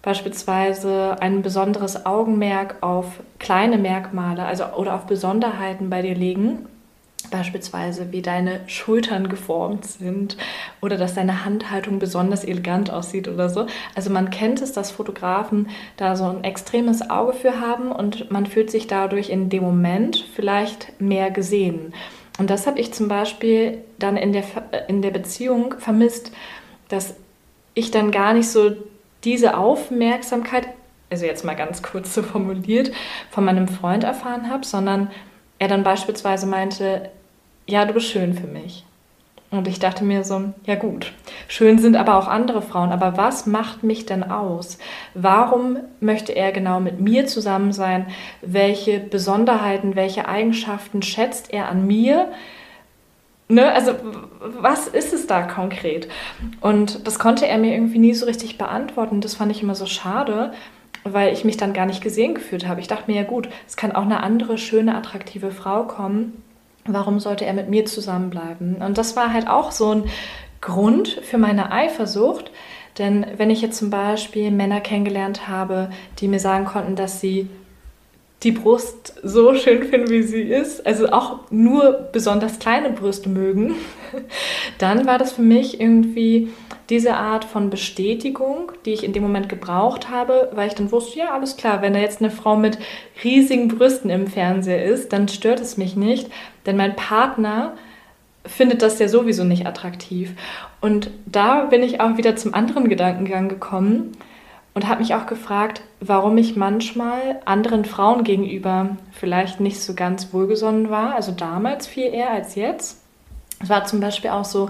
beispielsweise 0.02 1.16
ein 1.22 1.42
besonderes 1.42 2.06
Augenmerk 2.06 2.76
auf 2.82 3.22
kleine 3.40 3.78
Merkmale, 3.78 4.46
also 4.46 4.66
oder 4.76 4.96
auf 4.96 5.06
Besonderheiten 5.06 5.90
bei 5.90 6.02
dir 6.02 6.16
legen 6.16 6.68
Beispielsweise, 7.34 8.12
wie 8.12 8.22
deine 8.22 8.60
Schultern 8.68 9.28
geformt 9.28 9.88
sind 9.88 10.38
oder 10.84 10.98
dass 10.98 11.16
deine 11.16 11.44
Handhaltung 11.46 11.98
besonders 11.98 12.44
elegant 12.44 12.92
aussieht 12.92 13.28
oder 13.28 13.50
so. 13.50 13.66
Also 13.96 14.12
man 14.12 14.30
kennt 14.30 14.62
es, 14.62 14.72
dass 14.72 14.92
Fotografen 14.92 15.68
da 15.98 16.16
so 16.16 16.26
ein 16.26 16.44
extremes 16.44 17.10
Auge 17.10 17.34
für 17.34 17.60
haben 17.60 17.92
und 17.92 18.30
man 18.30 18.46
fühlt 18.46 18.70
sich 18.70 18.86
dadurch 18.86 19.32
in 19.32 19.50
dem 19.50 19.64
Moment 19.64 20.24
vielleicht 20.36 21.02
mehr 21.02 21.32
gesehen. 21.32 21.96
Und 22.38 22.52
das 22.52 22.68
habe 22.68 22.80
ich 22.80 22.94
zum 22.94 23.08
Beispiel 23.08 23.80
dann 23.98 24.16
in 24.16 24.32
der, 24.32 24.44
in 24.88 25.02
der 25.02 25.10
Beziehung 25.12 25.74
vermisst, 25.80 26.32
dass 26.88 27.16
ich 27.74 27.90
dann 27.90 28.12
gar 28.12 28.36
nicht 28.36 28.48
so 28.48 28.74
diese 29.24 29.58
Aufmerksamkeit, 29.58 30.68
also 31.10 31.26
jetzt 31.26 31.44
mal 31.44 31.56
ganz 31.56 31.82
kurz 31.82 32.14
so 32.14 32.22
formuliert, 32.22 32.92
von 33.32 33.44
meinem 33.44 33.68
Freund 33.68 34.04
erfahren 34.04 34.52
habe, 34.52 34.68
sondern 34.68 35.10
er 35.58 35.68
dann 35.68 35.82
beispielsweise 35.82 36.46
meinte, 36.46 37.10
ja, 37.68 37.86
du 37.86 37.94
bist 37.94 38.08
schön 38.08 38.34
für 38.34 38.48
mich. 38.48 38.86
Und 39.54 39.68
ich 39.68 39.78
dachte 39.78 40.04
mir 40.04 40.24
so, 40.24 40.46
ja 40.66 40.74
gut, 40.74 41.14
schön 41.48 41.78
sind 41.78 41.96
aber 41.96 42.18
auch 42.18 42.28
andere 42.28 42.64
Frauen, 42.64 42.92
aber 42.92 43.18
was 43.18 43.46
macht 43.46 43.84
mich 43.84 44.08
denn 44.08 44.24
aus? 44.24 44.80
Warum 45.14 45.78
möchte 46.00 46.32
er 46.32 46.52
genau 46.52 46.80
mit 46.80 47.00
mir 47.00 47.28
zusammen 47.28 47.72
sein? 47.72 48.08
Welche 48.42 49.00
Besonderheiten, 49.00 49.96
welche 49.96 50.28
Eigenschaften 50.28 51.04
schätzt 51.04 51.54
er 51.54 51.70
an 51.70 51.86
mir? 51.86 52.32
Ne? 53.48 53.72
Also 53.72 53.94
was 54.40 54.88
ist 54.88 55.14
es 55.14 55.28
da 55.28 55.44
konkret? 55.44 56.08
Und 56.60 57.06
das 57.06 57.20
konnte 57.20 57.46
er 57.46 57.60
mir 57.60 57.76
irgendwie 57.76 58.00
nie 58.00 58.16
so 58.16 58.26
richtig 58.26 58.58
beantworten. 58.58 59.22
Das 59.22 59.36
fand 59.36 59.52
ich 59.52 59.62
immer 59.62 59.76
so 59.76 59.86
schade, 59.86 60.52
weil 61.04 61.32
ich 61.32 61.46
mich 61.46 61.58
dann 61.58 61.74
gar 61.74 61.86
nicht 61.86 62.02
gesehen 62.02 62.34
gefühlt 62.34 62.68
habe. 62.68 62.82
Ich 62.82 62.88
dachte 62.88 63.12
mir, 63.12 63.18
ja 63.18 63.28
gut, 63.28 63.50
es 63.68 63.78
kann 63.78 63.92
auch 63.92 64.02
eine 64.02 64.24
andere, 64.24 64.58
schöne, 64.58 64.96
attraktive 64.96 65.52
Frau 65.52 65.84
kommen 65.84 66.42
warum 66.86 67.20
sollte 67.20 67.46
er 67.46 67.54
mit 67.54 67.70
mir 67.70 67.86
zusammenbleiben? 67.86 68.76
Und 68.76 68.98
das 68.98 69.16
war 69.16 69.34
halt 69.34 69.48
auch 69.48 69.72
so 69.72 69.92
ein 69.92 70.04
Grund 70.62 71.10
für 71.10 71.38
meine 71.38 71.72
Eifersucht. 71.72 72.52
Denn 72.98 73.26
wenn 73.38 73.50
ich 73.50 73.62
jetzt 73.62 73.78
zum 73.78 73.90
Beispiel 73.90 74.52
Männer 74.52 74.80
kennengelernt 74.80 75.48
habe, 75.48 75.90
die 76.20 76.28
mir 76.28 76.40
sagen 76.40 76.66
konnten, 76.66 76.96
dass 76.96 77.20
sie 77.20 77.50
die 78.44 78.52
Brust 78.52 79.16
so 79.24 79.56
schön 79.56 79.84
finden, 79.84 80.10
wie 80.10 80.22
sie 80.22 80.42
ist, 80.42 80.86
also 80.86 81.10
auch 81.10 81.40
nur 81.50 82.10
besonders 82.12 82.60
kleine 82.60 82.92
Brüste 82.92 83.30
mögen, 83.30 83.76
dann 84.78 85.08
war 85.08 85.18
das 85.18 85.32
für 85.32 85.42
mich 85.42 85.80
irgendwie 85.80 86.50
diese 86.94 87.16
Art 87.16 87.44
von 87.44 87.72
Bestätigung, 87.72 88.72
die 88.86 88.94
ich 88.94 89.04
in 89.04 89.14
dem 89.14 89.24
Moment 89.24 89.50
gebraucht 89.50 90.12
habe, 90.12 90.52
weil 90.54 90.68
ich 90.68 90.76
dann 90.76 90.92
wusste, 90.92 91.18
ja, 91.18 91.34
alles 91.34 91.58
klar, 91.58 91.82
wenn 91.82 91.94
da 91.94 92.00
jetzt 92.00 92.22
eine 92.22 92.30
Frau 92.30 92.56
mit 92.56 92.78
riesigen 93.24 93.68
Brüsten 93.68 94.12
im 94.12 94.28
Fernseher 94.28 94.86
ist, 94.86 95.12
dann 95.12 95.28
stört 95.28 95.60
es 95.60 95.76
mich 95.76 95.96
nicht, 95.96 96.30
denn 96.68 96.78
mein 96.78 96.96
Partner 96.96 97.74
findet 98.46 98.84
das 98.84 99.00
ja 99.00 99.08
sowieso 99.08 99.44
nicht 99.44 99.66
attraktiv. 99.66 100.34
Und 100.82 101.10
da 101.26 101.66
bin 101.66 101.82
ich 101.82 102.00
auch 102.00 102.18
wieder 102.18 102.36
zum 102.36 102.54
anderen 102.54 102.88
Gedankengang 102.90 103.50
gekommen 103.50 104.12
und 104.76 104.88
habe 104.88 105.02
mich 105.02 105.16
auch 105.16 105.26
gefragt, 105.26 105.82
warum 106.00 106.38
ich 106.38 106.56
manchmal 106.56 107.40
anderen 107.46 107.86
Frauen 107.86 108.24
gegenüber 108.24 108.98
vielleicht 109.14 109.62
nicht 109.62 109.82
so 109.82 109.96
ganz 109.96 110.32
wohlgesonnen 110.32 110.92
war, 110.92 111.16
also 111.16 111.32
damals 111.32 111.88
viel 111.88 112.14
eher 112.14 112.30
als 112.30 112.54
jetzt. 112.54 113.02
Es 113.64 113.70
war 113.70 113.86
zum 113.86 114.00
Beispiel 114.00 114.30
auch 114.30 114.46
so, 114.46 114.70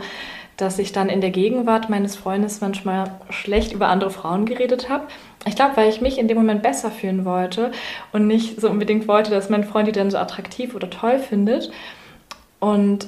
dass 0.57 0.79
ich 0.79 0.91
dann 0.91 1.09
in 1.09 1.21
der 1.21 1.31
Gegenwart 1.31 1.89
meines 1.89 2.15
Freundes 2.15 2.61
manchmal 2.61 3.11
schlecht 3.29 3.73
über 3.73 3.87
andere 3.87 4.11
Frauen 4.11 4.45
geredet 4.45 4.89
habe. 4.89 5.05
Ich 5.45 5.55
glaube, 5.55 5.75
weil 5.75 5.89
ich 5.89 6.01
mich 6.01 6.17
in 6.17 6.27
dem 6.27 6.37
Moment 6.37 6.61
besser 6.61 6.91
fühlen 6.91 7.25
wollte 7.25 7.71
und 8.11 8.27
nicht 8.27 8.61
so 8.61 8.69
unbedingt 8.69 9.07
wollte, 9.07 9.31
dass 9.31 9.49
mein 9.49 9.63
Freund 9.63 9.87
die 9.87 9.91
dann 9.91 10.11
so 10.11 10.17
attraktiv 10.17 10.75
oder 10.75 10.89
toll 10.89 11.19
findet. 11.19 11.71
Und 12.59 13.07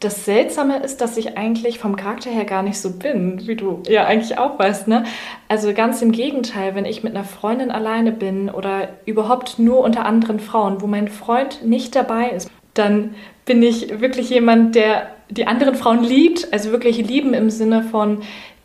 das 0.00 0.24
Seltsame 0.24 0.78
ist, 0.78 1.00
dass 1.00 1.16
ich 1.16 1.38
eigentlich 1.38 1.78
vom 1.78 1.96
Charakter 1.96 2.30
her 2.30 2.44
gar 2.44 2.62
nicht 2.62 2.78
so 2.78 2.98
bin, 2.98 3.46
wie 3.46 3.56
du 3.56 3.82
ja 3.88 4.04
eigentlich 4.04 4.38
auch 4.38 4.58
weißt, 4.58 4.86
ne? 4.86 5.04
Also 5.48 5.72
ganz 5.72 6.02
im 6.02 6.12
Gegenteil, 6.12 6.74
wenn 6.74 6.84
ich 6.84 7.02
mit 7.02 7.14
einer 7.14 7.24
Freundin 7.24 7.70
alleine 7.70 8.12
bin 8.12 8.50
oder 8.50 8.88
überhaupt 9.06 9.58
nur 9.58 9.80
unter 9.80 10.04
anderen 10.04 10.40
Frauen, 10.40 10.82
wo 10.82 10.86
mein 10.86 11.08
Freund 11.08 11.64
nicht 11.64 11.96
dabei 11.96 12.28
ist, 12.30 12.50
dann 12.74 13.14
bin 13.46 13.62
ich 13.62 14.00
wirklich 14.00 14.30
jemand, 14.30 14.74
der 14.74 15.13
die 15.30 15.46
anderen 15.46 15.74
Frauen 15.74 16.02
liebt, 16.02 16.52
also 16.52 16.70
wirklich 16.70 16.98
lieben 16.98 17.34
im 17.34 17.50
Sinne 17.50 17.82
von, 17.82 18.22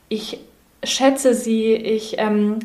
ich 0.09 0.39
schätze 0.83 1.33
sie, 1.33 1.73
ich 1.73 2.15
ähm, 2.17 2.59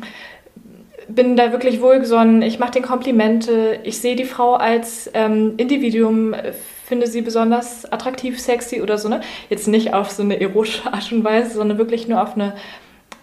bin 1.07 1.35
da 1.35 1.51
wirklich 1.51 1.81
wohlgesonnen, 1.81 2.41
ich 2.41 2.59
mache 2.59 2.71
den 2.71 2.83
Komplimente, 2.83 3.79
ich 3.83 3.99
sehe 3.99 4.15
die 4.15 4.25
Frau 4.25 4.55
als 4.55 5.09
ähm, 5.13 5.53
Individuum, 5.57 6.33
finde 6.85 7.07
sie 7.07 7.21
besonders 7.21 7.91
attraktiv, 7.91 8.39
sexy 8.39 8.81
oder 8.81 8.97
so, 8.97 9.09
ne? 9.09 9.21
Jetzt 9.49 9.67
nicht 9.67 9.93
auf 9.93 10.11
so 10.11 10.23
eine 10.23 10.39
erotische 10.39 10.85
Art 10.93 11.11
und 11.11 11.23
Weise, 11.23 11.55
sondern 11.55 11.77
wirklich 11.77 12.07
nur 12.07 12.21
auf 12.21 12.35
eine 12.35 12.53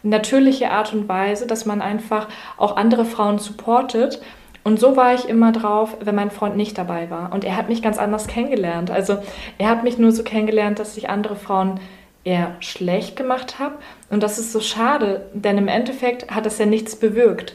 natürliche 0.03 0.71
Art 0.71 0.93
und 0.93 1.09
Weise, 1.09 1.47
dass 1.47 1.65
man 1.65 1.81
einfach 1.81 2.29
auch 2.57 2.77
andere 2.77 3.05
Frauen 3.05 3.39
supportet. 3.39 4.21
Und 4.65 4.79
so 4.79 4.97
war 4.97 5.15
ich 5.15 5.29
immer 5.29 5.53
drauf, 5.53 5.97
wenn 6.01 6.15
mein 6.15 6.31
Freund 6.31 6.57
nicht 6.57 6.79
dabei 6.79 7.11
war. 7.11 7.33
Und 7.33 7.45
er 7.45 7.57
hat 7.57 7.69
mich 7.69 7.83
ganz 7.83 7.99
anders 7.99 8.29
kennengelernt. 8.29 8.91
Also 8.91 9.19
er 9.59 9.69
hat 9.69 9.83
mich 9.83 9.99
nur 9.99 10.13
so 10.13 10.23
kennengelernt, 10.23 10.79
dass 10.79 10.97
ich 10.97 11.11
andere 11.11 11.37
Frauen 11.37 11.81
eher 12.25 12.55
schlecht 12.61 13.17
gemacht 13.17 13.59
habe. 13.59 13.77
Und 14.09 14.23
das 14.23 14.39
ist 14.39 14.53
so 14.53 14.61
schade, 14.61 15.27
denn 15.35 15.59
im 15.59 15.69
Endeffekt 15.69 16.31
hat 16.31 16.47
es 16.47 16.59
ja 16.59 16.67
nichts 16.67 16.95
bewirkt. 16.95 17.55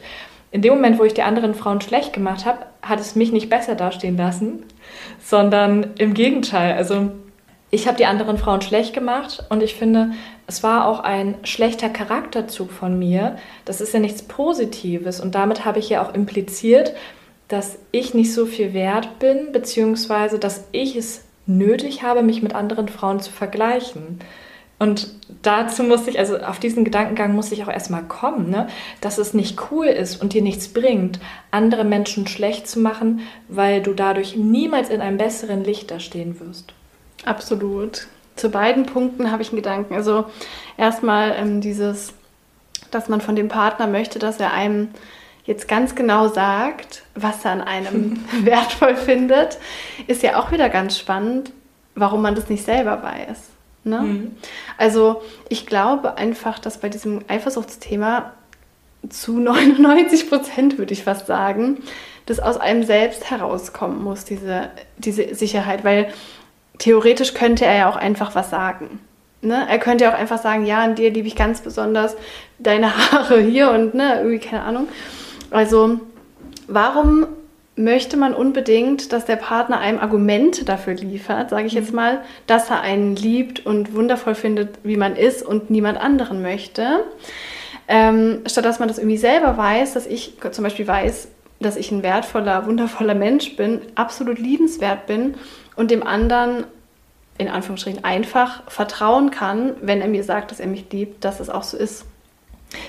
In 0.50 0.62
dem 0.62 0.74
Moment, 0.74 0.98
wo 0.98 1.04
ich 1.04 1.14
die 1.14 1.22
anderen 1.22 1.54
Frauen 1.54 1.80
schlecht 1.80 2.12
gemacht 2.12 2.46
habe, 2.46 2.58
hat 2.82 3.00
es 3.00 3.14
mich 3.14 3.32
nicht 3.32 3.50
besser 3.50 3.74
dastehen 3.74 4.16
lassen, 4.16 4.64
sondern 5.22 5.94
im 5.98 6.14
Gegenteil. 6.14 6.74
Also 6.74 7.10
ich 7.70 7.86
habe 7.86 7.98
die 7.98 8.06
anderen 8.06 8.38
Frauen 8.38 8.62
schlecht 8.62 8.94
gemacht 8.94 9.44
und 9.50 9.62
ich 9.62 9.74
finde, 9.74 10.12
es 10.46 10.62
war 10.62 10.86
auch 10.86 11.00
ein 11.00 11.34
schlechter 11.42 11.90
Charakterzug 11.90 12.70
von 12.70 12.98
mir. 12.98 13.36
Das 13.66 13.80
ist 13.80 13.92
ja 13.92 14.00
nichts 14.00 14.22
Positives 14.22 15.20
und 15.20 15.34
damit 15.34 15.64
habe 15.64 15.78
ich 15.78 15.90
ja 15.90 16.02
auch 16.02 16.14
impliziert, 16.14 16.94
dass 17.48 17.78
ich 17.92 18.14
nicht 18.14 18.32
so 18.32 18.46
viel 18.46 18.72
wert 18.72 19.18
bin, 19.18 19.52
beziehungsweise 19.52 20.38
dass 20.38 20.64
ich 20.72 20.96
es 20.96 21.24
nötig 21.46 22.02
habe, 22.02 22.22
mich 22.22 22.42
mit 22.42 22.54
anderen 22.54 22.88
Frauen 22.88 23.20
zu 23.20 23.32
vergleichen. 23.32 24.20
Und 24.78 25.08
dazu 25.42 25.82
muss 25.82 26.06
ich, 26.06 26.18
also 26.18 26.38
auf 26.38 26.60
diesen 26.60 26.84
Gedankengang 26.84 27.34
muss 27.34 27.50
ich 27.50 27.64
auch 27.64 27.68
erstmal 27.68 28.04
kommen, 28.04 28.48
ne? 28.48 28.68
dass 29.00 29.18
es 29.18 29.34
nicht 29.34 29.58
cool 29.70 29.86
ist 29.86 30.22
und 30.22 30.34
dir 30.34 30.42
nichts 30.42 30.68
bringt, 30.68 31.18
andere 31.50 31.84
Menschen 31.84 32.28
schlecht 32.28 32.68
zu 32.68 32.78
machen, 32.78 33.20
weil 33.48 33.82
du 33.82 33.92
dadurch 33.92 34.36
niemals 34.36 34.88
in 34.88 35.00
einem 35.00 35.18
besseren 35.18 35.64
Licht 35.64 35.90
dastehen 35.90 36.38
wirst. 36.38 36.74
Absolut. 37.28 38.06
Zu 38.36 38.50
beiden 38.50 38.86
Punkten 38.86 39.30
habe 39.30 39.42
ich 39.42 39.48
einen 39.48 39.56
Gedanken. 39.56 39.94
Also 39.94 40.26
erstmal 40.76 41.34
ähm, 41.36 41.60
dieses, 41.60 42.14
dass 42.90 43.08
man 43.08 43.20
von 43.20 43.36
dem 43.36 43.48
Partner 43.48 43.86
möchte, 43.86 44.18
dass 44.18 44.40
er 44.40 44.52
einem 44.52 44.88
jetzt 45.44 45.68
ganz 45.68 45.94
genau 45.94 46.28
sagt, 46.28 47.02
was 47.14 47.44
er 47.44 47.52
an 47.52 47.60
einem 47.60 48.24
wertvoll 48.44 48.96
findet, 48.96 49.58
ist 50.06 50.22
ja 50.22 50.38
auch 50.38 50.52
wieder 50.52 50.68
ganz 50.68 50.98
spannend, 50.98 51.52
warum 51.94 52.22
man 52.22 52.34
das 52.34 52.48
nicht 52.48 52.64
selber 52.64 53.02
weiß. 53.02 53.38
Ne? 53.84 54.00
Mhm. 54.00 54.36
Also 54.76 55.22
ich 55.48 55.66
glaube 55.66 56.16
einfach, 56.16 56.58
dass 56.58 56.78
bei 56.78 56.88
diesem 56.88 57.24
Eifersuchtsthema 57.28 58.32
zu 59.08 59.38
99 59.38 60.28
Prozent, 60.28 60.78
würde 60.78 60.92
ich 60.92 61.04
fast 61.04 61.26
sagen, 61.26 61.78
das 62.26 62.40
aus 62.40 62.58
einem 62.58 62.82
selbst 62.84 63.30
herauskommen 63.30 64.02
muss, 64.02 64.24
diese, 64.24 64.70
diese 64.98 65.34
Sicherheit. 65.34 65.82
Weil 65.84 66.12
theoretisch 66.78 67.34
könnte 67.34 67.64
er 67.64 67.76
ja 67.76 67.90
auch 67.90 67.96
einfach 67.96 68.34
was 68.34 68.50
sagen. 68.50 69.00
Ne? 69.40 69.66
Er 69.68 69.78
könnte 69.78 70.04
ja 70.04 70.12
auch 70.12 70.18
einfach 70.18 70.40
sagen, 70.40 70.66
ja, 70.66 70.78
an 70.78 70.94
dir 70.94 71.10
liebe 71.10 71.28
ich 71.28 71.36
ganz 71.36 71.60
besonders 71.60 72.16
deine 72.58 72.96
Haare 73.12 73.40
hier 73.40 73.70
und 73.70 73.94
ne, 73.94 74.16
irgendwie 74.18 74.38
keine 74.38 74.62
Ahnung. 74.62 74.88
Also 75.50 76.00
warum 76.66 77.26
möchte 77.76 78.16
man 78.16 78.34
unbedingt, 78.34 79.12
dass 79.12 79.24
der 79.24 79.36
Partner 79.36 79.78
einem 79.78 80.00
Argumente 80.00 80.64
dafür 80.64 80.94
liefert, 80.94 81.50
sage 81.50 81.66
ich 81.66 81.74
jetzt 81.74 81.90
mhm. 81.90 81.96
mal, 81.96 82.20
dass 82.46 82.70
er 82.70 82.80
einen 82.80 83.14
liebt 83.14 83.64
und 83.64 83.94
wundervoll 83.94 84.34
findet, 84.34 84.80
wie 84.82 84.96
man 84.96 85.14
ist 85.14 85.44
und 85.44 85.70
niemand 85.70 85.98
anderen 85.98 86.42
möchte. 86.42 87.04
Ähm, 87.86 88.40
statt 88.46 88.64
dass 88.64 88.80
man 88.80 88.88
das 88.88 88.98
irgendwie 88.98 89.16
selber 89.16 89.56
weiß, 89.56 89.94
dass 89.94 90.06
ich 90.06 90.34
zum 90.50 90.64
Beispiel 90.64 90.86
weiß, 90.88 91.28
dass 91.60 91.76
ich 91.76 91.90
ein 91.90 92.02
wertvoller, 92.02 92.66
wundervoller 92.66 93.14
Mensch 93.14 93.56
bin, 93.56 93.80
absolut 93.94 94.38
liebenswert 94.38 95.06
bin 95.06 95.36
und 95.78 95.92
dem 95.92 96.02
anderen 96.02 96.64
in 97.38 97.48
Anführungsstrichen 97.48 98.02
einfach 98.02 98.68
vertrauen 98.68 99.30
kann, 99.30 99.74
wenn 99.80 100.00
er 100.00 100.08
mir 100.08 100.24
sagt, 100.24 100.50
dass 100.50 100.58
er 100.58 100.66
mich 100.66 100.86
liebt, 100.90 101.24
dass 101.24 101.38
es 101.38 101.48
auch 101.48 101.62
so 101.62 101.76
ist. 101.76 102.04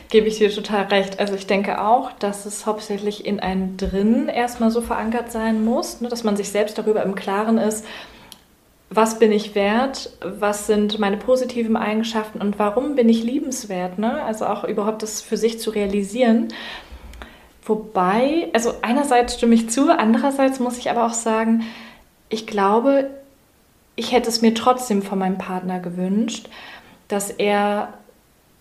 Gebe 0.09 0.27
ich 0.27 0.39
dir 0.39 0.51
total 0.51 0.85
recht. 0.85 1.19
Also 1.19 1.35
ich 1.35 1.45
denke 1.45 1.81
auch, 1.81 2.11
dass 2.13 2.47
es 2.47 2.65
hauptsächlich 2.65 3.27
in 3.27 3.39
einem 3.39 3.77
drin 3.77 4.27
erstmal 4.27 4.71
so 4.71 4.81
verankert 4.81 5.31
sein 5.31 5.63
muss, 5.63 6.01
ne, 6.01 6.09
dass 6.09 6.23
man 6.23 6.35
sich 6.35 6.49
selbst 6.49 6.79
darüber 6.79 7.03
im 7.03 7.13
Klaren 7.13 7.59
ist, 7.59 7.85
was 8.89 9.19
bin 9.19 9.31
ich 9.31 9.53
wert, 9.53 10.09
was 10.23 10.65
sind 10.65 10.97
meine 10.97 11.17
positiven 11.17 11.77
Eigenschaften 11.77 12.41
und 12.41 12.57
warum 12.57 12.95
bin 12.95 13.07
ich 13.07 13.23
liebenswert. 13.23 13.99
Ne? 13.99 14.23
Also 14.23 14.47
auch 14.47 14.63
überhaupt 14.63 15.03
das 15.03 15.21
für 15.21 15.37
sich 15.37 15.59
zu 15.59 15.69
realisieren. 15.69 16.47
Wobei, 17.63 18.49
also 18.53 18.73
einerseits 18.81 19.35
stimme 19.35 19.53
ich 19.53 19.69
zu, 19.69 19.95
andererseits 19.95 20.59
muss 20.59 20.79
ich 20.79 20.89
aber 20.89 21.05
auch 21.05 21.13
sagen, 21.13 21.65
ich 22.29 22.47
glaube, 22.47 23.09
ich 23.95 24.11
hätte 24.11 24.29
es 24.29 24.41
mir 24.41 24.53
trotzdem 24.53 25.01
von 25.01 25.19
meinem 25.19 25.37
Partner 25.37 25.79
gewünscht, 25.79 26.47
dass 27.07 27.31
er 27.31 27.93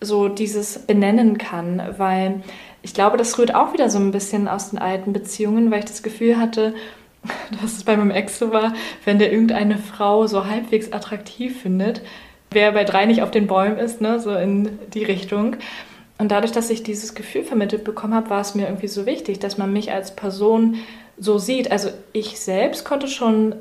so 0.00 0.28
dieses 0.28 0.80
benennen 0.80 1.38
kann, 1.38 1.82
weil 1.98 2.42
ich 2.82 2.94
glaube, 2.94 3.16
das 3.16 3.38
rührt 3.38 3.54
auch 3.54 3.72
wieder 3.72 3.90
so 3.90 3.98
ein 3.98 4.12
bisschen 4.12 4.48
aus 4.48 4.70
den 4.70 4.78
alten 4.78 5.12
Beziehungen, 5.12 5.70
weil 5.70 5.80
ich 5.80 5.84
das 5.84 6.02
Gefühl 6.02 6.38
hatte, 6.38 6.74
dass 7.62 7.76
es 7.76 7.84
bei 7.84 7.96
meinem 7.96 8.10
Ex 8.10 8.38
so 8.38 8.52
war, 8.52 8.74
wenn 9.04 9.18
der 9.18 9.32
irgendeine 9.32 9.78
Frau 9.78 10.26
so 10.26 10.46
halbwegs 10.46 10.92
attraktiv 10.92 11.62
findet, 11.62 12.02
wer 12.50 12.72
bei 12.72 12.84
drei 12.84 13.06
nicht 13.06 13.22
auf 13.22 13.30
den 13.30 13.46
Bäumen 13.46 13.78
ist, 13.78 14.00
ne, 14.00 14.20
so 14.20 14.34
in 14.34 14.78
die 14.94 15.04
Richtung. 15.04 15.56
Und 16.18 16.32
dadurch, 16.32 16.52
dass 16.52 16.70
ich 16.70 16.82
dieses 16.82 17.14
Gefühl 17.14 17.44
vermittelt 17.44 17.84
bekommen 17.84 18.14
habe, 18.14 18.30
war 18.30 18.40
es 18.40 18.54
mir 18.54 18.66
irgendwie 18.66 18.88
so 18.88 19.06
wichtig, 19.06 19.38
dass 19.38 19.58
man 19.58 19.72
mich 19.72 19.92
als 19.92 20.16
Person 20.16 20.76
so 21.16 21.38
sieht. 21.38 21.70
Also 21.70 21.90
ich 22.12 22.40
selbst 22.40 22.84
konnte 22.84 23.06
schon 23.08 23.54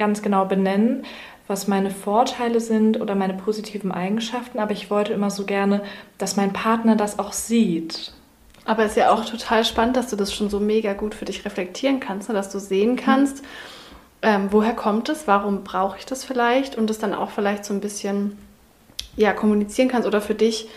ganz 0.00 0.22
genau 0.22 0.46
benennen, 0.46 1.04
was 1.46 1.68
meine 1.68 1.90
Vorteile 1.90 2.60
sind 2.60 3.00
oder 3.00 3.14
meine 3.14 3.34
positiven 3.34 3.92
Eigenschaften, 3.92 4.58
aber 4.58 4.72
ich 4.72 4.90
wollte 4.90 5.12
immer 5.12 5.30
so 5.30 5.44
gerne, 5.44 5.82
dass 6.16 6.36
mein 6.36 6.52
Partner 6.52 6.96
das 6.96 7.18
auch 7.18 7.32
sieht. 7.32 8.12
Aber 8.64 8.84
es 8.84 8.92
ist 8.92 8.96
ja 8.96 9.12
auch 9.12 9.24
total 9.24 9.64
spannend, 9.64 9.96
dass 9.96 10.08
du 10.08 10.16
das 10.16 10.32
schon 10.34 10.48
so 10.48 10.58
mega 10.58 10.94
gut 10.94 11.14
für 11.14 11.24
dich 11.24 11.44
reflektieren 11.44 12.00
kannst, 12.00 12.28
ne? 12.28 12.34
dass 12.34 12.50
du 12.50 12.58
sehen 12.58 12.96
kannst, 12.96 13.42
mhm. 13.42 13.48
ähm, 14.22 14.48
woher 14.50 14.74
kommt 14.74 15.08
es, 15.08 15.26
warum 15.26 15.62
brauche 15.64 15.98
ich 15.98 16.06
das 16.06 16.24
vielleicht 16.24 16.78
und 16.78 16.88
das 16.88 16.98
dann 16.98 17.14
auch 17.14 17.30
vielleicht 17.30 17.64
so 17.64 17.74
ein 17.74 17.80
bisschen 17.80 18.38
ja, 19.16 19.32
kommunizieren 19.32 19.88
kannst 19.88 20.08
oder 20.08 20.20
für 20.20 20.34
dich 20.34 20.68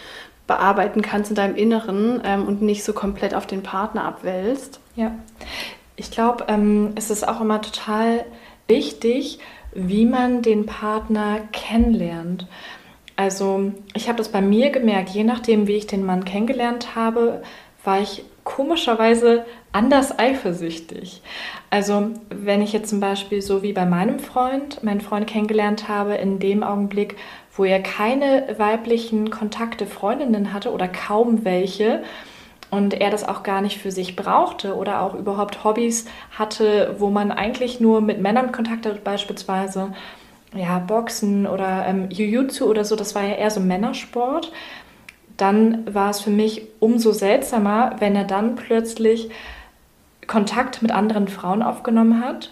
bearbeiten 0.47 1.01
kannst 1.01 1.29
in 1.29 1.35
deinem 1.35 1.55
Inneren 1.55 2.21
ähm, 2.25 2.45
und 2.45 2.61
nicht 2.61 2.83
so 2.83 2.91
komplett 2.91 3.33
auf 3.33 3.47
den 3.47 3.63
Partner 3.63 4.03
abwälzt. 4.03 4.81
Ja, 4.95 5.11
ich 5.95 6.11
glaube, 6.11 6.45
ähm, 6.47 6.91
es 6.95 7.09
ist 7.09 7.27
auch 7.27 7.39
immer 7.39 7.61
total 7.61 8.25
wichtig, 8.67 9.39
wie 9.73 10.05
man 10.05 10.41
den 10.41 10.65
Partner 10.65 11.41
kennenlernt. 11.51 12.47
Also 13.15 13.71
ich 13.93 14.07
habe 14.07 14.17
das 14.17 14.29
bei 14.29 14.41
mir 14.41 14.69
gemerkt, 14.71 15.09
je 15.09 15.23
nachdem, 15.23 15.67
wie 15.67 15.75
ich 15.75 15.87
den 15.87 16.05
Mann 16.05 16.25
kennengelernt 16.25 16.95
habe, 16.95 17.43
war 17.83 18.01
ich 18.01 18.23
komischerweise 18.43 19.45
anders 19.71 20.17
eifersüchtig. 20.17 21.21
Also 21.69 22.11
wenn 22.29 22.61
ich 22.61 22.73
jetzt 22.73 22.89
zum 22.89 22.99
Beispiel 22.99 23.41
so 23.41 23.63
wie 23.63 23.73
bei 23.73 23.85
meinem 23.85 24.19
Freund, 24.19 24.83
meinen 24.83 25.01
Freund 25.01 25.27
kennengelernt 25.27 25.87
habe, 25.87 26.15
in 26.15 26.39
dem 26.39 26.63
Augenblick, 26.63 27.15
wo 27.55 27.63
er 27.63 27.81
keine 27.81 28.55
weiblichen 28.57 29.29
Kontakte, 29.29 29.85
Freundinnen 29.85 30.53
hatte 30.53 30.71
oder 30.71 30.87
kaum 30.87 31.45
welche, 31.45 32.03
und 32.73 32.95
er 32.95 33.11
das 33.11 33.27
auch 33.27 33.43
gar 33.43 33.61
nicht 33.61 33.77
für 33.77 33.91
sich 33.91 34.15
brauchte 34.15 34.75
oder 34.75 35.01
auch 35.01 35.13
überhaupt 35.13 35.63
Hobbys 35.63 36.05
hatte, 36.31 36.95
wo 36.97 37.11
man 37.11 37.31
eigentlich 37.31 37.79
nur 37.79 38.01
mit 38.01 38.19
Männern 38.19 38.51
Kontakt 38.51 38.87
hat, 38.87 39.03
beispielsweise 39.03 39.93
ja, 40.55 40.79
Boxen 40.79 41.45
oder 41.45 41.85
ähm, 41.85 42.09
Jiu-Jitsu 42.09 42.65
oder 42.65 42.83
so, 42.83 42.95
das 42.95 43.13
war 43.13 43.21
ja 43.21 43.35
eher 43.35 43.51
so 43.51 43.59
Männersport. 43.59 44.51
Dann 45.37 45.93
war 45.93 46.09
es 46.09 46.21
für 46.21 46.31
mich 46.31 46.63
umso 46.79 47.11
seltsamer, 47.11 47.95
wenn 47.99 48.15
er 48.15 48.23
dann 48.23 48.55
plötzlich 48.55 49.29
Kontakt 50.25 50.81
mit 50.81 50.91
anderen 50.91 51.27
Frauen 51.27 51.61
aufgenommen 51.61 52.25
hat 52.25 52.49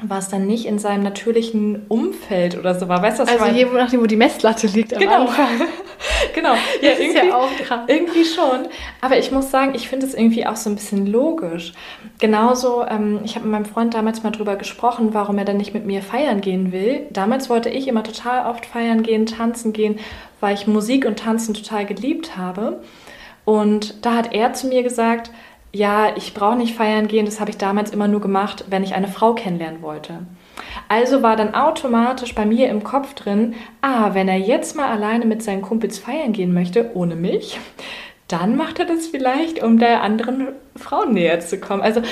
war 0.00 0.18
es 0.18 0.28
dann 0.28 0.46
nicht 0.46 0.64
in 0.66 0.78
seinem 0.78 1.02
natürlichen 1.02 1.86
Umfeld 1.88 2.56
oder 2.56 2.78
so 2.78 2.88
war. 2.88 3.02
Weißt 3.02 3.18
du, 3.18 3.24
was 3.24 3.30
also 3.30 3.46
je 3.46 3.64
nachdem, 3.64 4.00
wo 4.00 4.06
die 4.06 4.16
Messlatte 4.16 4.68
liegt 4.68 4.94
am 4.94 5.00
genau. 5.00 5.22
Anfang. 5.22 5.48
genau, 6.34 6.54
ja, 6.80 6.90
das 6.90 7.00
irgendwie, 7.00 7.26
ja 7.26 7.36
auch 7.36 7.50
dran. 7.66 7.80
irgendwie 7.88 8.24
schon. 8.24 8.68
Aber 9.00 9.18
ich 9.18 9.32
muss 9.32 9.50
sagen, 9.50 9.72
ich 9.74 9.88
finde 9.88 10.06
es 10.06 10.14
irgendwie 10.14 10.46
auch 10.46 10.54
so 10.54 10.70
ein 10.70 10.76
bisschen 10.76 11.06
logisch. 11.06 11.72
Genauso, 12.20 12.86
ähm, 12.86 13.20
ich 13.24 13.34
habe 13.34 13.46
mit 13.46 13.52
meinem 13.52 13.64
Freund 13.64 13.92
damals 13.92 14.22
mal 14.22 14.30
drüber 14.30 14.54
gesprochen, 14.54 15.14
warum 15.14 15.36
er 15.36 15.44
dann 15.44 15.56
nicht 15.56 15.74
mit 15.74 15.84
mir 15.84 16.00
feiern 16.00 16.40
gehen 16.40 16.70
will. 16.70 17.06
Damals 17.10 17.50
wollte 17.50 17.68
ich 17.68 17.88
immer 17.88 18.04
total 18.04 18.46
oft 18.48 18.66
feiern 18.66 19.02
gehen, 19.02 19.26
tanzen 19.26 19.72
gehen, 19.72 19.98
weil 20.38 20.54
ich 20.54 20.68
Musik 20.68 21.06
und 21.06 21.18
Tanzen 21.18 21.54
total 21.54 21.86
geliebt 21.86 22.36
habe. 22.36 22.80
Und 23.44 24.06
da 24.06 24.14
hat 24.14 24.32
er 24.32 24.52
zu 24.52 24.68
mir 24.68 24.84
gesagt, 24.84 25.32
ja, 25.72 26.16
ich 26.16 26.34
brauche 26.34 26.56
nicht 26.56 26.74
feiern 26.74 27.08
gehen, 27.08 27.26
das 27.26 27.40
habe 27.40 27.50
ich 27.50 27.58
damals 27.58 27.90
immer 27.90 28.08
nur 28.08 28.20
gemacht, 28.20 28.64
wenn 28.68 28.82
ich 28.82 28.94
eine 28.94 29.08
Frau 29.08 29.34
kennenlernen 29.34 29.82
wollte. 29.82 30.20
Also 30.88 31.22
war 31.22 31.36
dann 31.36 31.54
automatisch 31.54 32.34
bei 32.34 32.46
mir 32.46 32.68
im 32.68 32.82
Kopf 32.82 33.14
drin, 33.14 33.54
ah, 33.82 34.14
wenn 34.14 34.28
er 34.28 34.38
jetzt 34.38 34.76
mal 34.76 34.88
alleine 34.88 35.26
mit 35.26 35.42
seinen 35.42 35.62
Kumpels 35.62 35.98
feiern 35.98 36.32
gehen 36.32 36.54
möchte, 36.54 36.90
ohne 36.94 37.16
mich, 37.16 37.60
dann 38.28 38.56
macht 38.56 38.78
er 38.78 38.86
das 38.86 39.06
vielleicht, 39.06 39.62
um 39.62 39.78
der 39.78 40.02
anderen 40.02 40.48
Frau 40.76 41.04
näher 41.04 41.40
zu 41.40 41.58
kommen. 41.58 41.82
Also 41.82 42.02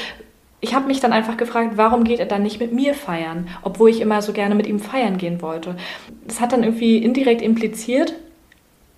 ich 0.60 0.74
habe 0.74 0.86
mich 0.86 1.00
dann 1.00 1.12
einfach 1.12 1.36
gefragt, 1.36 1.72
warum 1.76 2.04
geht 2.04 2.18
er 2.18 2.26
dann 2.26 2.42
nicht 2.42 2.60
mit 2.60 2.72
mir 2.72 2.94
feiern, 2.94 3.48
obwohl 3.62 3.90
ich 3.90 4.00
immer 4.00 4.22
so 4.22 4.32
gerne 4.32 4.54
mit 4.54 4.66
ihm 4.66 4.80
feiern 4.80 5.18
gehen 5.18 5.42
wollte. 5.42 5.76
Das 6.26 6.40
hat 6.40 6.52
dann 6.52 6.64
irgendwie 6.64 6.98
indirekt 6.98 7.42
impliziert, 7.42 8.14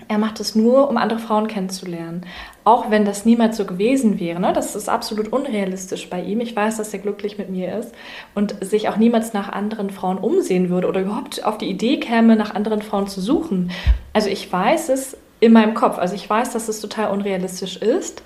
er 0.09 0.17
macht 0.17 0.41
es 0.41 0.55
nur, 0.55 0.89
um 0.89 0.97
andere 0.97 1.19
Frauen 1.19 1.49
kennenzulernen. 1.49 2.23
Auch 2.65 2.91
wenn 2.91 3.05
das 3.05 3.27
niemals 3.27 3.59
so 3.59 3.67
gewesen 3.67 4.19
wäre. 4.19 4.41
Ne? 4.41 4.55
Das 4.55 4.75
ist 4.75 4.89
absolut 4.89 5.29
unrealistisch 5.33 6.09
bei 6.09 6.23
ihm. 6.23 6.41
Ich 6.41 6.57
weiß, 6.57 6.79
dass 6.79 6.93
er 6.93 6.99
glücklich 6.99 7.37
mit 7.37 7.51
mir 7.51 7.79
ist 7.79 7.95
und 8.35 8.57
sich 8.65 8.89
auch 8.89 8.97
niemals 8.97 9.35
nach 9.35 9.51
anderen 9.51 9.91
Frauen 9.91 10.17
umsehen 10.17 10.71
würde 10.71 10.89
oder 10.89 11.03
überhaupt 11.03 11.45
auf 11.45 11.59
die 11.59 11.69
Idee 11.69 12.01
käme, 12.01 12.37
nach 12.37 12.55
anderen 12.55 12.81
Frauen 12.81 13.07
zu 13.07 13.21
suchen. 13.21 13.71
Also 14.15 14.31
ich 14.31 14.51
weiß 14.51 14.89
es 14.89 15.17
in 15.41 15.53
meinem 15.53 15.75
Kopf. 15.75 15.99
Also 15.99 16.15
ich 16.15 16.29
weiß, 16.29 16.53
dass 16.53 16.69
es 16.69 16.81
total 16.81 17.11
unrealistisch 17.11 17.77
ist. 17.77 18.23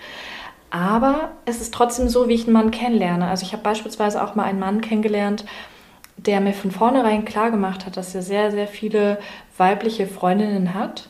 Aber 0.70 1.32
es 1.44 1.60
ist 1.60 1.74
trotzdem 1.74 2.08
so, 2.08 2.28
wie 2.28 2.34
ich 2.34 2.44
einen 2.44 2.54
Mann 2.54 2.70
kennenlerne. 2.70 3.26
Also 3.26 3.44
ich 3.44 3.52
habe 3.52 3.64
beispielsweise 3.64 4.22
auch 4.22 4.36
mal 4.36 4.44
einen 4.44 4.60
Mann 4.60 4.80
kennengelernt, 4.80 5.44
der 6.16 6.40
mir 6.40 6.54
von 6.54 6.70
vornherein 6.70 7.24
klar 7.24 7.50
gemacht 7.50 7.84
hat, 7.84 7.96
dass 7.96 8.14
er 8.14 8.22
sehr, 8.22 8.52
sehr 8.52 8.68
viele 8.68 9.18
weibliche 9.58 10.06
Freundinnen 10.06 10.74
hat 10.74 11.08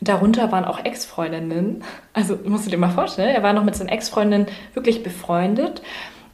Darunter 0.00 0.52
waren 0.52 0.64
auch 0.64 0.84
Ex-Freundinnen. 0.84 1.82
Also 2.12 2.38
musst 2.44 2.66
du 2.66 2.70
dir 2.70 2.78
mal 2.78 2.90
vorstellen, 2.90 3.34
er 3.34 3.42
war 3.42 3.52
noch 3.52 3.64
mit 3.64 3.74
seinen 3.74 3.88
Ex-Freundinnen 3.88 4.46
wirklich 4.74 5.02
befreundet. 5.02 5.82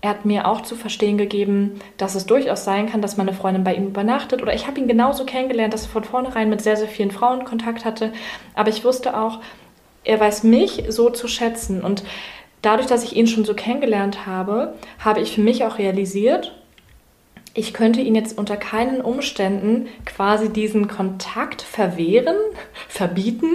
Er 0.03 0.11
hat 0.11 0.27
mir 0.27 0.47
auch 0.47 0.61
zu 0.61 0.77
verstehen 0.77 1.17
gegeben, 1.17 1.81
dass 1.97 2.15
es 2.15 2.27
durchaus 2.27 2.65
sein 2.65 2.91
kann, 2.91 3.01
dass 3.01 3.17
meine 3.17 3.33
Freundin 3.33 3.65
bei 3.65 3.75
ihm 3.75 3.87
übernachtet. 3.87 4.43
Oder 4.43 4.53
ich 4.55 4.67
habe 4.67 4.79
ihn 4.79 4.87
genauso 4.87 5.25
kennengelernt, 5.25 5.73
dass 5.73 5.85
er 5.85 5.89
von 5.89 6.05
vornherein 6.05 6.51
mit 6.51 6.61
sehr, 6.61 6.77
sehr 6.77 6.89
vielen 6.89 7.11
Frauen 7.11 7.45
Kontakt 7.45 7.87
hatte. 7.87 8.13
Aber 8.55 8.69
ich 8.69 8.85
wusste 8.85 9.19
auch, 9.19 9.41
er 10.05 10.21
weiß 10.21 10.43
mich 10.43 10.85
so 10.89 11.09
zu 11.09 11.27
schätzen. 11.27 11.81
Und 11.83 12.05
dadurch, 12.61 12.87
dass 12.87 13.03
ich 13.03 13.17
ihn 13.17 13.27
schon 13.27 13.47
so 13.47 13.55
kennengelernt 13.55 14.27
habe, 14.27 14.75
habe 14.99 15.21
ich 15.21 15.35
für 15.35 15.41
mich 15.41 15.65
auch 15.65 15.79
realisiert, 15.79 16.55
ich 17.57 17.73
könnte 17.73 18.01
ihn 18.01 18.17
jetzt 18.17 18.37
unter 18.37 18.57
keinen 18.57 19.01
Umständen 19.01 19.87
quasi 20.05 20.53
diesen 20.53 20.89
Kontakt 20.89 21.63
verwehren, 21.63 22.37
verbieten, 22.89 23.49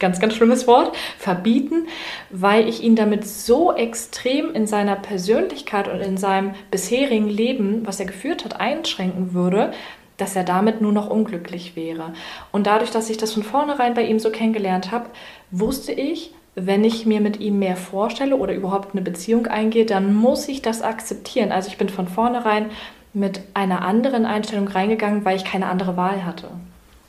ganz, 0.00 0.18
ganz 0.18 0.34
schlimmes 0.34 0.66
Wort, 0.66 0.94
verbieten, 1.18 1.86
weil 2.30 2.68
ich 2.68 2.82
ihn 2.82 2.96
damit 2.96 3.26
so 3.26 3.72
extrem 3.72 4.52
in 4.54 4.66
seiner 4.66 4.96
Persönlichkeit 4.96 5.86
und 5.88 6.00
in 6.00 6.16
seinem 6.16 6.54
bisherigen 6.72 7.28
Leben, 7.28 7.86
was 7.86 8.00
er 8.00 8.06
geführt 8.06 8.44
hat, 8.44 8.60
einschränken 8.60 9.34
würde, 9.34 9.72
dass 10.16 10.36
er 10.36 10.44
damit 10.44 10.80
nur 10.80 10.92
noch 10.92 11.08
unglücklich 11.08 11.76
wäre. 11.76 12.12
Und 12.52 12.66
dadurch, 12.66 12.90
dass 12.90 13.10
ich 13.10 13.16
das 13.16 13.32
von 13.32 13.42
vornherein 13.44 13.94
bei 13.94 14.02
ihm 14.02 14.18
so 14.18 14.30
kennengelernt 14.30 14.90
habe, 14.90 15.10
wusste 15.50 15.92
ich, 15.92 16.32
wenn 16.56 16.84
ich 16.84 17.04
mir 17.04 17.20
mit 17.20 17.40
ihm 17.40 17.58
mehr 17.58 17.76
vorstelle 17.76 18.36
oder 18.36 18.54
überhaupt 18.54 18.94
eine 18.94 19.02
Beziehung 19.02 19.46
eingehe, 19.46 19.86
dann 19.86 20.14
muss 20.14 20.48
ich 20.48 20.62
das 20.62 20.82
akzeptieren. 20.82 21.50
Also 21.50 21.68
ich 21.68 21.78
bin 21.78 21.88
von 21.88 22.06
vornherein 22.06 22.70
mit 23.14 23.40
einer 23.54 23.82
anderen 23.82 24.26
Einstellung 24.26 24.68
reingegangen, 24.68 25.24
weil 25.24 25.36
ich 25.36 25.44
keine 25.44 25.66
andere 25.66 25.96
Wahl 25.96 26.24
hatte. 26.24 26.48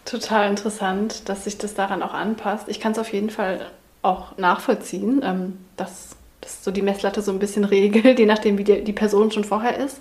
Total 0.06 0.50
interessant, 0.50 1.28
dass 1.28 1.46
sich 1.46 1.58
das 1.58 1.74
daran 1.74 2.04
auch 2.04 2.14
anpasst. 2.14 2.70
Ich 2.70 2.80
kann 2.80 2.92
es 2.92 3.00
auf 3.00 3.12
jeden 3.12 3.32
Fall 3.32 3.66
auch 4.04 4.38
nachvollziehen, 4.38 5.22
ähm, 5.24 5.58
dass, 5.78 6.16
dass 6.42 6.64
so 6.64 6.70
die 6.70 6.84
Messlatte 6.84 7.24
so 7.24 7.32
ein 7.32 7.40
bisschen 7.40 7.64
regelt, 7.66 8.20
je 8.20 8.28
nachdem, 8.28 8.60
wie 8.60 8.64
die, 8.64 8.84
die 8.84 8.94
Person 8.94 9.32
schon 9.32 9.44
vorher 9.44 9.78
ist. 9.78 10.00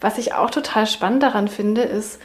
Was 0.00 0.16
ich 0.16 0.34
auch 0.34 0.50
total 0.50 0.86
spannend 0.86 1.24
daran 1.24 1.48
finde, 1.48 1.82
ist, 1.82 2.20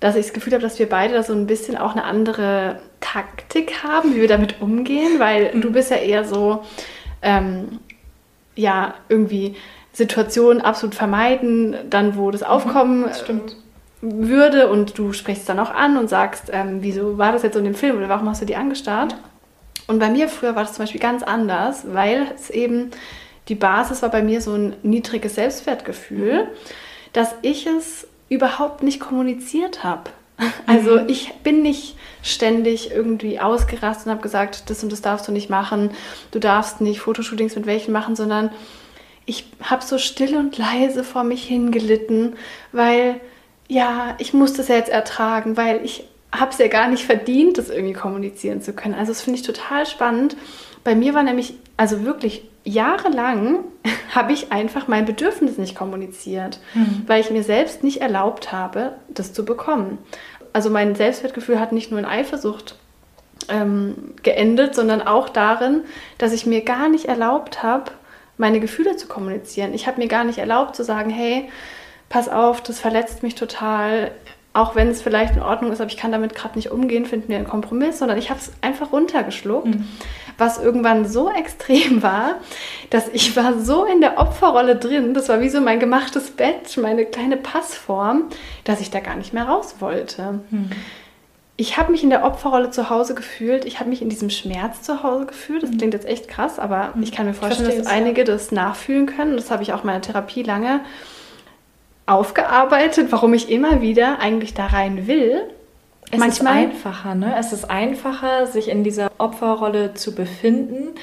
dass 0.00 0.14
ich 0.14 0.26
das 0.26 0.34
Gefühl 0.34 0.52
habe, 0.52 0.62
dass 0.62 0.78
wir 0.78 0.88
beide 0.88 1.14
da 1.14 1.22
so 1.22 1.32
ein 1.32 1.46
bisschen 1.46 1.76
auch 1.78 1.92
eine 1.92 2.04
andere 2.04 2.80
Taktik 3.00 3.82
haben, 3.82 4.14
wie 4.14 4.20
wir 4.20 4.28
damit 4.28 4.60
umgehen, 4.60 5.18
weil 5.18 5.54
mhm. 5.54 5.62
du 5.62 5.72
bist 5.72 5.90
ja 5.90 5.96
eher 5.96 6.24
so, 6.24 6.62
ähm, 7.22 7.80
ja, 8.54 8.94
irgendwie 9.08 9.56
Situationen 9.92 10.62
absolut 10.62 10.94
vermeiden, 10.94 11.76
dann 11.90 12.16
wo 12.16 12.30
das 12.30 12.42
mhm, 12.42 12.46
Aufkommen 12.46 13.04
das 13.04 13.24
würde 14.00 14.68
und 14.68 14.96
du 14.96 15.12
sprichst 15.12 15.48
dann 15.48 15.58
auch 15.58 15.70
an 15.70 15.96
und 15.96 16.08
sagst, 16.08 16.50
ähm, 16.52 16.78
wieso 16.82 17.18
war 17.18 17.32
das 17.32 17.42
jetzt 17.42 17.54
so 17.54 17.58
in 17.58 17.64
dem 17.64 17.74
Film 17.74 17.96
oder 17.96 18.08
warum 18.08 18.28
hast 18.28 18.40
du 18.40 18.46
die 18.46 18.56
angestarrt? 18.56 19.16
Und 19.88 19.98
bei 19.98 20.10
mir 20.10 20.28
früher 20.28 20.54
war 20.54 20.62
das 20.62 20.74
zum 20.74 20.84
Beispiel 20.84 21.00
ganz 21.00 21.22
anders, 21.22 21.84
weil 21.92 22.28
es 22.34 22.50
eben 22.50 22.90
die 23.48 23.54
Basis 23.54 24.02
war 24.02 24.10
bei 24.10 24.22
mir 24.22 24.40
so 24.40 24.52
ein 24.52 24.76
niedriges 24.82 25.34
Selbstwertgefühl, 25.34 26.44
mhm. 26.44 26.48
dass 27.12 27.34
ich 27.42 27.66
es 27.66 28.06
überhaupt 28.28 28.82
nicht 28.82 29.00
kommuniziert 29.00 29.82
habe. 29.82 30.10
Also 30.66 31.00
mhm. 31.00 31.08
ich 31.08 31.32
bin 31.42 31.62
nicht 31.62 31.96
ständig 32.22 32.92
irgendwie 32.92 33.40
ausgerastet 33.40 34.06
und 34.06 34.12
habe 34.12 34.22
gesagt, 34.22 34.70
das 34.70 34.82
und 34.84 34.92
das 34.92 35.00
darfst 35.00 35.26
du 35.26 35.32
nicht 35.32 35.50
machen, 35.50 35.90
du 36.30 36.38
darfst 36.38 36.80
nicht 36.80 37.00
Fotoshootings 37.00 37.56
mit 37.56 37.66
welchen 37.66 37.90
machen, 37.90 38.14
sondern 38.14 38.50
ich 39.28 39.44
habe 39.62 39.84
so 39.84 39.98
still 39.98 40.36
und 40.36 40.56
leise 40.56 41.04
vor 41.04 41.22
mich 41.22 41.44
hingelitten, 41.44 42.36
weil 42.72 43.20
ja, 43.68 44.14
ich 44.18 44.32
muss 44.32 44.54
das 44.54 44.68
ja 44.68 44.76
jetzt 44.76 44.88
ertragen, 44.88 45.58
weil 45.58 45.84
ich 45.84 46.04
habe 46.32 46.50
es 46.50 46.58
ja 46.58 46.68
gar 46.68 46.88
nicht 46.88 47.04
verdient, 47.04 47.58
das 47.58 47.68
irgendwie 47.68 47.92
kommunizieren 47.92 48.62
zu 48.62 48.72
können. 48.72 48.94
Also 48.94 49.12
das 49.12 49.20
finde 49.20 49.38
ich 49.38 49.46
total 49.46 49.84
spannend. 49.84 50.34
Bei 50.82 50.94
mir 50.94 51.12
war 51.12 51.22
nämlich, 51.22 51.54
also 51.76 52.04
wirklich 52.04 52.48
jahrelang 52.64 53.64
habe 54.14 54.32
ich 54.32 54.50
einfach 54.50 54.88
mein 54.88 55.04
Bedürfnis 55.04 55.58
nicht 55.58 55.76
kommuniziert, 55.76 56.58
mhm. 56.72 57.02
weil 57.06 57.20
ich 57.20 57.30
mir 57.30 57.42
selbst 57.42 57.84
nicht 57.84 58.00
erlaubt 58.00 58.50
habe, 58.50 58.94
das 59.08 59.34
zu 59.34 59.44
bekommen. 59.44 59.98
Also 60.54 60.70
mein 60.70 60.94
Selbstwertgefühl 60.94 61.60
hat 61.60 61.72
nicht 61.72 61.90
nur 61.90 62.00
in 62.00 62.06
Eifersucht 62.06 62.76
ähm, 63.50 64.14
geendet, 64.22 64.74
sondern 64.74 65.02
auch 65.02 65.28
darin, 65.28 65.82
dass 66.16 66.32
ich 66.32 66.46
mir 66.46 66.62
gar 66.62 66.88
nicht 66.88 67.04
erlaubt 67.04 67.62
habe, 67.62 67.90
meine 68.38 68.60
Gefühle 68.60 68.96
zu 68.96 69.08
kommunizieren. 69.08 69.74
Ich 69.74 69.86
habe 69.86 70.00
mir 70.00 70.08
gar 70.08 70.24
nicht 70.24 70.38
erlaubt 70.38 70.76
zu 70.76 70.84
sagen, 70.84 71.10
hey, 71.10 71.50
pass 72.08 72.28
auf, 72.28 72.62
das 72.62 72.80
verletzt 72.80 73.22
mich 73.22 73.34
total, 73.34 74.12
auch 74.54 74.74
wenn 74.74 74.88
es 74.88 75.02
vielleicht 75.02 75.36
in 75.36 75.42
Ordnung 75.42 75.72
ist, 75.72 75.80
aber 75.80 75.90
ich 75.90 75.96
kann 75.96 76.12
damit 76.12 76.34
gerade 76.34 76.56
nicht 76.56 76.70
umgehen, 76.70 77.06
finden 77.06 77.28
wir 77.28 77.36
einen 77.36 77.46
Kompromiss, 77.46 77.98
sondern 77.98 78.18
ich 78.18 78.30
habe 78.30 78.40
es 78.40 78.52
einfach 78.60 78.92
runtergeschluckt, 78.92 79.66
mhm. 79.66 79.88
was 80.38 80.58
irgendwann 80.58 81.06
so 81.06 81.30
extrem 81.36 82.02
war, 82.02 82.36
dass 82.90 83.08
ich 83.08 83.36
war 83.36 83.60
so 83.60 83.84
in 83.84 84.00
der 84.00 84.18
Opferrolle 84.18 84.76
drin, 84.76 85.14
das 85.14 85.28
war 85.28 85.40
wie 85.40 85.50
so 85.50 85.60
mein 85.60 85.80
gemachtes 85.80 86.30
Bett, 86.30 86.76
meine 86.76 87.04
kleine 87.04 87.36
Passform, 87.36 88.24
dass 88.64 88.80
ich 88.80 88.90
da 88.90 89.00
gar 89.00 89.16
nicht 89.16 89.32
mehr 89.32 89.44
raus 89.44 89.76
wollte. 89.80 90.40
Mhm. 90.50 90.70
Ich 91.60 91.76
habe 91.76 91.90
mich 91.90 92.04
in 92.04 92.10
der 92.10 92.24
Opferrolle 92.24 92.70
zu 92.70 92.88
Hause 92.88 93.16
gefühlt, 93.16 93.64
ich 93.64 93.80
habe 93.80 93.90
mich 93.90 94.00
in 94.00 94.08
diesem 94.08 94.30
Schmerz 94.30 94.82
zu 94.82 95.02
Hause 95.02 95.26
gefühlt. 95.26 95.64
Das 95.64 95.70
mhm. 95.70 95.78
klingt 95.78 95.92
jetzt 95.92 96.06
echt 96.06 96.28
krass, 96.28 96.60
aber 96.60 96.92
mhm. 96.94 97.02
ich 97.02 97.10
kann 97.10 97.26
mir 97.26 97.34
vorstellen, 97.34 97.76
dass 97.76 97.88
einige 97.88 98.22
das 98.22 98.52
nachfühlen 98.52 99.06
können. 99.06 99.36
Das 99.36 99.50
habe 99.50 99.64
ich 99.64 99.72
auch 99.72 99.80
in 99.80 99.86
meiner 99.86 100.00
Therapie 100.00 100.44
lange 100.44 100.80
aufgearbeitet, 102.06 103.08
warum 103.10 103.34
ich 103.34 103.50
immer 103.50 103.82
wieder 103.82 104.20
eigentlich 104.20 104.54
da 104.54 104.66
rein 104.66 105.08
will. 105.08 105.42
Es 106.12 106.18
Manchmal 106.18 106.64
ist 106.64 106.70
einfacher, 106.70 107.14
ne? 107.16 107.34
Es 107.36 107.52
ist 107.52 107.68
einfacher, 107.68 108.46
sich 108.46 108.68
in 108.68 108.84
dieser 108.84 109.10
Opferrolle 109.18 109.94
zu 109.94 110.14
befinden 110.14 110.94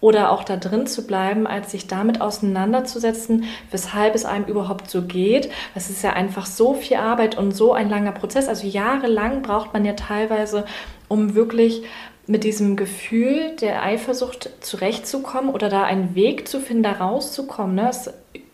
oder 0.00 0.30
auch 0.32 0.44
da 0.44 0.56
drin 0.56 0.86
zu 0.86 1.06
bleiben, 1.06 1.46
als 1.46 1.72
sich 1.72 1.86
damit 1.86 2.20
auseinanderzusetzen, 2.20 3.44
weshalb 3.70 4.14
es 4.14 4.24
einem 4.24 4.44
überhaupt 4.44 4.90
so 4.90 5.02
geht. 5.02 5.50
Es 5.74 5.90
ist 5.90 6.02
ja 6.02 6.12
einfach 6.12 6.46
so 6.46 6.74
viel 6.74 6.98
Arbeit 6.98 7.36
und 7.36 7.52
so 7.52 7.72
ein 7.72 7.88
langer 7.88 8.12
Prozess. 8.12 8.48
Also 8.48 8.66
jahrelang 8.66 9.42
braucht 9.42 9.72
man 9.72 9.84
ja 9.84 9.94
teilweise, 9.94 10.64
um 11.08 11.34
wirklich 11.34 11.82
mit 12.26 12.44
diesem 12.44 12.76
Gefühl 12.76 13.56
der 13.60 13.82
Eifersucht 13.82 14.50
zurechtzukommen 14.60 15.50
oder 15.50 15.68
da 15.68 15.84
einen 15.84 16.14
Weg 16.14 16.46
zu 16.46 16.60
finden, 16.60 16.82
da 16.82 16.92
rauszukommen. 16.92 17.74
Ne? 17.74 17.88
Es 17.88 18.10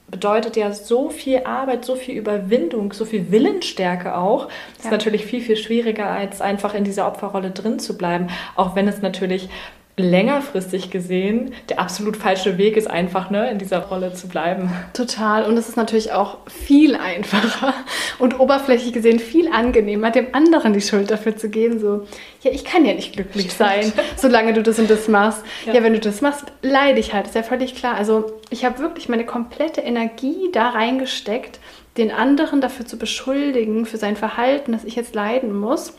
bedeutet 0.09 0.57
ja 0.57 0.73
so 0.73 1.11
viel 1.11 1.43
Arbeit, 1.45 1.85
so 1.85 1.97
viel 1.97 2.17
Überwindung, 2.17 2.93
so 2.93 3.05
viel 3.05 3.33
Willensstärke 3.33 4.17
auch. 4.17 4.47
Das 4.77 4.85
ja. 4.85 4.85
ist 4.85 4.91
natürlich 4.93 5.27
viel, 5.27 5.41
viel 5.41 5.57
schwieriger, 5.57 6.07
als 6.07 6.41
einfach 6.41 6.75
in 6.75 6.85
dieser 6.85 7.09
Opferrolle 7.09 7.51
drin 7.51 7.81
zu 7.81 7.99
bleiben. 7.99 8.29
Auch 8.55 8.77
wenn 8.77 8.87
es 8.87 9.03
natürlich 9.03 9.49
längerfristig 9.97 10.91
gesehen 10.91 11.55
der 11.69 11.79
absolut 11.79 12.17
falsche 12.17 12.59
Weg 12.59 12.77
ist, 12.77 12.91
einfach 12.91 13.31
ne, 13.31 13.49
in 13.51 13.59
dieser 13.59 13.79
Rolle 13.79 14.13
zu 14.13 14.27
bleiben. 14.27 14.73
Total. 14.93 15.45
Und 15.45 15.57
es 15.57 15.69
ist 15.69 15.77
natürlich 15.77 16.13
auch 16.13 16.39
viel 16.49 16.97
einfacher 16.97 17.75
und 18.19 18.41
oberflächlich 18.41 18.93
gesehen 18.93 19.21
viel 19.21 19.49
angenehmer, 19.53 20.11
dem 20.11 20.35
anderen 20.35 20.73
die 20.73 20.81
Schuld 20.81 21.13
dafür 21.13 21.37
zu 21.37 21.49
geben. 21.49 21.79
So, 21.79 22.07
ja, 22.43 22.51
ich 22.51 22.65
kann 22.65 22.85
ja 22.85 22.93
nicht 22.93 23.13
glücklich 23.13 23.53
sein, 23.53 23.93
solange 24.17 24.53
du 24.53 24.63
das 24.63 24.81
und 24.81 24.91
das 24.91 25.07
machst. 25.07 25.45
Ja. 25.65 25.75
ja, 25.75 25.83
wenn 25.85 25.93
du 25.93 26.01
das 26.01 26.21
machst, 26.21 26.47
leide 26.63 26.99
ich 26.99 27.15
halt. 27.15 27.27
Ist 27.27 27.37
ja 27.37 27.45
völlig 27.45 27.77
klar. 27.77 27.95
Also 27.95 28.33
ich 28.51 28.65
habe 28.65 28.81
wirklich 28.81 29.09
meine 29.09 29.25
komplette 29.25 29.81
Energie 29.81 30.51
da 30.53 30.71
reingesteckt, 30.71 31.61
den 31.99 32.11
anderen 32.11 32.61
dafür 32.61 32.85
zu 32.85 32.99
beschuldigen, 32.99 33.87
für 33.87 33.99
sein 33.99 34.17
Verhalten, 34.17 34.73
dass 34.73 34.83
ich 34.83 34.97
jetzt 34.97 35.15
leiden 35.15 35.57
muss, 35.57 35.93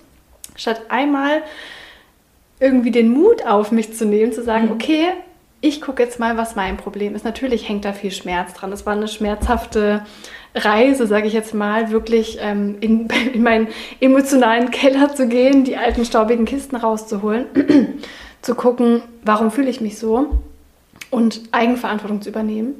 statt 0.58 0.82
einmal 0.90 1.42
irgendwie 2.60 2.92
den 2.92 3.10
Mut 3.10 3.46
auf 3.46 3.72
mich 3.72 3.94
zu 3.94 4.06
nehmen, 4.06 4.32
zu 4.32 4.44
sagen, 4.44 4.66
mhm. 4.66 4.72
okay, 4.72 5.08
ich 5.62 5.82
gucke 5.82 6.04
jetzt 6.04 6.20
mal, 6.20 6.38
was 6.38 6.56
mein 6.56 6.78
Problem 6.78 7.16
ist. 7.16 7.26
Natürlich 7.26 7.68
hängt 7.68 7.86
da 7.86 7.94
viel 7.94 8.12
Schmerz 8.12 8.54
dran. 8.54 8.72
Es 8.72 8.86
war 8.86 8.94
eine 8.94 9.08
schmerzhafte 9.08 10.06
Reise, 10.54 11.08
sage 11.08 11.28
ich 11.28 11.34
jetzt 11.34 11.54
mal, 11.54 11.92
wirklich 11.92 12.38
ähm, 12.40 12.78
in, 12.82 13.08
in 13.34 13.44
meinen 13.44 13.68
emotionalen 14.00 14.72
Keller 14.72 15.14
zu 15.14 15.28
gehen, 15.28 15.64
die 15.64 15.78
alten 15.78 16.06
staubigen 16.06 16.46
Kisten 16.46 16.76
rauszuholen, 16.76 17.46
zu 18.42 18.56
gucken, 18.56 19.02
warum 19.24 19.52
fühle 19.52 19.70
ich 19.70 19.82
mich 19.82 19.98
so 19.98 20.40
und 21.10 21.42
Eigenverantwortung 21.52 22.22
zu 22.22 22.30
übernehmen. 22.30 22.76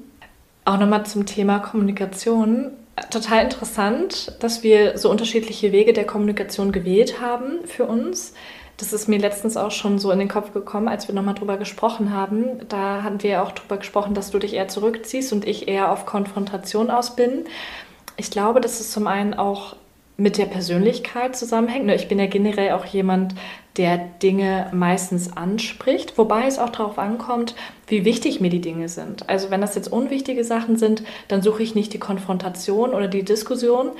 Auch 0.64 0.80
nochmal 0.80 1.06
zum 1.06 1.26
Thema 1.26 1.60
Kommunikation. 1.60 2.72
Total 3.12 3.44
interessant, 3.44 4.36
dass 4.40 4.64
wir 4.64 4.98
so 4.98 5.10
unterschiedliche 5.12 5.72
Wege 5.72 5.94
der 5.94 6.06
Kommunikation 6.06 6.72
gewählt 6.72 7.20
haben 7.20 7.66
für 7.66 7.86
uns. 7.86 8.34
Das 8.78 8.92
ist 8.92 9.08
mir 9.08 9.20
letztens 9.20 9.56
auch 9.56 9.72
schon 9.72 10.00
so 10.00 10.12
in 10.12 10.20
den 10.20 10.28
Kopf 10.28 10.52
gekommen, 10.52 10.88
als 10.88 11.08
wir 11.08 11.16
nochmal 11.16 11.36
drüber 11.36 11.58
gesprochen 11.58 12.12
haben. 12.14 12.68
Da 12.68 13.04
hatten 13.04 13.24
wir 13.24 13.42
auch 13.44 13.52
drüber 13.52 13.78
gesprochen, 13.78 14.14
dass 14.14 14.32
du 14.32 14.40
dich 14.40 14.54
eher 14.54 14.68
zurückziehst 14.68 15.32
und 15.32 15.48
ich 15.48 15.68
eher 15.68 15.92
auf 15.92 16.06
Konfrontation 16.06 16.90
aus 16.90 17.16
bin. 17.16 17.46
Ich 18.18 18.32
glaube, 18.32 18.60
dass 18.60 18.80
es 18.80 18.92
zum 18.92 19.08
einen 19.08 19.34
auch 19.34 19.76
mit 20.18 20.38
der 20.38 20.46
Persönlichkeit 20.46 21.36
zusammenhängt. 21.36 21.90
Ich 21.92 22.08
bin 22.08 22.20
ja 22.20 22.28
generell 22.28 22.72
auch 22.72 22.86
jemand, 22.86 23.36
der 23.78 23.98
Dinge 23.98 24.70
meistens 24.74 25.36
anspricht, 25.36 26.18
wobei 26.18 26.48
es 26.48 26.60
auch 26.60 26.70
darauf 26.70 26.98
ankommt, 26.98 27.56
wie 27.88 28.06
wichtig 28.06 28.40
mir 28.40 28.50
die 28.50 28.62
Dinge 28.62 28.88
sind. 28.88 29.28
Also 29.30 29.52
wenn 29.52 29.60
das 29.60 29.76
jetzt 29.76 29.92
unwichtige 29.92 30.46
Sachen 30.46 30.78
sind, 30.78 31.04
dann 31.28 31.42
suche 31.42 31.64
ich 31.64 31.76
nicht 31.76 31.94
die 31.94 32.00
Konfrontation 32.00 32.94
oder 32.94 33.10
die 33.10 33.24
Diskussion, 33.24 33.92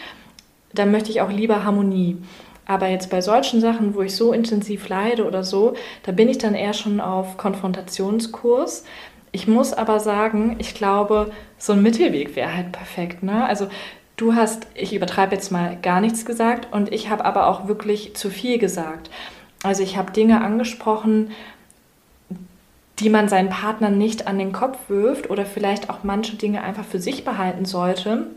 dann 0.74 0.92
möchte 0.92 1.10
ich 1.10 1.22
auch 1.22 1.32
lieber 1.32 1.66
Harmonie. 1.66 2.18
Aber 2.66 2.88
jetzt 2.88 3.10
bei 3.10 3.22
solchen 3.22 3.62
Sachen, 3.62 3.94
wo 3.94 4.02
ich 4.02 4.16
so 4.16 4.34
intensiv 4.34 4.90
leide 4.90 5.26
oder 5.26 5.44
so, 5.44 5.76
da 6.04 6.12
bin 6.12 6.30
ich 6.30 6.40
dann 6.40 6.56
eher 6.56 6.74
schon 6.74 7.00
auf 7.00 7.38
Konfrontationskurs. 7.38 8.84
Ich 9.32 9.48
muss 9.48 9.74
aber 9.74 10.00
sagen, 10.00 10.56
ich 10.60 10.74
glaube, 10.74 11.32
so 11.58 11.74
ein 11.74 11.84
Mittelweg 11.84 12.36
wäre 12.36 12.56
halt 12.56 12.72
perfekt. 12.72 13.22
Ne? 13.22 13.46
Also 13.46 13.68
du 14.18 14.34
hast, 14.34 14.68
ich 14.74 14.94
übertreibe 14.96 15.36
jetzt 15.36 15.52
mal, 15.52 15.78
gar 15.82 16.02
nichts 16.02 16.26
gesagt 16.26 16.74
und 16.74 16.92
ich 16.92 17.10
habe 17.10 17.26
aber 17.26 17.48
auch 17.48 17.68
wirklich 17.68 18.16
zu 18.16 18.30
viel 18.30 18.58
gesagt. 18.58 19.12
Also 19.62 19.84
ich 19.84 19.98
habe 19.98 20.12
Dinge 20.12 20.42
angesprochen, 20.42 21.32
die 23.00 23.10
man 23.10 23.28
seinen 23.28 23.50
Partnern 23.50 23.98
nicht 23.98 24.28
an 24.28 24.40
den 24.40 24.54
Kopf 24.54 24.78
wirft 24.88 25.30
oder 25.30 25.46
vielleicht 25.46 25.90
auch 25.90 26.04
manche 26.04 26.38
Dinge 26.38 26.64
einfach 26.64 26.86
für 26.86 27.00
sich 27.00 27.26
behalten 27.26 27.66
sollte 27.66 28.28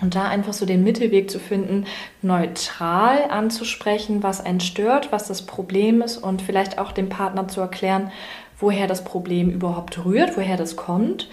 und 0.00 0.14
da 0.14 0.28
einfach 0.28 0.52
so 0.52 0.66
den 0.66 0.84
Mittelweg 0.84 1.30
zu 1.30 1.38
finden, 1.38 1.86
neutral 2.22 3.24
anzusprechen, 3.30 4.22
was 4.22 4.44
einen 4.44 4.60
stört, 4.60 5.12
was 5.12 5.28
das 5.28 5.42
Problem 5.42 6.02
ist 6.02 6.18
und 6.18 6.42
vielleicht 6.42 6.78
auch 6.78 6.92
dem 6.92 7.08
Partner 7.08 7.48
zu 7.48 7.60
erklären, 7.60 8.10
woher 8.58 8.86
das 8.86 9.04
Problem 9.04 9.50
überhaupt 9.50 10.04
rührt, 10.04 10.36
woher 10.36 10.56
das 10.56 10.76
kommt, 10.76 11.28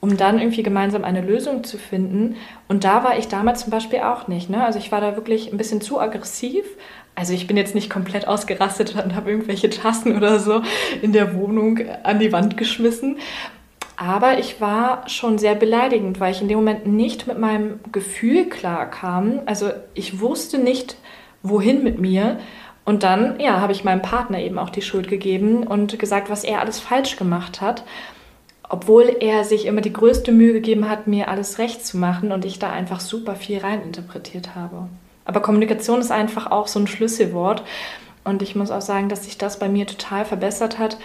um 0.00 0.16
dann 0.16 0.38
irgendwie 0.38 0.62
gemeinsam 0.62 1.04
eine 1.04 1.20
Lösung 1.20 1.64
zu 1.64 1.76
finden. 1.76 2.36
Und 2.68 2.84
da 2.84 3.02
war 3.02 3.18
ich 3.18 3.28
damals 3.28 3.62
zum 3.62 3.70
Beispiel 3.70 4.00
auch 4.00 4.28
nicht. 4.28 4.48
Ne? 4.48 4.64
Also 4.64 4.78
ich 4.78 4.92
war 4.92 5.00
da 5.00 5.16
wirklich 5.16 5.52
ein 5.52 5.58
bisschen 5.58 5.80
zu 5.80 6.00
aggressiv. 6.00 6.64
Also 7.16 7.32
ich 7.32 7.48
bin 7.48 7.56
jetzt 7.56 7.74
nicht 7.74 7.90
komplett 7.90 8.28
ausgerastet 8.28 8.94
und 8.94 9.16
habe 9.16 9.30
irgendwelche 9.30 9.70
Tassen 9.70 10.16
oder 10.16 10.38
so 10.38 10.62
in 11.02 11.12
der 11.12 11.34
Wohnung 11.34 11.80
an 12.04 12.20
die 12.20 12.30
Wand 12.30 12.56
geschmissen. 12.56 13.18
Aber 14.00 14.38
ich 14.38 14.60
war 14.60 15.08
schon 15.08 15.38
sehr 15.38 15.56
beleidigend, 15.56 16.20
weil 16.20 16.30
ich 16.30 16.40
in 16.40 16.46
dem 16.46 16.58
Moment 16.58 16.86
nicht 16.86 17.26
mit 17.26 17.36
meinem 17.36 17.80
Gefühl 17.90 18.48
klar 18.48 18.88
kam. 18.88 19.40
Also 19.44 19.70
ich 19.92 20.20
wusste 20.20 20.58
nicht, 20.58 20.96
wohin 21.42 21.82
mit 21.82 21.98
mir. 21.98 22.38
Und 22.84 23.02
dann, 23.02 23.40
ja, 23.40 23.60
habe 23.60 23.72
ich 23.72 23.82
meinem 23.82 24.00
Partner 24.00 24.38
eben 24.38 24.56
auch 24.56 24.70
die 24.70 24.82
Schuld 24.82 25.08
gegeben 25.08 25.66
und 25.66 25.98
gesagt, 25.98 26.30
was 26.30 26.44
er 26.44 26.60
alles 26.60 26.78
falsch 26.78 27.16
gemacht 27.16 27.60
hat. 27.60 27.82
Obwohl 28.68 29.16
er 29.18 29.42
sich 29.42 29.66
immer 29.66 29.80
die 29.80 29.92
größte 29.92 30.30
Mühe 30.30 30.52
gegeben 30.52 30.88
hat, 30.88 31.08
mir 31.08 31.28
alles 31.28 31.58
recht 31.58 31.84
zu 31.84 31.98
machen 31.98 32.30
und 32.30 32.44
ich 32.44 32.60
da 32.60 32.70
einfach 32.70 33.00
super 33.00 33.34
viel 33.34 33.58
reininterpretiert 33.58 34.54
habe. 34.54 34.86
Aber 35.24 35.40
Kommunikation 35.40 36.00
ist 36.00 36.12
einfach 36.12 36.52
auch 36.52 36.68
so 36.68 36.78
ein 36.78 36.86
Schlüsselwort. 36.86 37.64
Und 38.22 38.42
ich 38.42 38.54
muss 38.54 38.70
auch 38.70 38.80
sagen, 38.80 39.08
dass 39.08 39.24
sich 39.24 39.38
das 39.38 39.58
bei 39.58 39.68
mir 39.68 39.88
total 39.88 40.24
verbessert 40.24 40.78
hat, 40.78 40.98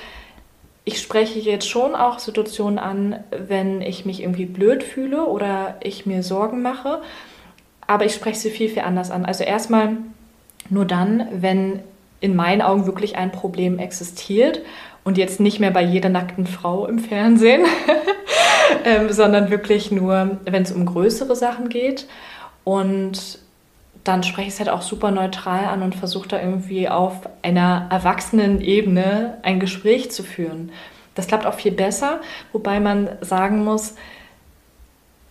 ich 0.85 1.01
spreche 1.01 1.39
jetzt 1.39 1.67
schon 1.69 1.95
auch 1.95 2.19
Situationen 2.19 2.77
an, 2.77 3.23
wenn 3.31 3.81
ich 3.81 4.05
mich 4.05 4.21
irgendwie 4.21 4.45
blöd 4.45 4.83
fühle 4.83 5.25
oder 5.25 5.75
ich 5.81 6.05
mir 6.05 6.23
Sorgen 6.23 6.61
mache. 6.61 7.01
Aber 7.87 8.05
ich 8.05 8.13
spreche 8.13 8.39
sie 8.39 8.49
viel, 8.49 8.69
viel 8.69 8.81
anders 8.81 9.11
an. 9.11 9.25
Also 9.25 9.43
erstmal 9.43 9.97
nur 10.69 10.85
dann, 10.85 11.27
wenn 11.31 11.79
in 12.19 12.35
meinen 12.35 12.61
Augen 12.61 12.85
wirklich 12.85 13.17
ein 13.17 13.31
Problem 13.31 13.79
existiert 13.79 14.61
und 15.03 15.17
jetzt 15.17 15.39
nicht 15.39 15.59
mehr 15.59 15.71
bei 15.71 15.83
jeder 15.83 16.09
nackten 16.09 16.47
Frau 16.47 16.85
im 16.85 16.99
Fernsehen, 16.99 17.65
ähm, 18.85 19.11
sondern 19.11 19.49
wirklich 19.49 19.91
nur, 19.91 20.37
wenn 20.45 20.63
es 20.63 20.71
um 20.71 20.85
größere 20.85 21.35
Sachen 21.35 21.69
geht. 21.69 22.07
Und 22.63 23.39
dann 24.03 24.23
spreche 24.23 24.47
ich 24.47 24.53
es 24.53 24.59
halt 24.59 24.69
auch 24.69 24.81
super 24.81 25.11
neutral 25.11 25.65
an 25.65 25.81
und 25.81 25.95
versuche 25.95 26.27
da 26.27 26.39
irgendwie 26.39 26.89
auf 26.89 27.21
einer 27.41 27.87
erwachsenen 27.89 28.61
Ebene 28.61 29.37
ein 29.43 29.59
Gespräch 29.59 30.11
zu 30.11 30.23
führen. 30.23 30.71
Das 31.15 31.27
klappt 31.27 31.45
auch 31.45 31.53
viel 31.53 31.71
besser, 31.71 32.21
wobei 32.51 32.79
man 32.79 33.09
sagen 33.21 33.63
muss, 33.63 33.95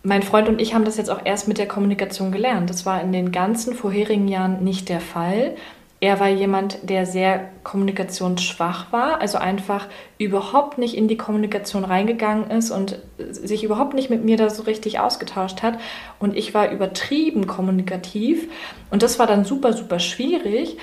mein 0.05 0.23
Freund 0.23 0.49
und 0.49 0.61
ich 0.61 0.75
haben 0.75 0.85
das 0.85 0.97
jetzt 0.97 1.11
auch 1.11 1.20
erst 1.25 1.49
mit 1.49 1.59
der 1.59 1.68
Kommunikation 1.68 2.33
gelernt. 2.33 2.70
Das 2.70 2.87
war 2.87 3.01
in 3.01 3.12
den 3.12 3.31
ganzen 3.31 3.75
vorherigen 3.75 4.27
Jahren 4.27 4.64
nicht 4.64 4.89
der 4.89 5.01
Fall. 5.01 5.55
Er 6.03 6.19
war 6.19 6.29
jemand, 6.29 6.91
der 6.91 7.07
sehr 7.07 7.49
kommunikationsschwach 7.63 8.91
war, 8.91 9.21
also 9.21 9.39
einfach 9.39 9.87
überhaupt 10.19 10.77
nicht 10.77 10.97
in 10.97 11.07
die 11.07 11.17
Kommunikation 11.17 11.85
reingegangen 11.85 12.51
ist 12.51 12.73
und 12.73 12.99
sich 13.19 13.63
überhaupt 13.63 13.95
nicht 13.95 14.11
mit 14.11 14.25
mir 14.25 14.37
da 14.37 14.51
so 14.51 14.65
richtig 14.65 14.99
ausgetauscht 14.99 15.63
hat. 15.63 15.79
Und 16.19 16.37
ich 16.37 16.55
war 16.55 16.73
übertrieben 16.73 17.47
kommunikativ 17.47 18.49
und 18.91 19.05
das 19.05 19.21
war 19.21 19.29
dann 19.29 19.45
super, 19.45 19.75
super 19.75 20.01
schwierig. 20.01 20.77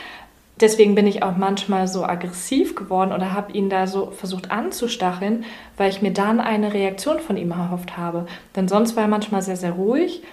Deswegen 0.61 0.95
bin 0.95 1.05
ich 1.05 1.21
auch 1.21 1.35
manchmal 1.35 1.89
so 1.89 2.05
aggressiv 2.05 2.75
geworden 2.75 3.11
oder 3.11 3.33
habe 3.33 3.51
ihn 3.51 3.69
da 3.69 3.87
so 3.87 4.11
versucht 4.11 4.51
anzustacheln, 4.51 5.43
weil 5.75 5.89
ich 5.89 6.01
mir 6.01 6.13
dann 6.13 6.39
eine 6.39 6.73
Reaktion 6.73 7.19
von 7.19 7.35
ihm 7.35 7.51
erhofft 7.51 7.97
habe. 7.97 8.25
Denn 8.55 8.69
sonst 8.69 8.95
war 8.95 9.03
er 9.03 9.09
manchmal 9.09 9.41
sehr, 9.41 9.57
sehr 9.57 9.73
ruhig 9.73 10.23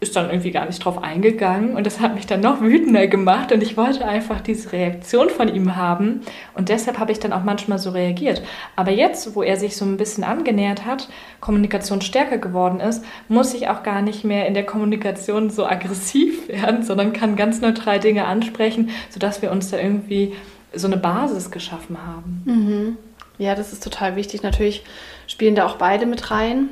ist 0.00 0.16
dann 0.16 0.30
irgendwie 0.30 0.50
gar 0.50 0.64
nicht 0.64 0.82
drauf 0.82 1.02
eingegangen 1.02 1.76
und 1.76 1.84
das 1.84 2.00
hat 2.00 2.14
mich 2.14 2.26
dann 2.26 2.40
noch 2.40 2.62
wütender 2.62 3.06
gemacht 3.06 3.52
und 3.52 3.62
ich 3.62 3.76
wollte 3.76 4.06
einfach 4.06 4.40
diese 4.40 4.72
Reaktion 4.72 5.28
von 5.28 5.54
ihm 5.54 5.76
haben 5.76 6.22
und 6.54 6.70
deshalb 6.70 6.98
habe 6.98 7.12
ich 7.12 7.18
dann 7.18 7.34
auch 7.34 7.44
manchmal 7.44 7.78
so 7.78 7.90
reagiert. 7.90 8.42
Aber 8.76 8.90
jetzt, 8.90 9.34
wo 9.34 9.42
er 9.42 9.58
sich 9.58 9.76
so 9.76 9.84
ein 9.84 9.98
bisschen 9.98 10.24
angenähert 10.24 10.86
hat, 10.86 11.10
Kommunikation 11.40 12.00
stärker 12.00 12.38
geworden 12.38 12.80
ist, 12.80 13.04
muss 13.28 13.52
ich 13.52 13.68
auch 13.68 13.82
gar 13.82 14.00
nicht 14.00 14.24
mehr 14.24 14.46
in 14.46 14.54
der 14.54 14.64
Kommunikation 14.64 15.50
so 15.50 15.66
aggressiv 15.66 16.48
werden, 16.48 16.82
sondern 16.82 17.12
kann 17.12 17.36
ganz 17.36 17.60
neutral 17.60 18.00
Dinge 18.00 18.24
ansprechen, 18.24 18.88
sodass 19.10 19.42
wir 19.42 19.50
uns 19.50 19.70
da 19.70 19.76
irgendwie 19.76 20.32
so 20.72 20.86
eine 20.86 20.96
Basis 20.96 21.50
geschaffen 21.50 21.98
haben. 22.06 22.42
Mhm. 22.46 22.96
Ja, 23.36 23.54
das 23.54 23.72
ist 23.72 23.82
total 23.82 24.16
wichtig. 24.16 24.42
Natürlich 24.42 24.82
spielen 25.26 25.54
da 25.54 25.66
auch 25.66 25.76
beide 25.76 26.06
mit 26.06 26.30
rein 26.30 26.70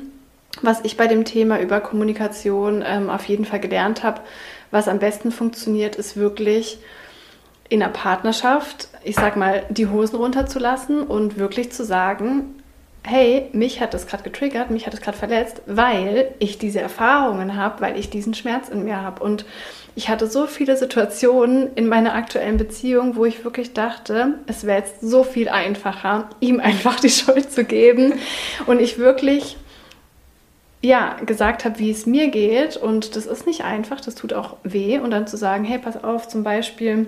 was 0.61 0.79
ich 0.83 0.97
bei 0.97 1.07
dem 1.07 1.25
Thema 1.25 1.59
über 1.59 1.79
Kommunikation 1.79 2.83
ähm, 2.85 3.09
auf 3.09 3.25
jeden 3.25 3.45
Fall 3.45 3.59
gelernt 3.59 4.03
habe, 4.03 4.21
was 4.71 4.87
am 4.87 4.99
besten 4.99 5.31
funktioniert, 5.31 5.95
ist 5.95 6.17
wirklich 6.17 6.79
in 7.69 7.83
einer 7.83 7.91
Partnerschaft, 7.91 8.87
ich 9.03 9.15
sag 9.15 9.37
mal, 9.37 9.63
die 9.69 9.87
Hosen 9.87 10.15
runterzulassen 10.15 11.03
und 11.03 11.37
wirklich 11.37 11.71
zu 11.71 11.85
sagen, 11.85 12.55
hey, 13.03 13.49
mich 13.53 13.79
hat 13.79 13.93
das 13.93 14.07
gerade 14.07 14.23
getriggert, 14.23 14.71
mich 14.71 14.85
hat 14.85 14.93
das 14.93 15.01
gerade 15.01 15.17
verletzt, 15.17 15.61
weil 15.67 16.33
ich 16.39 16.57
diese 16.57 16.81
Erfahrungen 16.81 17.55
habe, 17.55 17.81
weil 17.81 17.97
ich 17.97 18.09
diesen 18.09 18.33
Schmerz 18.33 18.69
in 18.69 18.83
mir 18.83 19.01
habe. 19.01 19.23
Und 19.23 19.45
ich 19.95 20.09
hatte 20.09 20.27
so 20.27 20.47
viele 20.47 20.75
Situationen 20.77 21.73
in 21.75 21.87
meiner 21.87 22.13
aktuellen 22.13 22.57
Beziehung, 22.57 23.15
wo 23.15 23.25
ich 23.25 23.43
wirklich 23.43 23.73
dachte, 23.73 24.35
es 24.47 24.65
wäre 24.65 24.79
jetzt 24.79 25.01
so 25.01 25.23
viel 25.23 25.49
einfacher, 25.49 26.29
ihm 26.39 26.59
einfach 26.59 26.99
die 26.99 27.09
Schuld 27.09 27.51
zu 27.51 27.63
geben. 27.63 28.13
Und 28.65 28.81
ich 28.81 28.97
wirklich 28.97 29.57
ja, 30.81 31.17
gesagt 31.25 31.65
habe, 31.65 31.79
wie 31.79 31.91
es 31.91 32.05
mir 32.05 32.29
geht. 32.29 32.77
Und 32.77 33.15
das 33.15 33.25
ist 33.25 33.45
nicht 33.45 33.63
einfach, 33.63 33.99
das 34.01 34.15
tut 34.15 34.33
auch 34.33 34.57
weh. 34.63 34.99
Und 34.99 35.11
dann 35.11 35.27
zu 35.27 35.37
sagen, 35.37 35.63
hey, 35.63 35.79
pass 35.79 36.03
auf, 36.03 36.27
zum 36.27 36.43
Beispiel, 36.43 37.07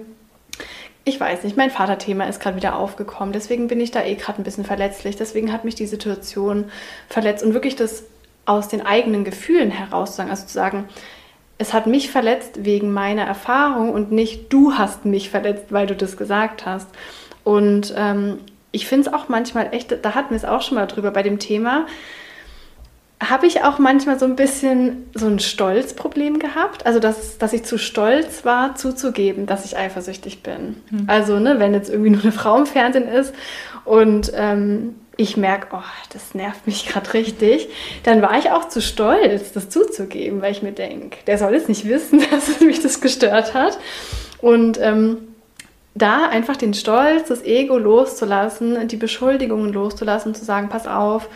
ich 1.04 1.20
weiß 1.20 1.44
nicht, 1.44 1.58
mein 1.58 1.72
Vaterthema 1.72 2.26
ist 2.26 2.40
gerade 2.40 2.58
wieder 2.58 2.76
aufgekommen, 2.76 3.34
deswegen 3.34 3.68
bin 3.68 3.80
ich 3.80 3.90
da 3.90 4.04
eh 4.04 4.16
gerade 4.16 4.40
ein 4.40 4.44
bisschen 4.44 4.66
verletzlich, 4.66 5.16
deswegen 5.16 5.52
hat 5.52 5.66
mich 5.66 5.74
die 5.74 5.88
Situation 5.88 6.66
verletzt. 7.10 7.44
Und 7.44 7.54
wirklich 7.54 7.76
das 7.76 8.04
aus 8.46 8.68
den 8.68 8.86
eigenen 8.86 9.24
Gefühlen 9.24 9.72
heraus 9.72 10.12
zu 10.12 10.18
sagen, 10.18 10.30
also 10.30 10.46
zu 10.46 10.54
sagen, 10.54 10.90
es 11.58 11.74
hat 11.74 11.86
mich 11.88 12.10
verletzt 12.10 12.66
wegen 12.66 12.92
meiner 12.92 13.24
Erfahrung 13.24 13.94
und 13.94 14.12
nicht 14.12 14.52
du 14.52 14.74
hast 14.74 15.06
mich 15.06 15.30
verletzt, 15.30 15.66
weil 15.70 15.88
du 15.88 15.96
das 15.96 16.18
gesagt 16.18 16.66
hast. 16.66 16.88
Und 17.44 17.94
ähm, 17.96 18.40
ich 18.72 18.88
finde 18.88 19.08
es 19.08 19.14
auch 19.14 19.30
manchmal 19.30 19.74
echt, 19.74 19.96
da 20.04 20.16
hatten 20.16 20.32
wir 20.32 20.38
es 20.38 20.46
auch 20.46 20.62
schon 20.62 20.76
mal 20.76 20.88
drüber 20.88 21.12
bei 21.12 21.24
dem 21.24 21.40
Thema, 21.40 21.86
habe 23.30 23.46
ich 23.46 23.64
auch 23.64 23.78
manchmal 23.78 24.18
so 24.18 24.26
ein 24.26 24.36
bisschen 24.36 25.10
so 25.14 25.28
ein 25.28 25.40
Stolzproblem 25.40 26.40
gehabt. 26.40 26.86
Also, 26.86 27.00
dass, 27.00 27.38
dass 27.38 27.54
ich 27.54 27.64
zu 27.64 27.78
stolz 27.78 28.46
war, 28.46 28.76
zuzugeben, 28.76 29.46
dass 29.46 29.66
ich 29.66 29.78
eifersüchtig 29.78 30.42
bin. 30.42 30.78
Mhm. 30.90 31.04
Also, 31.08 31.40
ne, 31.40 31.60
wenn 31.60 31.74
jetzt 31.74 31.90
irgendwie 31.90 32.10
nur 32.12 32.24
eine 32.24 32.32
Frau 32.32 32.58
im 32.58 32.66
Fernsehen 32.66 33.08
ist 33.08 33.34
und 33.86 34.32
ähm, 34.36 34.96
ich 35.18 35.38
merke, 35.38 35.68
oh, 35.74 35.84
das 36.14 36.34
nervt 36.34 36.66
mich 36.66 36.88
gerade 36.88 37.14
richtig, 37.14 37.70
dann 38.04 38.22
war 38.22 38.40
ich 38.40 38.50
auch 38.50 38.68
zu 38.70 38.82
stolz, 38.82 39.52
das 39.52 39.70
zuzugeben, 39.70 40.42
weil 40.42 40.52
ich 40.52 40.64
mir 40.64 40.72
denke, 40.72 41.18
der 41.28 41.38
soll 41.38 41.54
es 41.54 41.68
nicht 41.68 41.88
wissen, 41.88 42.24
dass 42.32 42.60
mich 42.60 42.82
das 42.82 43.02
gestört 43.02 43.54
hat. 43.54 43.78
Und 44.42 44.80
ähm, 44.82 45.18
da 45.94 46.28
einfach 46.28 46.58
den 46.58 46.74
Stolz, 46.74 47.28
das 47.28 47.44
Ego 47.44 47.78
loszulassen, 47.78 48.88
die 48.88 48.96
Beschuldigungen 48.96 49.74
loszulassen, 49.74 50.34
zu 50.34 50.46
sagen, 50.46 50.70
pass 50.70 50.88
auf, 50.88 51.28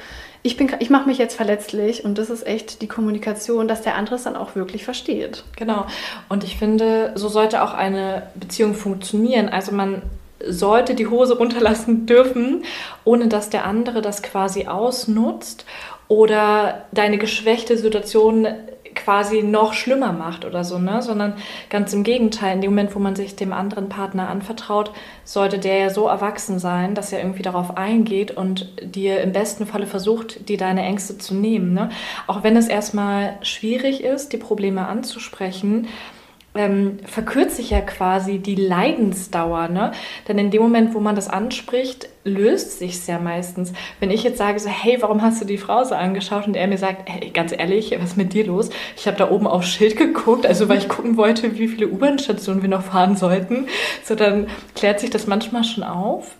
ich, 0.45 0.59
ich 0.79 0.89
mache 0.91 1.07
mich 1.07 1.17
jetzt 1.17 1.35
verletzlich 1.35 2.05
und 2.05 2.19
das 2.19 2.29
ist 2.29 2.45
echt 2.45 2.83
die 2.83 2.87
Kommunikation, 2.87 3.67
dass 3.67 3.81
der 3.81 3.95
andere 3.95 4.15
es 4.15 4.23
dann 4.23 4.35
auch 4.35 4.55
wirklich 4.55 4.83
versteht. 4.85 5.43
Genau. 5.55 5.87
Und 6.29 6.43
ich 6.43 6.57
finde, 6.57 7.13
so 7.15 7.29
sollte 7.29 7.63
auch 7.63 7.73
eine 7.73 8.27
Beziehung 8.35 8.75
funktionieren. 8.75 9.49
Also 9.49 9.71
man 9.71 10.03
sollte 10.47 10.93
die 10.93 11.07
Hose 11.07 11.35
runterlassen 11.39 12.05
dürfen, 12.05 12.63
ohne 13.05 13.27
dass 13.27 13.49
der 13.49 13.65
andere 13.65 14.03
das 14.03 14.21
quasi 14.21 14.67
ausnutzt 14.67 15.65
oder 16.07 16.85
deine 16.91 17.17
geschwächte 17.17 17.79
Situation 17.79 18.47
quasi 18.95 19.43
noch 19.43 19.73
schlimmer 19.73 20.13
macht 20.13 20.45
oder 20.45 20.63
so, 20.63 20.79
ne? 20.79 21.01
Sondern 21.01 21.33
ganz 21.69 21.93
im 21.93 22.03
Gegenteil, 22.03 22.55
in 22.55 22.61
dem 22.61 22.71
Moment, 22.71 22.95
wo 22.95 22.99
man 22.99 23.15
sich 23.15 23.35
dem 23.35 23.53
anderen 23.53 23.89
Partner 23.89 24.29
anvertraut, 24.29 24.91
sollte 25.23 25.59
der 25.59 25.77
ja 25.77 25.89
so 25.89 26.07
erwachsen 26.07 26.59
sein, 26.59 26.95
dass 26.95 27.11
er 27.11 27.19
irgendwie 27.19 27.43
darauf 27.43 27.77
eingeht 27.77 28.31
und 28.31 28.71
dir 28.81 29.21
im 29.21 29.31
besten 29.31 29.65
Falle 29.65 29.87
versucht, 29.87 30.49
dir 30.49 30.57
deine 30.57 30.83
Ängste 30.83 31.17
zu 31.17 31.35
nehmen. 31.35 31.73
Ne? 31.73 31.89
Auch 32.27 32.43
wenn 32.43 32.57
es 32.57 32.67
erstmal 32.67 33.37
schwierig 33.41 34.03
ist, 34.03 34.33
die 34.33 34.37
Probleme 34.37 34.87
anzusprechen, 34.87 35.87
ähm, 36.55 36.99
verkürzt 37.05 37.57
sich 37.57 37.69
ja 37.69 37.81
quasi 37.81 38.39
die 38.39 38.55
Leidensdauer. 38.55 39.67
Ne? 39.67 39.91
Denn 40.27 40.37
in 40.37 40.51
dem 40.51 40.61
Moment, 40.61 40.93
wo 40.93 40.99
man 40.99 41.15
das 41.15 41.27
anspricht, 41.27 42.09
löst 42.23 42.79
sich 42.79 43.05
ja 43.07 43.19
meistens. 43.19 43.73
Wenn 43.99 44.09
ich 44.09 44.23
jetzt 44.23 44.37
sage 44.37 44.59
so, 44.59 44.69
hey, 44.69 44.97
warum 45.01 45.21
hast 45.21 45.41
du 45.41 45.45
die 45.45 45.57
Frau 45.57 45.83
so 45.83 45.95
angeschaut? 45.95 46.47
Und 46.47 46.55
er 46.55 46.67
mir 46.67 46.77
sagt, 46.77 47.09
hey, 47.09 47.29
ganz 47.29 47.51
ehrlich, 47.51 47.91
was 47.99 48.11
ist 48.11 48.17
mit 48.17 48.33
dir 48.33 48.45
los? 48.45 48.69
Ich 48.97 49.05
habe 49.07 49.17
da 49.17 49.29
oben 49.29 49.47
aufs 49.47 49.67
Schild 49.67 49.97
geguckt, 49.97 50.45
also 50.45 50.69
weil 50.69 50.79
ich 50.79 50.89
gucken 50.89 51.17
wollte, 51.17 51.57
wie 51.57 51.67
viele 51.67 51.87
U-Bahn-Stationen 51.87 52.61
wir 52.61 52.69
noch 52.69 52.83
fahren 52.83 53.15
sollten. 53.15 53.67
So, 54.03 54.15
dann 54.15 54.47
klärt 54.75 54.99
sich 54.99 55.09
das 55.09 55.27
manchmal 55.27 55.63
schon 55.63 55.83
auf. 55.83 56.35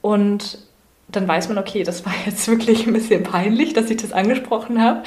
Und 0.00 0.58
dann 1.08 1.28
weiß 1.28 1.48
man, 1.48 1.58
okay, 1.58 1.82
das 1.82 2.04
war 2.04 2.14
jetzt 2.24 2.48
wirklich 2.48 2.86
ein 2.86 2.92
bisschen 2.92 3.22
peinlich, 3.22 3.72
dass 3.72 3.90
ich 3.90 3.98
das 3.98 4.12
angesprochen 4.12 4.82
habe. 4.82 5.02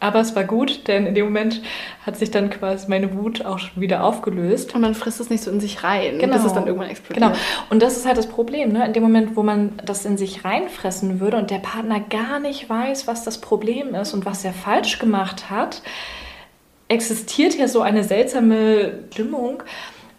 Aber 0.00 0.20
es 0.20 0.36
war 0.36 0.44
gut, 0.44 0.86
denn 0.86 1.06
in 1.06 1.14
dem 1.14 1.24
Moment 1.24 1.62
hat 2.04 2.16
sich 2.16 2.30
dann 2.30 2.50
quasi 2.50 2.88
meine 2.88 3.14
Wut 3.14 3.44
auch 3.44 3.58
schon 3.58 3.80
wieder 3.80 4.04
aufgelöst. 4.04 4.74
Und 4.74 4.82
man 4.82 4.94
frisst 4.94 5.20
es 5.20 5.30
nicht 5.30 5.42
so 5.42 5.50
in 5.50 5.60
sich 5.60 5.82
rein, 5.82 6.18
genau. 6.18 6.34
bis 6.34 6.44
es 6.44 6.52
dann 6.52 6.66
irgendwann 6.66 6.90
explodiert. 6.90 7.26
Genau. 7.26 7.40
Und 7.70 7.82
das 7.82 7.96
ist 7.96 8.06
halt 8.06 8.18
das 8.18 8.26
Problem, 8.26 8.72
ne? 8.72 8.84
In 8.84 8.92
dem 8.92 9.02
Moment, 9.02 9.36
wo 9.36 9.42
man 9.42 9.72
das 9.84 10.04
in 10.04 10.18
sich 10.18 10.44
reinfressen 10.44 11.20
würde 11.20 11.36
und 11.36 11.50
der 11.50 11.58
Partner 11.58 12.00
gar 12.00 12.38
nicht 12.38 12.68
weiß, 12.68 13.06
was 13.06 13.24
das 13.24 13.38
Problem 13.38 13.94
ist 13.94 14.12
und 14.12 14.26
was 14.26 14.44
er 14.44 14.52
falsch 14.52 14.98
gemacht 14.98 15.48
hat, 15.50 15.82
existiert 16.88 17.54
hier 17.54 17.68
so 17.68 17.80
eine 17.80 18.04
seltsame 18.04 19.04
Stimmung 19.10 19.62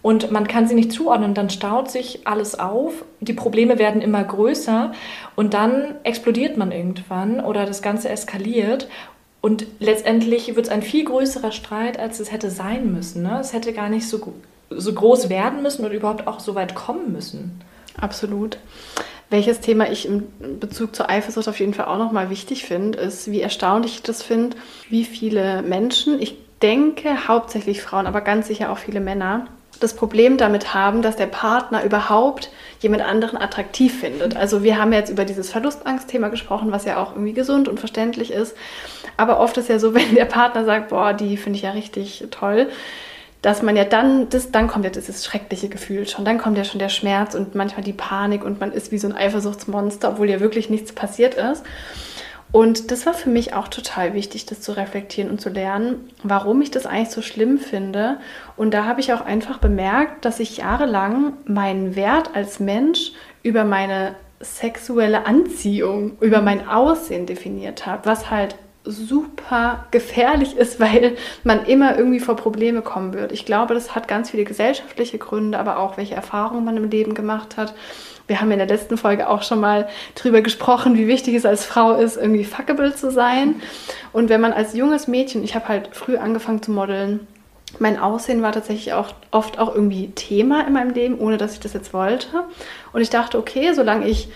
und 0.02 0.30
man 0.30 0.46
kann 0.46 0.68
sie 0.68 0.74
nicht 0.74 0.92
zuordnen. 0.92 1.34
Dann 1.34 1.50
staut 1.50 1.90
sich 1.90 2.26
alles 2.26 2.58
auf, 2.58 3.04
die 3.20 3.32
Probleme 3.32 3.78
werden 3.78 4.00
immer 4.00 4.22
größer 4.22 4.92
und 5.34 5.54
dann 5.54 5.96
explodiert 6.04 6.56
man 6.56 6.70
irgendwann 6.70 7.40
oder 7.40 7.66
das 7.66 7.82
Ganze 7.82 8.08
eskaliert 8.08 8.88
und 9.46 9.64
letztendlich 9.78 10.56
wird 10.56 10.66
es 10.66 10.72
ein 10.72 10.82
viel 10.82 11.04
größerer 11.04 11.52
Streit, 11.52 12.00
als 12.00 12.18
es 12.18 12.32
hätte 12.32 12.50
sein 12.50 12.92
müssen. 12.92 13.22
Ne? 13.22 13.38
Es 13.40 13.52
hätte 13.52 13.72
gar 13.72 13.88
nicht 13.88 14.08
so, 14.08 14.34
so 14.70 14.92
groß 14.92 15.28
werden 15.28 15.62
müssen 15.62 15.84
und 15.84 15.92
überhaupt 15.92 16.26
auch 16.26 16.40
so 16.40 16.56
weit 16.56 16.74
kommen 16.74 17.12
müssen. 17.12 17.60
Absolut. 17.96 18.58
Welches 19.30 19.60
Thema 19.60 19.88
ich 19.88 20.04
im 20.04 20.24
Bezug 20.58 20.96
zur 20.96 21.08
Eifersucht 21.08 21.46
auf 21.46 21.60
jeden 21.60 21.74
Fall 21.74 21.84
auch 21.84 21.98
nochmal 21.98 22.28
wichtig 22.28 22.64
finde, 22.64 22.98
ist, 22.98 23.30
wie 23.30 23.40
erstaunlich 23.40 23.94
ich 23.94 24.02
das 24.02 24.20
finde, 24.20 24.56
wie 24.90 25.04
viele 25.04 25.62
Menschen, 25.62 26.20
ich 26.20 26.34
denke 26.60 27.28
hauptsächlich 27.28 27.82
Frauen, 27.82 28.08
aber 28.08 28.22
ganz 28.22 28.48
sicher 28.48 28.72
auch 28.72 28.78
viele 28.78 28.98
Männer, 28.98 29.46
das 29.78 29.94
Problem 29.94 30.38
damit 30.38 30.74
haben, 30.74 31.02
dass 31.02 31.14
der 31.14 31.26
Partner 31.26 31.84
überhaupt 31.84 32.50
jemand 32.80 33.02
anderen 33.02 33.40
attraktiv 33.40 34.00
findet. 34.00 34.36
Also 34.36 34.62
wir 34.62 34.78
haben 34.78 34.92
jetzt 34.92 35.10
über 35.10 35.24
dieses 35.24 35.50
Verlustangstthema 35.50 36.28
gesprochen, 36.28 36.72
was 36.72 36.84
ja 36.84 37.02
auch 37.02 37.12
irgendwie 37.12 37.32
gesund 37.32 37.68
und 37.68 37.80
verständlich 37.80 38.30
ist. 38.30 38.56
Aber 39.16 39.40
oft 39.40 39.56
ist 39.56 39.68
ja 39.68 39.78
so, 39.78 39.94
wenn 39.94 40.14
der 40.14 40.24
Partner 40.24 40.64
sagt, 40.64 40.88
boah, 40.88 41.12
die 41.12 41.36
finde 41.36 41.56
ich 41.56 41.62
ja 41.62 41.70
richtig 41.70 42.24
toll, 42.30 42.68
dass 43.42 43.62
man 43.62 43.76
ja 43.76 43.84
dann, 43.84 44.28
das, 44.28 44.50
dann 44.50 44.66
kommt 44.66 44.84
ja 44.84 44.90
dieses 44.90 45.24
schreckliche 45.24 45.68
Gefühl 45.68 46.08
schon, 46.08 46.24
dann 46.24 46.38
kommt 46.38 46.58
ja 46.58 46.64
schon 46.64 46.80
der 46.80 46.88
Schmerz 46.88 47.34
und 47.34 47.54
manchmal 47.54 47.84
die 47.84 47.92
Panik 47.92 48.44
und 48.44 48.60
man 48.60 48.72
ist 48.72 48.90
wie 48.90 48.98
so 48.98 49.06
ein 49.06 49.14
Eifersuchtsmonster, 49.14 50.08
obwohl 50.10 50.28
ja 50.28 50.40
wirklich 50.40 50.68
nichts 50.68 50.92
passiert 50.92 51.34
ist. 51.34 51.62
Und 52.52 52.90
das 52.90 53.06
war 53.06 53.14
für 53.14 53.28
mich 53.28 53.54
auch 53.54 53.68
total 53.68 54.14
wichtig, 54.14 54.46
das 54.46 54.60
zu 54.60 54.72
reflektieren 54.72 55.30
und 55.30 55.40
zu 55.40 55.48
lernen, 55.48 56.10
warum 56.22 56.62
ich 56.62 56.70
das 56.70 56.86
eigentlich 56.86 57.10
so 57.10 57.22
schlimm 57.22 57.58
finde. 57.58 58.18
Und 58.56 58.72
da 58.72 58.84
habe 58.84 59.00
ich 59.00 59.12
auch 59.12 59.20
einfach 59.20 59.58
bemerkt, 59.58 60.24
dass 60.24 60.40
ich 60.40 60.58
jahrelang 60.58 61.34
meinen 61.44 61.96
Wert 61.96 62.30
als 62.34 62.60
Mensch 62.60 63.12
über 63.42 63.64
meine 63.64 64.14
sexuelle 64.40 65.26
Anziehung, 65.26 66.18
über 66.20 66.40
mein 66.40 66.68
Aussehen 66.68 67.26
definiert 67.26 67.86
habe, 67.86 68.06
was 68.06 68.30
halt 68.30 68.56
super 68.86 69.86
gefährlich 69.90 70.56
ist, 70.56 70.80
weil 70.80 71.16
man 71.44 71.64
immer 71.66 71.96
irgendwie 71.96 72.20
vor 72.20 72.36
Probleme 72.36 72.82
kommen 72.82 73.12
wird. 73.12 73.32
Ich 73.32 73.44
glaube, 73.44 73.74
das 73.74 73.94
hat 73.94 74.08
ganz 74.08 74.30
viele 74.30 74.44
gesellschaftliche 74.44 75.18
Gründe, 75.18 75.58
aber 75.58 75.78
auch 75.78 75.96
welche 75.96 76.14
Erfahrungen 76.14 76.64
man 76.64 76.76
im 76.76 76.90
Leben 76.90 77.14
gemacht 77.14 77.56
hat. 77.56 77.74
Wir 78.26 78.40
haben 78.40 78.50
in 78.50 78.58
der 78.58 78.66
letzten 78.66 78.96
Folge 78.96 79.28
auch 79.28 79.42
schon 79.42 79.60
mal 79.60 79.88
drüber 80.16 80.40
gesprochen, 80.40 80.96
wie 80.96 81.06
wichtig 81.06 81.34
es 81.34 81.46
als 81.46 81.64
Frau 81.64 81.94
ist, 81.94 82.16
irgendwie 82.16 82.44
fuckable 82.44 82.94
zu 82.94 83.12
sein. 83.12 83.56
Und 84.12 84.28
wenn 84.28 84.40
man 84.40 84.52
als 84.52 84.74
junges 84.74 85.06
Mädchen, 85.06 85.44
ich 85.44 85.54
habe 85.54 85.68
halt 85.68 85.90
früh 85.92 86.16
angefangen 86.16 86.60
zu 86.60 86.72
modeln, 86.72 87.26
mein 87.78 87.98
Aussehen 87.98 88.42
war 88.42 88.52
tatsächlich 88.52 88.94
auch 88.94 89.12
oft 89.30 89.58
auch 89.58 89.74
irgendwie 89.74 90.08
Thema 90.10 90.66
in 90.66 90.72
meinem 90.72 90.92
Leben, 90.92 91.18
ohne 91.18 91.36
dass 91.36 91.52
ich 91.52 91.60
das 91.60 91.72
jetzt 91.72 91.92
wollte. 91.92 92.44
Und 92.92 93.00
ich 93.00 93.10
dachte, 93.10 93.38
okay, 93.38 93.72
solange 93.74 94.08
ich 94.08 94.28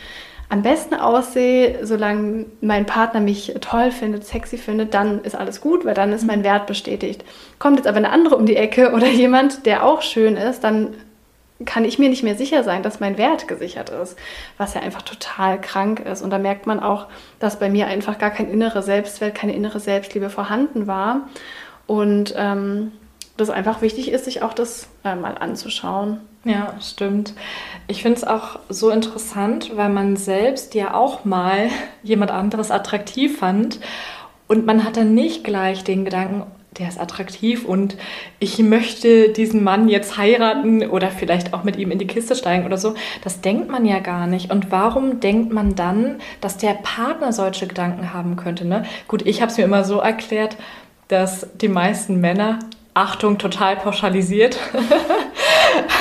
am 0.51 0.62
besten 0.62 0.94
aussehe, 0.96 1.86
solange 1.86 2.46
mein 2.61 2.84
Partner 2.84 3.20
mich 3.20 3.55
toll 3.61 3.92
findet, 3.92 4.26
sexy 4.26 4.59
findet, 4.59 4.94
dann 4.94 5.22
ist 5.22 5.36
alles 5.36 5.61
gut, 5.61 5.84
weil 5.84 5.94
dann 5.94 6.12
ist 6.12 6.26
mein 6.26 6.42
Wert 6.42 6.66
bestätigt. 6.66 7.24
Kommt 7.61 7.76
jetzt 7.76 7.86
aber 7.86 7.98
eine 7.98 8.11
andere 8.11 8.36
um 8.36 8.46
die 8.46 8.57
Ecke 8.57 8.92
oder 8.94 9.07
jemand, 9.07 9.64
der 9.64 9.86
auch 9.86 10.03
schön 10.03 10.36
ist, 10.36 10.64
dann 10.64 10.94
kann 11.66 11.84
ich 11.84 11.98
mir 11.98 12.09
nicht 12.09 12.22
mehr 12.22 12.34
sicher 12.34 12.64
sein, 12.64 12.82
dass 12.82 13.01
mein 13.01 13.16
Wert 13.16 13.46
gesichert 13.46 13.90
ist, 13.90 14.16
was 14.57 14.74
ja 14.74 14.80
einfach 14.80 15.03
total 15.03 15.61
krank 15.61 16.01
ist. 16.01 16.22
Und 16.22 16.30
da 16.30 16.38
merkt 16.38 16.66
man 16.66 16.80
auch, 16.80 17.07
dass 17.38 17.59
bei 17.59 17.68
mir 17.68 17.86
einfach 17.86 18.18
gar 18.18 18.30
kein 18.30 18.51
innerer 18.51 18.82
Selbstwert, 18.82 19.34
keine 19.34 19.55
innere 19.55 19.78
Selbstliebe 19.78 20.30
vorhanden 20.30 20.86
war. 20.86 21.28
Und 21.86 22.34
ähm, 22.36 22.92
das 23.36 23.51
einfach 23.51 23.82
wichtig 23.82 24.11
ist, 24.11 24.24
sich 24.24 24.42
auch 24.42 24.55
das 24.55 24.88
äh, 25.05 25.14
mal 25.14 25.36
anzuschauen. 25.38 26.20
Ja, 26.45 26.74
stimmt. 26.80 27.34
Ich 27.86 28.03
finde 28.03 28.16
es 28.18 28.24
auch 28.24 28.59
so 28.68 28.91
interessant, 28.91 29.76
weil 29.76 29.91
man 29.91 30.16
selbst 30.16 30.74
ja 30.74 30.95
auch 30.95 31.24
mal 31.24 31.68
jemand 32.03 32.30
anderes 32.30 32.70
attraktiv 32.70 33.38
fand 33.38 33.78
und 34.49 34.66
man 34.66 34.84
hat 34.84 34.97
dann 34.97 35.14
nicht 35.14 35.45
gleich 35.45 35.84
den 35.84 36.05
Gedanken, 36.05 36.45
der 36.78 36.88
ist 36.88 37.01
attraktiv 37.01 37.64
und 37.64 37.97
ich 38.38 38.59
möchte 38.59 39.28
diesen 39.30 39.62
Mann 39.62 39.88
jetzt 39.88 40.16
heiraten 40.16 40.88
oder 40.88 41.11
vielleicht 41.11 41.53
auch 41.53 41.64
mit 41.64 41.76
ihm 41.76 41.91
in 41.91 41.99
die 41.99 42.07
Kiste 42.07 42.34
steigen 42.34 42.64
oder 42.64 42.78
so. 42.78 42.95
Das 43.22 43.41
denkt 43.41 43.68
man 43.68 43.84
ja 43.84 43.99
gar 43.99 44.26
nicht. 44.26 44.51
Und 44.51 44.70
warum 44.70 45.20
denkt 45.20 45.53
man 45.53 45.74
dann, 45.74 46.16
dass 46.41 46.57
der 46.57 46.74
Partner 46.74 47.32
solche 47.32 47.66
Gedanken 47.66 48.14
haben 48.14 48.36
könnte? 48.36 48.66
Ne? 48.66 48.84
Gut, 49.09 49.26
ich 49.26 49.43
habe 49.43 49.51
es 49.51 49.59
mir 49.59 49.64
immer 49.64 49.84
so 49.84 49.99
erklärt, 49.99 50.57
dass 51.09 51.49
die 51.61 51.68
meisten 51.68 52.20
Männer, 52.20 52.61
Achtung, 52.95 53.38
total 53.38 53.76
pauschalisiert, 53.76 54.57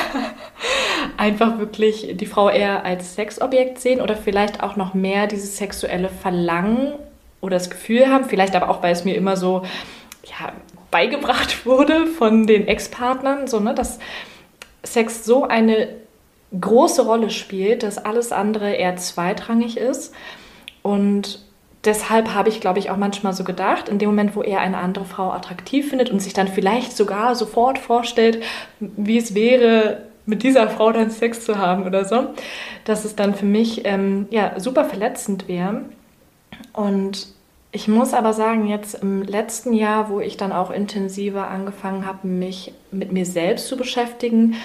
einfach 1.20 1.59
wirklich 1.59 2.15
die 2.15 2.26
Frau 2.26 2.49
eher 2.49 2.86
als 2.86 3.15
Sexobjekt 3.15 3.80
sehen 3.80 3.99
oder 3.99 4.15
vielleicht 4.15 4.63
auch 4.63 4.78
noch 4.78 4.93
mehr 4.93 5.28
dieses 5.28 5.57
sexuelle 5.57 6.07
Verlangen 6.07 6.93
oder 7.41 7.57
das 7.57 7.70
Gefühl 7.70 8.07
haben, 8.07 8.26
vielleicht 8.26 8.55
aber 8.55 8.70
auch, 8.70 8.82
weil 8.82 8.93
es 8.93 9.03
mir 9.03 9.15
immer 9.15 9.36
so 9.36 9.63
ja, 10.24 10.53
beigebracht 10.91 11.65
wurde 11.65 12.07
von 12.07 12.47
den 12.47 12.67
Ex-Partnern, 12.67 13.47
so, 13.47 13.59
ne, 13.59 13.76
dass 13.76 13.99
Sex 14.84 15.26
so 15.26 15.43
eine 15.43 15.89
große 16.57 17.05
Rolle 17.05 17.30
spielt, 17.30 17.84
dass 17.84 17.97
alles 17.97 18.32
andere 18.32 18.72
eher 18.72 18.95
zweitrangig 18.95 19.78
ist. 19.78 20.13
Und 20.82 21.43
deshalb 21.84 22.34
habe 22.34 22.47
ich, 22.47 22.61
glaube 22.61 22.80
ich, 22.80 22.89
auch 22.89 22.97
manchmal 22.97 23.34
so 23.34 23.43
gedacht, 23.43 23.89
in 23.89 23.99
dem 23.99 24.09
Moment, 24.09 24.36
wo 24.38 24.41
er 24.41 24.61
eine 24.61 24.78
andere 24.78 25.05
Frau 25.05 25.32
attraktiv 25.32 25.89
findet 25.89 26.09
und 26.11 26.22
sich 26.22 26.34
dann 26.34 26.47
vielleicht 26.47 26.95
sogar 26.95 27.36
sofort 27.36 27.78
vorstellt, 27.78 28.41
wie 28.80 29.17
es 29.17 29.36
wäre, 29.36 30.09
mit 30.30 30.43
dieser 30.43 30.69
Frau 30.69 30.91
dann 30.91 31.09
Sex 31.09 31.43
zu 31.43 31.57
haben 31.57 31.86
oder 31.86 32.05
so, 32.05 32.27
dass 32.86 33.03
es 33.03 33.15
dann 33.15 33.34
für 33.34 33.45
mich 33.45 33.86
ähm, 33.86 34.27
ja, 34.30 34.59
super 34.59 34.86
verletzend 34.86 35.47
wäre. 35.47 35.82
Und 36.73 37.27
ich 37.71 37.88
muss 37.88 38.13
aber 38.13 38.34
sagen, 38.34 38.67
jetzt 38.67 38.95
im 38.95 39.23
letzten 39.23 39.73
Jahr, 39.73 40.09
wo 40.09 40.19
ich 40.19 40.38
dann 40.38 40.51
auch 40.51 40.71
intensiver 40.71 41.47
angefangen 41.49 42.05
habe, 42.05 42.27
mich 42.27 42.73
mit 42.91 43.11
mir 43.11 43.25
selbst 43.25 43.67
zu 43.67 43.77
beschäftigen, 43.77 44.55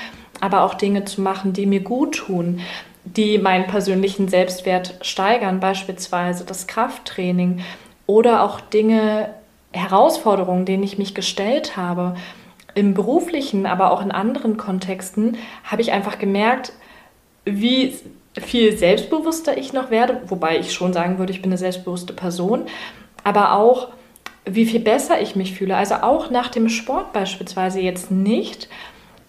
aber 0.40 0.62
auch 0.62 0.74
Dinge 0.74 1.04
zu 1.04 1.20
machen, 1.20 1.52
die 1.52 1.66
mir 1.66 1.80
gut 1.80 2.16
tun, 2.16 2.60
die 3.04 3.38
meinen 3.38 3.66
persönlichen 3.66 4.28
Selbstwert 4.28 4.94
steigern, 5.02 5.60
beispielsweise 5.60 6.44
das 6.44 6.66
Krafttraining 6.66 7.60
oder 8.06 8.42
auch 8.42 8.60
Dinge, 8.60 9.30
Herausforderungen, 9.72 10.64
denen 10.64 10.82
ich 10.82 10.98
mich 10.98 11.14
gestellt 11.14 11.76
habe, 11.76 12.16
im 12.74 12.94
beruflichen, 12.94 13.66
aber 13.66 13.92
auch 13.92 14.02
in 14.02 14.10
anderen 14.10 14.56
Kontexten, 14.56 15.36
habe 15.64 15.82
ich 15.82 15.92
einfach 15.92 16.18
gemerkt, 16.18 16.72
wie 17.44 17.94
viel 18.40 18.76
selbstbewusster 18.76 19.56
ich 19.56 19.72
noch 19.72 19.90
werde, 19.90 20.22
wobei 20.26 20.58
ich 20.58 20.72
schon 20.72 20.92
sagen 20.92 21.18
würde, 21.18 21.32
ich 21.32 21.42
bin 21.42 21.50
eine 21.50 21.58
selbstbewusste 21.58 22.12
Person, 22.12 22.62
aber 23.22 23.52
auch 23.52 23.88
wie 24.44 24.66
viel 24.66 24.80
besser 24.80 25.20
ich 25.20 25.36
mich 25.36 25.54
fühle. 25.54 25.76
Also 25.76 25.96
auch 25.96 26.30
nach 26.30 26.48
dem 26.48 26.68
Sport 26.68 27.12
beispielsweise 27.12 27.80
jetzt 27.80 28.10
nicht 28.10 28.68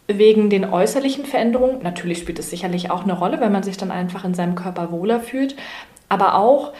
wegen 0.08 0.50
den 0.50 0.66
äußerlichen 0.66 1.26
Veränderungen. 1.26 1.82
Natürlich 1.82 2.20
spielt 2.20 2.40
es 2.40 2.50
sicherlich 2.50 2.92
auch 2.92 3.04
eine 3.04 3.18
Rolle, 3.18 3.40
wenn 3.40 3.52
man 3.52 3.64
sich 3.64 3.78
dann 3.78 3.92
einfach 3.92 4.26
in 4.26 4.34
seinem 4.34 4.56
Körper 4.56 4.92
wohler 4.92 5.20
fühlt, 5.20 5.56
aber 6.10 6.36
auch 6.36 6.74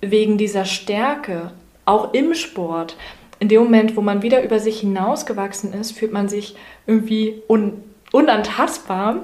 wegen 0.00 0.38
dieser 0.38 0.64
Stärke, 0.64 1.50
auch 1.84 2.12
im 2.12 2.34
Sport. 2.34 2.96
In 3.40 3.48
dem 3.48 3.62
Moment, 3.62 3.96
wo 3.96 4.00
man 4.00 4.22
wieder 4.22 4.42
über 4.42 4.58
sich 4.58 4.80
hinausgewachsen 4.80 5.72
ist, 5.72 5.92
fühlt 5.92 6.12
man 6.12 6.28
sich 6.28 6.56
irgendwie 6.86 7.42
un 7.48 7.84
unantastbar 8.10 9.16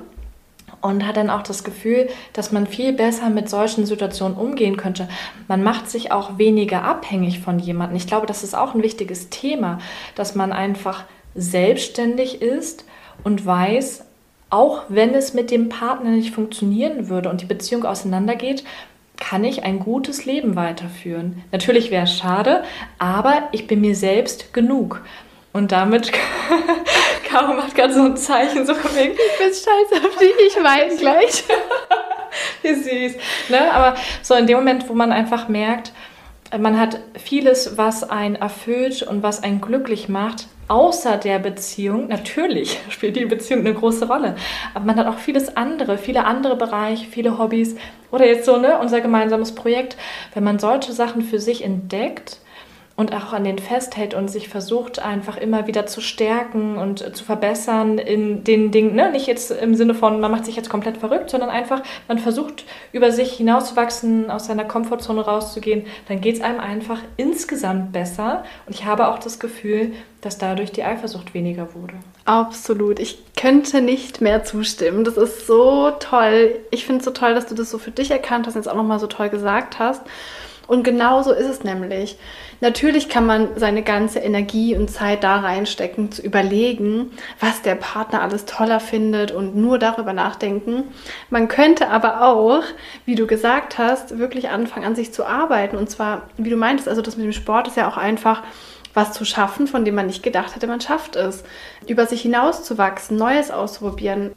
und 0.82 1.06
hat 1.06 1.16
dann 1.16 1.30
auch 1.30 1.42
das 1.42 1.64
Gefühl, 1.64 2.08
dass 2.34 2.52
man 2.52 2.66
viel 2.66 2.92
besser 2.92 3.30
mit 3.30 3.48
solchen 3.48 3.86
Situationen 3.86 4.36
umgehen 4.36 4.76
könnte. 4.76 5.08
Man 5.48 5.62
macht 5.62 5.88
sich 5.88 6.12
auch 6.12 6.36
weniger 6.36 6.82
abhängig 6.82 7.40
von 7.40 7.58
jemandem. 7.58 7.96
Ich 7.96 8.06
glaube, 8.06 8.26
das 8.26 8.44
ist 8.44 8.54
auch 8.54 8.74
ein 8.74 8.82
wichtiges 8.82 9.30
Thema, 9.30 9.78
dass 10.14 10.34
man 10.34 10.52
einfach 10.52 11.04
selbstständig 11.34 12.42
ist 12.42 12.84
und 13.22 13.46
weiß, 13.46 14.04
auch 14.50 14.82
wenn 14.88 15.14
es 15.14 15.32
mit 15.32 15.50
dem 15.50 15.68
Partner 15.68 16.10
nicht 16.10 16.34
funktionieren 16.34 17.08
würde 17.08 17.30
und 17.30 17.40
die 17.40 17.46
Beziehung 17.46 17.84
auseinandergeht, 17.84 18.62
kann 19.16 19.44
ich 19.44 19.64
ein 19.64 19.78
gutes 19.78 20.24
Leben 20.24 20.56
weiterführen. 20.56 21.42
Natürlich 21.52 21.90
wäre 21.90 22.04
es 22.04 22.16
schade, 22.16 22.64
aber 22.98 23.48
ich 23.52 23.66
bin 23.66 23.80
mir 23.80 23.94
selbst 23.94 24.52
genug. 24.52 25.02
Und 25.52 25.70
damit, 25.70 26.10
Caro 27.28 27.54
macht 27.54 27.76
gerade 27.76 27.94
so 27.94 28.02
ein 28.02 28.16
Zeichen, 28.16 28.66
so 28.66 28.74
von 28.74 28.94
wegen, 28.96 29.12
ich 29.12 29.38
bin 29.38 29.54
stolz 29.54 30.04
auf 30.04 30.16
dich, 30.18 30.32
ich 30.48 30.56
weine 30.56 30.96
gleich. 30.98 31.44
Wie 32.62 32.74
süß. 32.74 33.16
Ne? 33.50 33.72
Aber 33.72 33.96
so 34.22 34.34
in 34.34 34.48
dem 34.48 34.56
Moment, 34.56 34.88
wo 34.88 34.94
man 34.94 35.12
einfach 35.12 35.48
merkt, 35.48 35.92
man 36.58 36.78
hat 36.78 37.00
vieles, 37.16 37.76
was 37.76 38.08
einen 38.08 38.36
erfüllt 38.36 39.02
und 39.02 39.22
was 39.22 39.42
einen 39.42 39.60
glücklich 39.60 40.08
macht, 40.08 40.48
außer 40.68 41.16
der 41.16 41.38
Beziehung. 41.38 42.08
Natürlich 42.08 42.78
spielt 42.88 43.16
die 43.16 43.26
Beziehung 43.26 43.60
eine 43.60 43.74
große 43.74 44.06
Rolle, 44.06 44.36
aber 44.74 44.84
man 44.84 44.96
hat 44.96 45.06
auch 45.06 45.18
vieles 45.18 45.56
andere, 45.56 45.98
viele 45.98 46.24
andere 46.24 46.56
Bereiche, 46.56 47.06
viele 47.06 47.38
Hobbys 47.38 47.76
oder 48.10 48.26
jetzt 48.26 48.44
so 48.44 48.56
ne, 48.56 48.78
unser 48.78 49.00
gemeinsames 49.00 49.54
Projekt. 49.54 49.96
Wenn 50.34 50.44
man 50.44 50.58
solche 50.58 50.92
Sachen 50.92 51.22
für 51.22 51.38
sich 51.38 51.64
entdeckt, 51.64 52.38
und 52.96 53.12
auch 53.12 53.32
an 53.32 53.44
den 53.44 53.58
festhält 53.58 54.14
und 54.14 54.28
sich 54.28 54.48
versucht 54.48 55.00
einfach 55.00 55.36
immer 55.36 55.66
wieder 55.66 55.86
zu 55.86 56.00
stärken 56.00 56.78
und 56.78 57.16
zu 57.16 57.24
verbessern 57.24 57.98
in 57.98 58.44
den 58.44 58.70
Dingen, 58.70 58.94
ne? 58.94 59.10
nicht 59.10 59.26
jetzt 59.26 59.50
im 59.50 59.74
Sinne 59.74 59.94
von, 59.94 60.20
man 60.20 60.30
macht 60.30 60.44
sich 60.44 60.54
jetzt 60.54 60.70
komplett 60.70 60.98
verrückt, 60.98 61.30
sondern 61.30 61.50
einfach, 61.50 61.82
man 62.06 62.18
versucht 62.18 62.64
über 62.92 63.10
sich 63.10 63.32
hinauszuwachsen, 63.32 64.30
aus 64.30 64.46
seiner 64.46 64.64
Komfortzone 64.64 65.22
rauszugehen, 65.22 65.86
dann 66.08 66.20
geht 66.20 66.36
es 66.36 66.40
einem 66.40 66.60
einfach 66.60 67.00
insgesamt 67.16 67.92
besser 67.92 68.44
und 68.66 68.74
ich 68.74 68.84
habe 68.84 69.08
auch 69.08 69.18
das 69.18 69.40
Gefühl, 69.40 69.92
dass 70.20 70.38
dadurch 70.38 70.72
die 70.72 70.84
Eifersucht 70.84 71.34
weniger 71.34 71.74
wurde. 71.74 71.94
Absolut. 72.24 72.98
Ich 72.98 73.18
könnte 73.36 73.82
nicht 73.82 74.22
mehr 74.22 74.44
zustimmen. 74.44 75.04
Das 75.04 75.18
ist 75.18 75.46
so 75.46 75.90
toll. 76.00 76.54
Ich 76.70 76.86
finde 76.86 77.00
es 77.00 77.04
so 77.04 77.10
toll, 77.10 77.34
dass 77.34 77.46
du 77.46 77.54
das 77.54 77.70
so 77.70 77.76
für 77.76 77.90
dich 77.90 78.10
erkannt 78.10 78.46
hast 78.46 78.54
und 78.54 78.62
jetzt 78.62 78.72
auch 78.72 78.76
nochmal 78.76 79.00
so 79.00 79.06
toll 79.06 79.28
gesagt 79.28 79.78
hast. 79.78 80.00
Und 80.66 80.82
genau 80.82 81.22
so 81.22 81.32
ist 81.32 81.46
es 81.46 81.64
nämlich. 81.64 82.16
Natürlich 82.60 83.08
kann 83.08 83.26
man 83.26 83.48
seine 83.56 83.82
ganze 83.82 84.20
Energie 84.20 84.76
und 84.76 84.90
Zeit 84.90 85.22
da 85.22 85.40
reinstecken, 85.40 86.10
zu 86.10 86.22
überlegen, 86.22 87.12
was 87.40 87.62
der 87.62 87.74
Partner 87.74 88.22
alles 88.22 88.46
toller 88.46 88.80
findet 88.80 89.32
und 89.32 89.56
nur 89.56 89.78
darüber 89.78 90.12
nachdenken. 90.12 90.84
Man 91.28 91.48
könnte 91.48 91.88
aber 91.88 92.22
auch, 92.22 92.62
wie 93.04 93.14
du 93.14 93.26
gesagt 93.26 93.76
hast, 93.76 94.18
wirklich 94.18 94.48
anfangen, 94.48 94.86
an 94.86 94.96
sich 94.96 95.12
zu 95.12 95.26
arbeiten. 95.26 95.76
Und 95.76 95.90
zwar, 95.90 96.28
wie 96.38 96.50
du 96.50 96.56
meintest, 96.56 96.88
also 96.88 97.02
das 97.02 97.16
mit 97.16 97.26
dem 97.26 97.32
Sport 97.32 97.68
ist 97.68 97.76
ja 97.76 97.88
auch 97.88 97.98
einfach 97.98 98.42
was 98.94 99.12
zu 99.12 99.24
schaffen, 99.24 99.66
von 99.66 99.84
dem 99.84 99.96
man 99.96 100.06
nicht 100.06 100.22
gedacht 100.22 100.54
hätte, 100.54 100.68
man 100.68 100.80
schafft 100.80 101.16
es. 101.16 101.44
Über 101.86 102.06
sich 102.06 102.22
hinauszuwachsen, 102.22 103.16
Neues 103.18 103.50
auszuprobieren, 103.50 104.32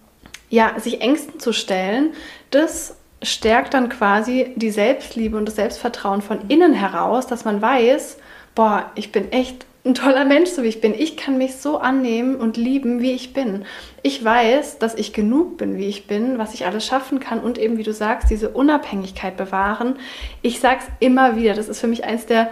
ja, 0.50 0.80
sich 0.80 1.02
Ängsten 1.02 1.40
zu 1.40 1.54
stellen, 1.54 2.14
das 2.50 2.96
stärkt 3.22 3.74
dann 3.74 3.90
quasi 3.90 4.54
die 4.56 4.70
Selbstliebe 4.70 5.38
und 5.38 5.46
das 5.46 5.56
Selbstvertrauen 5.56 6.22
von 6.22 6.40
innen 6.50 6.74
heraus, 6.74 7.28
dass 7.28 7.46
man 7.46 7.62
weiß, 7.62 8.18
boah, 8.56 8.92
ich 8.96 9.12
bin 9.12 9.32
echt 9.32 9.66
ein 9.88 9.96
toller 9.96 10.26
Mensch, 10.26 10.50
so 10.50 10.64
wie 10.64 10.68
ich 10.68 10.82
bin. 10.82 10.94
Ich 10.94 11.18
kann 11.18 11.38
mich 11.38 11.56
so 11.56 11.78
annehmen 11.78 12.36
und 12.36 12.58
lieben, 12.58 13.00
wie 13.00 13.14
ich 13.14 13.34
bin. 13.34 13.66
Ich 14.04 14.24
weiß, 14.24 14.80
dass 14.80 14.96
ich 14.96 15.14
genug 15.14 15.58
bin, 15.58 15.78
wie 15.78 15.88
ich 15.88 16.08
bin, 16.08 16.38
was 16.38 16.54
ich 16.54 16.66
alles 16.66 16.86
schaffen 16.86 17.20
kann 17.20 17.40
und 17.40 17.58
eben, 17.58 17.78
wie 17.78 17.84
du 17.84 17.94
sagst, 17.94 18.30
diese 18.30 18.50
Unabhängigkeit 18.50 19.38
bewahren. 19.38 19.98
Ich 20.42 20.60
sag's 20.60 20.86
immer 21.00 21.38
wieder, 21.38 21.54
das 21.54 21.70
ist 21.70 21.80
für 21.80 21.88
mich 21.88 22.04
eins 22.04 22.26
der 22.26 22.50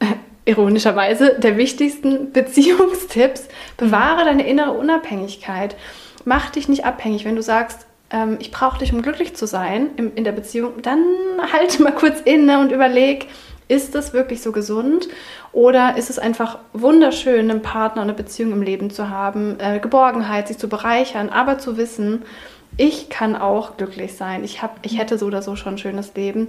ironischerweise 0.44 1.38
der 1.38 1.56
wichtigsten 1.56 2.30
Beziehungstipps. 2.32 3.48
Bewahre 3.76 4.24
deine 4.24 4.46
innere 4.46 4.72
Unabhängigkeit. 4.72 5.76
Mach 6.24 6.50
dich 6.50 6.68
nicht 6.68 6.84
abhängig, 6.84 7.24
wenn 7.24 7.36
du 7.36 7.42
sagst, 7.42 7.86
ähm, 8.12 8.36
ich 8.40 8.50
brauche 8.50 8.78
dich, 8.78 8.92
um 8.92 9.02
glücklich 9.02 9.34
zu 9.34 9.46
sein 9.46 9.90
im, 9.96 10.14
in 10.14 10.24
der 10.24 10.32
Beziehung, 10.32 10.82
dann 10.82 11.04
halte 11.52 11.82
mal 11.82 11.94
kurz 11.94 12.20
inne 12.20 12.60
und 12.60 12.70
überleg, 12.70 13.26
ist 13.68 13.94
das 13.94 14.12
wirklich 14.12 14.42
so 14.42 14.52
gesund 14.52 15.08
oder 15.52 15.96
ist 15.96 16.10
es 16.10 16.18
einfach 16.18 16.58
wunderschön, 16.72 17.50
einen 17.50 17.62
Partner, 17.62 18.02
eine 18.02 18.12
Beziehung 18.12 18.52
im 18.52 18.62
Leben 18.62 18.90
zu 18.90 19.08
haben, 19.08 19.58
äh, 19.58 19.80
Geborgenheit, 19.80 20.48
sich 20.48 20.58
zu 20.58 20.68
bereichern, 20.68 21.30
aber 21.30 21.58
zu 21.58 21.76
wissen, 21.76 22.22
ich 22.76 23.08
kann 23.08 23.36
auch 23.36 23.76
glücklich 23.76 24.14
sein. 24.16 24.44
Ich, 24.44 24.62
hab, 24.62 24.78
ich 24.84 24.98
hätte 24.98 25.18
so 25.18 25.26
oder 25.26 25.42
so 25.42 25.56
schon 25.56 25.74
ein 25.74 25.78
schönes 25.78 26.14
Leben. 26.14 26.48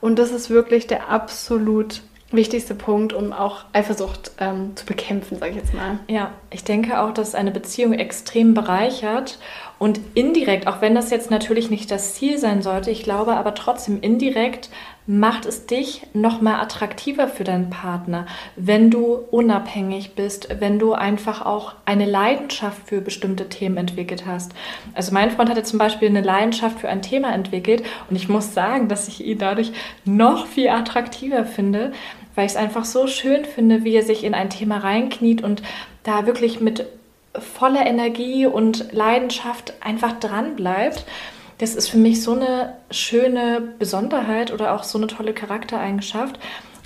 Und 0.00 0.18
das 0.18 0.30
ist 0.30 0.50
wirklich 0.50 0.86
der 0.86 1.08
absolut 1.08 2.02
wichtigste 2.30 2.74
Punkt, 2.74 3.12
um 3.12 3.32
auch 3.32 3.64
Eifersucht 3.72 4.32
ähm, 4.38 4.74
zu 4.74 4.86
bekämpfen, 4.86 5.38
sage 5.38 5.52
ich 5.52 5.58
jetzt 5.58 5.74
mal. 5.74 5.98
Ja, 6.08 6.32
ich 6.50 6.64
denke 6.64 7.00
auch, 7.00 7.12
dass 7.12 7.34
eine 7.34 7.50
Beziehung 7.50 7.92
extrem 7.92 8.54
bereichert 8.54 9.38
und 9.82 9.98
indirekt, 10.14 10.68
auch 10.68 10.80
wenn 10.80 10.94
das 10.94 11.10
jetzt 11.10 11.32
natürlich 11.32 11.68
nicht 11.68 11.90
das 11.90 12.14
Ziel 12.14 12.38
sein 12.38 12.62
sollte, 12.62 12.92
ich 12.92 13.02
glaube 13.02 13.34
aber 13.34 13.52
trotzdem 13.52 14.00
indirekt 14.00 14.70
macht 15.08 15.44
es 15.44 15.66
dich 15.66 16.06
noch 16.12 16.40
mal 16.40 16.60
attraktiver 16.60 17.26
für 17.26 17.42
deinen 17.42 17.68
Partner, 17.68 18.26
wenn 18.54 18.92
du 18.92 19.18
unabhängig 19.32 20.14
bist, 20.14 20.60
wenn 20.60 20.78
du 20.78 20.92
einfach 20.92 21.44
auch 21.44 21.74
eine 21.84 22.06
Leidenschaft 22.06 22.86
für 22.86 23.00
bestimmte 23.00 23.48
Themen 23.48 23.76
entwickelt 23.76 24.24
hast. 24.24 24.52
Also 24.94 25.12
mein 25.12 25.32
Freund 25.32 25.50
hatte 25.50 25.64
zum 25.64 25.80
Beispiel 25.80 26.10
eine 26.10 26.20
Leidenschaft 26.20 26.78
für 26.78 26.88
ein 26.88 27.02
Thema 27.02 27.34
entwickelt 27.34 27.82
und 28.08 28.14
ich 28.14 28.28
muss 28.28 28.54
sagen, 28.54 28.86
dass 28.86 29.08
ich 29.08 29.26
ihn 29.26 29.38
dadurch 29.38 29.72
noch 30.04 30.46
viel 30.46 30.68
attraktiver 30.68 31.44
finde, 31.44 31.90
weil 32.36 32.46
ich 32.46 32.52
es 32.52 32.56
einfach 32.56 32.84
so 32.84 33.08
schön 33.08 33.44
finde, 33.44 33.82
wie 33.82 33.96
er 33.96 34.04
sich 34.04 34.22
in 34.22 34.34
ein 34.34 34.48
Thema 34.48 34.78
reinkniet 34.78 35.42
und 35.42 35.60
da 36.04 36.24
wirklich 36.24 36.60
mit 36.60 36.86
voller 37.38 37.86
Energie 37.86 38.46
und 38.46 38.92
Leidenschaft 38.92 39.74
einfach 39.80 40.18
dran 40.18 40.56
bleibt. 40.56 41.06
Das 41.58 41.74
ist 41.74 41.88
für 41.88 41.98
mich 41.98 42.22
so 42.22 42.32
eine 42.32 42.74
schöne 42.90 43.74
Besonderheit 43.78 44.52
oder 44.52 44.74
auch 44.74 44.82
so 44.82 44.98
eine 44.98 45.06
tolle 45.06 45.32
Charaktereigenschaft. 45.32 46.38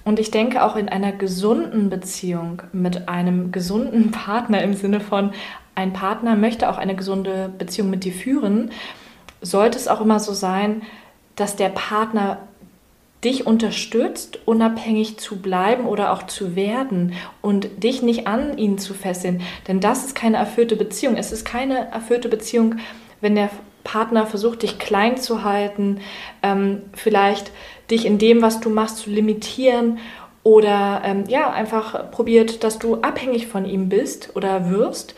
Und 0.04 0.20
ich 0.20 0.30
denke 0.30 0.62
auch 0.62 0.76
in 0.76 0.88
einer 0.88 1.12
gesunden 1.12 1.90
Beziehung 1.90 2.62
mit 2.72 3.08
einem 3.08 3.50
gesunden 3.52 4.10
Partner 4.12 4.62
im 4.62 4.74
Sinne 4.74 5.00
von, 5.00 5.32
ein 5.74 5.92
Partner 5.92 6.36
möchte 6.36 6.70
auch 6.70 6.78
eine 6.78 6.94
gesunde 6.94 7.50
Beziehung 7.58 7.90
mit 7.90 8.04
dir 8.04 8.12
führen, 8.12 8.70
sollte 9.42 9.76
es 9.76 9.88
auch 9.88 10.00
immer 10.00 10.20
so 10.20 10.32
sein, 10.32 10.82
dass 11.34 11.56
der 11.56 11.68
Partner 11.68 12.38
dich 13.26 13.44
unterstützt, 13.44 14.38
unabhängig 14.44 15.18
zu 15.18 15.38
bleiben 15.42 15.86
oder 15.86 16.12
auch 16.12 16.22
zu 16.22 16.54
werden 16.54 17.12
und 17.42 17.82
dich 17.82 18.00
nicht 18.00 18.28
an 18.28 18.56
ihn 18.56 18.78
zu 18.78 18.94
fesseln. 18.94 19.42
Denn 19.66 19.80
das 19.80 20.04
ist 20.04 20.14
keine 20.14 20.36
erfüllte 20.36 20.76
Beziehung. 20.76 21.16
Es 21.16 21.32
ist 21.32 21.44
keine 21.44 21.90
erfüllte 21.90 22.28
Beziehung, 22.28 22.76
wenn 23.20 23.34
der 23.34 23.50
Partner 23.82 24.26
versucht, 24.26 24.62
dich 24.62 24.78
klein 24.78 25.16
zu 25.16 25.42
halten, 25.42 26.00
ähm, 26.44 26.82
vielleicht 26.92 27.50
dich 27.90 28.06
in 28.06 28.18
dem, 28.18 28.42
was 28.42 28.60
du 28.60 28.70
machst, 28.70 28.98
zu 28.98 29.10
limitieren 29.10 29.98
oder 30.44 31.02
ähm, 31.04 31.24
ja, 31.26 31.50
einfach 31.50 32.12
probiert, 32.12 32.62
dass 32.62 32.78
du 32.78 33.00
abhängig 33.00 33.48
von 33.48 33.64
ihm 33.64 33.88
bist 33.88 34.36
oder 34.36 34.70
wirst. 34.70 35.16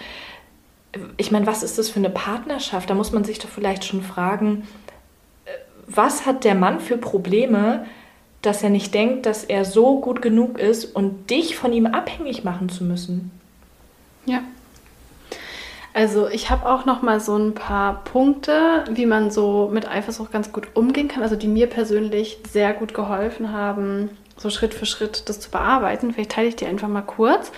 Ich 1.18 1.30
meine, 1.30 1.46
was 1.46 1.62
ist 1.62 1.76
das 1.76 1.90
für 1.90 1.98
eine 1.98 2.10
Partnerschaft? 2.10 2.88
Da 2.88 2.94
muss 2.94 3.12
man 3.12 3.24
sich 3.24 3.38
doch 3.38 3.50
vielleicht 3.50 3.84
schon 3.84 4.00
fragen, 4.02 4.66
was 5.86 6.26
hat 6.26 6.44
der 6.44 6.54
Mann 6.54 6.80
für 6.80 6.98
Probleme, 6.98 7.86
dass 8.42 8.62
er 8.62 8.70
nicht 8.70 8.94
denkt, 8.94 9.26
dass 9.26 9.44
er 9.44 9.64
so 9.64 10.00
gut 10.00 10.22
genug 10.22 10.58
ist 10.58 10.84
und 10.84 11.30
dich 11.30 11.56
von 11.56 11.72
ihm 11.72 11.86
abhängig 11.86 12.44
machen 12.44 12.68
zu 12.68 12.84
müssen? 12.84 13.30
Ja. 14.26 14.42
Also 15.94 16.28
ich 16.28 16.50
habe 16.50 16.70
auch 16.70 16.84
noch 16.84 17.02
mal 17.02 17.18
so 17.18 17.36
ein 17.36 17.54
paar 17.54 18.04
Punkte, 18.04 18.84
wie 18.90 19.06
man 19.06 19.30
so 19.32 19.68
mit 19.72 19.88
Eifersucht 19.88 20.30
ganz 20.30 20.52
gut 20.52 20.68
umgehen 20.74 21.08
kann, 21.08 21.24
also 21.24 21.34
die 21.34 21.48
mir 21.48 21.66
persönlich 21.66 22.38
sehr 22.48 22.72
gut 22.72 22.94
geholfen 22.94 23.52
haben, 23.52 24.10
so 24.38 24.50
Schritt 24.50 24.72
für 24.72 24.86
Schritt 24.86 25.28
das 25.28 25.40
zu 25.40 25.50
bearbeiten. 25.50 26.12
Vielleicht 26.12 26.32
teile 26.32 26.48
ich 26.48 26.56
die 26.56 26.66
einfach 26.66 26.88
mal 26.88 27.02
kurz. 27.02 27.52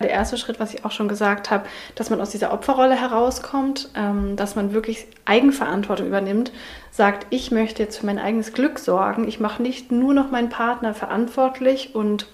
Der 0.00 0.10
erste 0.10 0.36
Schritt, 0.36 0.60
was 0.60 0.74
ich 0.74 0.84
auch 0.84 0.90
schon 0.90 1.08
gesagt 1.08 1.50
habe, 1.50 1.66
dass 1.94 2.10
man 2.10 2.20
aus 2.20 2.30
dieser 2.30 2.52
Opferrolle 2.52 3.00
herauskommt, 3.00 3.88
ähm, 3.96 4.36
dass 4.36 4.56
man 4.56 4.72
wirklich 4.72 5.06
Eigenverantwortung 5.24 6.08
übernimmt, 6.08 6.52
sagt, 6.90 7.26
ich 7.30 7.50
möchte 7.50 7.82
jetzt 7.82 7.98
für 7.98 8.06
mein 8.06 8.18
eigenes 8.18 8.52
Glück 8.52 8.78
sorgen. 8.78 9.26
Ich 9.28 9.40
mache 9.40 9.62
nicht 9.62 9.92
nur 9.92 10.12
noch 10.12 10.30
meinen 10.30 10.48
Partner 10.48 10.94
verantwortlich 10.94 11.94
und 11.94 12.26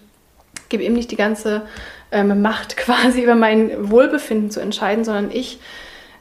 gebe 0.68 0.82
ihm 0.82 0.94
nicht 0.94 1.10
die 1.10 1.16
ganze 1.16 1.62
ähm, 2.10 2.40
Macht 2.42 2.76
quasi 2.76 3.22
über 3.22 3.34
mein 3.34 3.90
Wohlbefinden 3.90 4.50
zu 4.50 4.60
entscheiden, 4.60 5.04
sondern 5.04 5.30
ich 5.30 5.60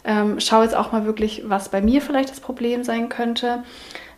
ähm, 0.03 0.39
schaue 0.39 0.63
jetzt 0.63 0.75
auch 0.75 0.91
mal 0.91 1.05
wirklich, 1.05 1.43
was 1.45 1.69
bei 1.69 1.81
mir 1.81 2.01
vielleicht 2.01 2.29
das 2.29 2.39
Problem 2.39 2.83
sein 2.83 3.09
könnte 3.09 3.63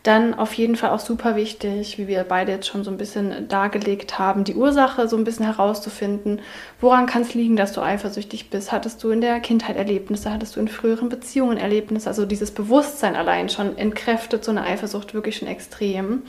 dann 0.03 0.33
auf 0.33 0.53
jeden 0.53 0.75
Fall 0.75 0.89
auch 0.89 0.99
super 0.99 1.35
wichtig, 1.35 1.99
wie 1.99 2.07
wir 2.07 2.23
beide 2.23 2.51
jetzt 2.51 2.67
schon 2.67 2.83
so 2.83 2.89
ein 2.89 2.97
bisschen 2.97 3.47
dargelegt 3.47 4.17
haben, 4.17 4.43
die 4.43 4.55
Ursache 4.55 5.07
so 5.07 5.15
ein 5.15 5.23
bisschen 5.23 5.45
herauszufinden. 5.45 6.41
Woran 6.79 7.05
kann 7.05 7.21
es 7.21 7.35
liegen, 7.35 7.55
dass 7.55 7.73
du 7.73 7.81
eifersüchtig 7.81 8.49
bist? 8.49 8.71
Hattest 8.71 9.03
du 9.03 9.11
in 9.11 9.21
der 9.21 9.39
Kindheit 9.39 9.77
Erlebnisse? 9.77 10.33
Hattest 10.33 10.55
du 10.55 10.59
in 10.59 10.67
früheren 10.67 11.09
Beziehungen 11.09 11.57
Erlebnisse? 11.57 12.09
Also 12.09 12.25
dieses 12.25 12.49
Bewusstsein 12.49 13.15
allein 13.15 13.49
schon 13.49 13.77
entkräftet 13.77 14.43
so 14.43 14.49
eine 14.49 14.63
Eifersucht 14.63 15.13
wirklich 15.13 15.37
schon 15.37 15.47
extrem. 15.47 16.23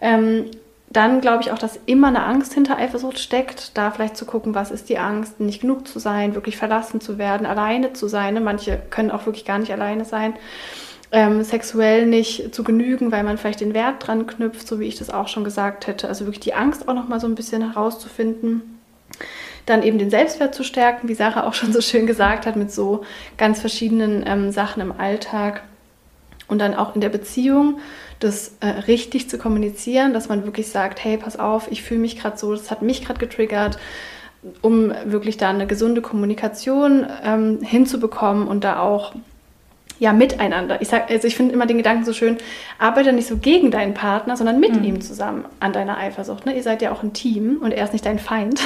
Ähm, 0.00 0.44
dann 0.90 1.20
glaube 1.20 1.42
ich 1.42 1.50
auch, 1.50 1.58
dass 1.58 1.78
immer 1.86 2.08
eine 2.08 2.22
Angst 2.22 2.54
hinter 2.54 2.78
Eifersucht 2.78 3.18
steckt. 3.18 3.76
Da 3.76 3.90
vielleicht 3.90 4.16
zu 4.16 4.26
gucken, 4.26 4.54
was 4.54 4.70
ist 4.70 4.88
die 4.88 4.98
Angst, 4.98 5.40
nicht 5.40 5.62
genug 5.62 5.88
zu 5.88 5.98
sein, 5.98 6.36
wirklich 6.36 6.56
verlassen 6.56 7.00
zu 7.00 7.18
werden, 7.18 7.46
alleine 7.46 7.94
zu 7.94 8.06
sein. 8.06 8.42
Manche 8.44 8.80
können 8.90 9.10
auch 9.10 9.26
wirklich 9.26 9.44
gar 9.44 9.58
nicht 9.58 9.72
alleine 9.72 10.04
sein 10.04 10.34
ähm, 11.10 11.42
sexuell 11.42 12.06
nicht 12.06 12.54
zu 12.54 12.64
genügen, 12.64 13.10
weil 13.12 13.22
man 13.22 13.38
vielleicht 13.38 13.60
den 13.60 13.74
Wert 13.74 14.06
dran 14.06 14.26
knüpft, 14.26 14.66
so 14.66 14.78
wie 14.78 14.86
ich 14.86 14.98
das 14.98 15.10
auch 15.10 15.28
schon 15.28 15.44
gesagt 15.44 15.86
hätte. 15.86 16.08
Also 16.08 16.26
wirklich 16.26 16.40
die 16.40 16.54
Angst 16.54 16.88
auch 16.88 16.94
noch 16.94 17.08
mal 17.08 17.20
so 17.20 17.26
ein 17.26 17.34
bisschen 17.34 17.72
herauszufinden. 17.72 18.78
Dann 19.64 19.82
eben 19.82 19.98
den 19.98 20.10
Selbstwert 20.10 20.54
zu 20.54 20.64
stärken, 20.64 21.08
wie 21.08 21.14
Sarah 21.14 21.46
auch 21.46 21.54
schon 21.54 21.72
so 21.72 21.80
schön 21.80 22.06
gesagt 22.06 22.46
hat, 22.46 22.56
mit 22.56 22.72
so 22.72 23.04
ganz 23.36 23.60
verschiedenen 23.60 24.24
ähm, 24.26 24.50
Sachen 24.50 24.82
im 24.82 24.92
Alltag. 24.92 25.62
Und 26.46 26.58
dann 26.60 26.74
auch 26.74 26.94
in 26.94 27.02
der 27.02 27.10
Beziehung 27.10 27.78
das 28.20 28.56
äh, 28.60 28.66
richtig 28.66 29.28
zu 29.28 29.38
kommunizieren, 29.38 30.12
dass 30.12 30.28
man 30.28 30.44
wirklich 30.44 30.68
sagt, 30.68 31.04
hey, 31.04 31.18
pass 31.18 31.38
auf, 31.38 31.70
ich 31.70 31.82
fühle 31.82 32.00
mich 32.00 32.18
gerade 32.18 32.38
so, 32.38 32.52
das 32.52 32.70
hat 32.70 32.82
mich 32.82 33.04
gerade 33.04 33.20
getriggert, 33.20 33.78
um 34.62 34.92
wirklich 35.04 35.36
da 35.36 35.50
eine 35.50 35.66
gesunde 35.66 36.00
Kommunikation 36.00 37.06
ähm, 37.22 37.60
hinzubekommen 37.62 38.48
und 38.48 38.64
da 38.64 38.80
auch 38.80 39.14
ja 39.98 40.12
miteinander. 40.12 40.80
Ich 40.80 40.88
sag, 40.88 41.10
also 41.10 41.26
ich 41.26 41.36
finde 41.36 41.54
immer 41.54 41.66
den 41.66 41.76
Gedanken 41.76 42.04
so 42.04 42.12
schön, 42.12 42.38
arbeite 42.78 43.12
nicht 43.12 43.26
so 43.26 43.36
gegen 43.36 43.70
deinen 43.70 43.94
Partner, 43.94 44.36
sondern 44.36 44.60
mit 44.60 44.76
mhm. 44.76 44.84
ihm 44.84 45.00
zusammen 45.00 45.44
an 45.60 45.72
deiner 45.72 45.98
Eifersucht. 45.98 46.46
Ne? 46.46 46.54
Ihr 46.54 46.62
seid 46.62 46.82
ja 46.82 46.92
auch 46.92 47.02
ein 47.02 47.12
Team 47.12 47.58
und 47.60 47.72
er 47.72 47.84
ist 47.84 47.92
nicht 47.92 48.06
dein 48.06 48.18
Feind. 48.18 48.60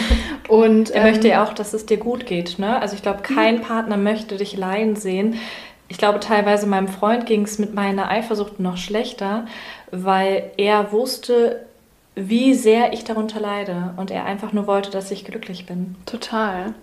und 0.48 0.90
er 0.90 1.04
ähm, 1.04 1.10
möchte 1.10 1.28
ja 1.28 1.44
auch, 1.44 1.52
dass 1.52 1.74
es 1.74 1.86
dir 1.86 1.98
gut 1.98 2.26
geht. 2.26 2.58
Ne? 2.58 2.80
Also 2.80 2.94
ich 2.94 3.02
glaube, 3.02 3.22
kein 3.22 3.56
mhm. 3.56 3.62
Partner 3.62 3.96
möchte 3.96 4.36
dich 4.36 4.56
leiden 4.56 4.96
sehen. 4.96 5.36
Ich 5.88 5.98
glaube, 5.98 6.20
teilweise 6.20 6.66
meinem 6.66 6.88
Freund 6.88 7.26
ging 7.26 7.42
es 7.42 7.58
mit 7.58 7.74
meiner 7.74 8.10
Eifersucht 8.10 8.60
noch 8.60 8.76
schlechter, 8.76 9.46
weil 9.90 10.50
er 10.58 10.92
wusste, 10.92 11.64
wie 12.14 12.54
sehr 12.54 12.92
ich 12.92 13.04
darunter 13.04 13.40
leide 13.40 13.94
und 13.96 14.10
er 14.10 14.24
einfach 14.24 14.52
nur 14.52 14.66
wollte, 14.66 14.90
dass 14.90 15.10
ich 15.10 15.24
glücklich 15.24 15.66
bin. 15.66 15.94
Total. 16.04 16.74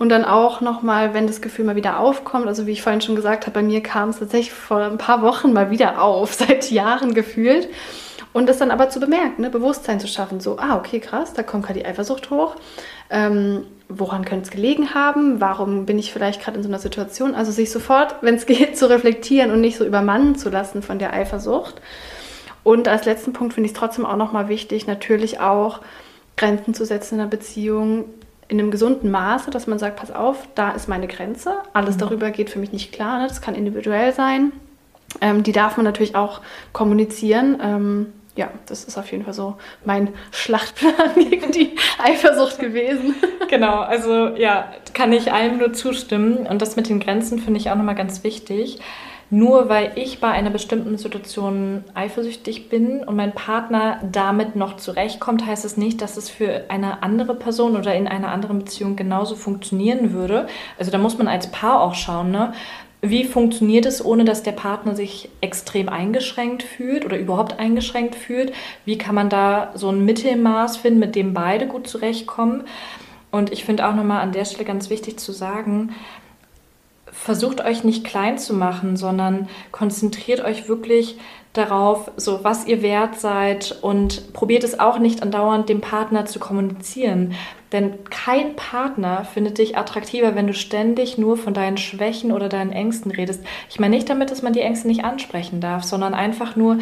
Und 0.00 0.08
dann 0.08 0.24
auch 0.24 0.62
nochmal, 0.62 1.12
wenn 1.12 1.26
das 1.26 1.42
Gefühl 1.42 1.66
mal 1.66 1.76
wieder 1.76 2.00
aufkommt, 2.00 2.46
also 2.46 2.66
wie 2.66 2.70
ich 2.70 2.80
vorhin 2.80 3.02
schon 3.02 3.16
gesagt 3.16 3.44
habe, 3.44 3.52
bei 3.52 3.62
mir 3.62 3.82
kam 3.82 4.08
es 4.08 4.18
tatsächlich 4.18 4.50
vor 4.50 4.78
ein 4.78 4.96
paar 4.96 5.20
Wochen 5.20 5.52
mal 5.52 5.70
wieder 5.70 6.00
auf, 6.00 6.32
seit 6.38 6.70
Jahren 6.70 7.12
gefühlt. 7.12 7.68
Und 8.32 8.48
das 8.48 8.56
dann 8.56 8.70
aber 8.70 8.88
zu 8.88 8.98
bemerken, 8.98 9.42
ne? 9.42 9.50
Bewusstsein 9.50 10.00
zu 10.00 10.06
schaffen, 10.06 10.40
so, 10.40 10.56
ah, 10.58 10.78
okay, 10.78 11.00
krass, 11.00 11.34
da 11.34 11.42
kommt 11.42 11.66
gerade 11.66 11.80
die 11.80 11.84
Eifersucht 11.84 12.30
hoch. 12.30 12.56
Ähm, 13.10 13.66
woran 13.90 14.24
könnte 14.24 14.44
es 14.44 14.50
gelegen 14.50 14.94
haben? 14.94 15.38
Warum 15.38 15.84
bin 15.84 15.98
ich 15.98 16.14
vielleicht 16.14 16.42
gerade 16.42 16.56
in 16.56 16.62
so 16.62 16.70
einer 16.70 16.78
Situation? 16.78 17.34
Also 17.34 17.52
sich 17.52 17.70
sofort, 17.70 18.14
wenn 18.22 18.36
es 18.36 18.46
geht, 18.46 18.78
zu 18.78 18.88
reflektieren 18.88 19.50
und 19.50 19.60
nicht 19.60 19.76
so 19.76 19.84
übermannen 19.84 20.34
zu 20.34 20.48
lassen 20.48 20.80
von 20.80 20.98
der 20.98 21.12
Eifersucht. 21.12 21.74
Und 22.64 22.88
als 22.88 23.04
letzten 23.04 23.34
Punkt 23.34 23.52
finde 23.52 23.66
ich 23.66 23.74
es 23.74 23.78
trotzdem 23.78 24.06
auch 24.06 24.16
nochmal 24.16 24.48
wichtig, 24.48 24.86
natürlich 24.86 25.40
auch 25.40 25.80
Grenzen 26.38 26.72
zu 26.72 26.86
setzen 26.86 27.16
in 27.16 27.20
einer 27.20 27.28
Beziehung, 27.28 28.06
in 28.50 28.58
einem 28.58 28.72
gesunden 28.72 29.10
Maße, 29.12 29.50
dass 29.50 29.68
man 29.68 29.78
sagt, 29.78 29.96
pass 29.96 30.10
auf, 30.10 30.48
da 30.56 30.72
ist 30.72 30.88
meine 30.88 31.06
Grenze. 31.06 31.54
Alles 31.72 31.94
mhm. 31.94 32.00
darüber 32.00 32.30
geht 32.32 32.50
für 32.50 32.58
mich 32.58 32.72
nicht 32.72 32.92
klar. 32.92 33.20
Ne? 33.20 33.28
Das 33.28 33.40
kann 33.40 33.54
individuell 33.54 34.12
sein. 34.12 34.52
Ähm, 35.20 35.44
die 35.44 35.52
darf 35.52 35.76
man 35.76 35.84
natürlich 35.84 36.16
auch 36.16 36.40
kommunizieren. 36.72 37.58
Ähm, 37.62 38.06
ja, 38.34 38.48
das 38.66 38.84
ist 38.84 38.98
auf 38.98 39.10
jeden 39.12 39.24
Fall 39.24 39.34
so 39.34 39.56
mein 39.84 40.08
Schlachtplan 40.32 41.14
gegen 41.30 41.52
die 41.52 41.76
Eifersucht 41.98 42.58
gewesen. 42.58 43.14
Genau, 43.48 43.80
also 43.80 44.28
ja, 44.36 44.72
kann 44.94 45.12
ich 45.12 45.32
allem 45.32 45.58
nur 45.58 45.72
zustimmen. 45.72 46.46
Und 46.46 46.60
das 46.60 46.74
mit 46.74 46.88
den 46.88 46.98
Grenzen 46.98 47.38
finde 47.38 47.60
ich 47.60 47.70
auch 47.70 47.76
nochmal 47.76 47.94
ganz 47.94 48.24
wichtig. 48.24 48.80
Nur 49.32 49.68
weil 49.68 49.92
ich 49.94 50.18
bei 50.18 50.28
einer 50.28 50.50
bestimmten 50.50 50.98
Situation 50.98 51.84
eifersüchtig 51.94 52.68
bin 52.68 53.04
und 53.04 53.14
mein 53.14 53.32
Partner 53.32 54.00
damit 54.10 54.56
noch 54.56 54.76
zurechtkommt, 54.76 55.46
heißt 55.46 55.64
es 55.64 55.76
nicht, 55.76 56.02
dass 56.02 56.16
es 56.16 56.28
für 56.28 56.64
eine 56.68 57.04
andere 57.04 57.36
Person 57.36 57.76
oder 57.76 57.94
in 57.94 58.08
einer 58.08 58.32
anderen 58.32 58.58
Beziehung 58.58 58.96
genauso 58.96 59.36
funktionieren 59.36 60.12
würde. 60.12 60.48
Also 60.78 60.90
da 60.90 60.98
muss 60.98 61.16
man 61.16 61.28
als 61.28 61.46
Paar 61.52 61.80
auch 61.80 61.94
schauen, 61.94 62.32
ne? 62.32 62.52
Wie 63.02 63.24
funktioniert 63.24 63.86
es, 63.86 64.04
ohne 64.04 64.26
dass 64.26 64.42
der 64.42 64.52
Partner 64.52 64.94
sich 64.94 65.30
extrem 65.40 65.88
eingeschränkt 65.88 66.62
fühlt 66.62 67.06
oder 67.06 67.16
überhaupt 67.16 67.58
eingeschränkt 67.58 68.14
fühlt? 68.14 68.52
Wie 68.84 68.98
kann 68.98 69.14
man 69.14 69.30
da 69.30 69.70
so 69.74 69.88
ein 69.88 70.04
Mittelmaß 70.04 70.76
finden, 70.76 70.98
mit 70.98 71.14
dem 71.14 71.32
beide 71.32 71.66
gut 71.66 71.86
zurechtkommen? 71.86 72.64
Und 73.30 73.52
ich 73.52 73.64
finde 73.64 73.88
auch 73.88 73.94
nochmal 73.94 74.20
an 74.20 74.32
der 74.32 74.44
Stelle 74.44 74.64
ganz 74.64 74.90
wichtig 74.90 75.18
zu 75.18 75.32
sagen, 75.32 75.94
versucht 77.22 77.62
euch 77.62 77.84
nicht 77.84 78.04
klein 78.04 78.38
zu 78.38 78.54
machen, 78.54 78.96
sondern 78.96 79.48
konzentriert 79.72 80.40
euch 80.40 80.68
wirklich 80.68 81.18
darauf, 81.52 82.10
so 82.16 82.44
was 82.44 82.66
ihr 82.66 82.80
wert 82.80 83.20
seid 83.20 83.76
und 83.82 84.32
probiert 84.32 84.64
es 84.64 84.80
auch 84.80 84.98
nicht 84.98 85.22
andauernd 85.22 85.68
dem 85.68 85.82
Partner 85.82 86.24
zu 86.24 86.38
kommunizieren. 86.38 87.34
Denn 87.72 88.04
kein 88.08 88.56
Partner 88.56 89.24
findet 89.24 89.58
dich 89.58 89.76
attraktiver, 89.76 90.34
wenn 90.34 90.46
du 90.46 90.54
ständig 90.54 91.18
nur 91.18 91.36
von 91.36 91.52
deinen 91.52 91.76
Schwächen 91.76 92.32
oder 92.32 92.48
deinen 92.48 92.72
Ängsten 92.72 93.10
redest. 93.10 93.44
Ich 93.68 93.78
meine 93.78 93.96
nicht 93.96 94.08
damit, 94.08 94.30
dass 94.30 94.42
man 94.42 94.54
die 94.54 94.60
Ängste 94.60 94.88
nicht 94.88 95.04
ansprechen 95.04 95.60
darf, 95.60 95.84
sondern 95.84 96.14
einfach 96.14 96.56
nur, 96.56 96.78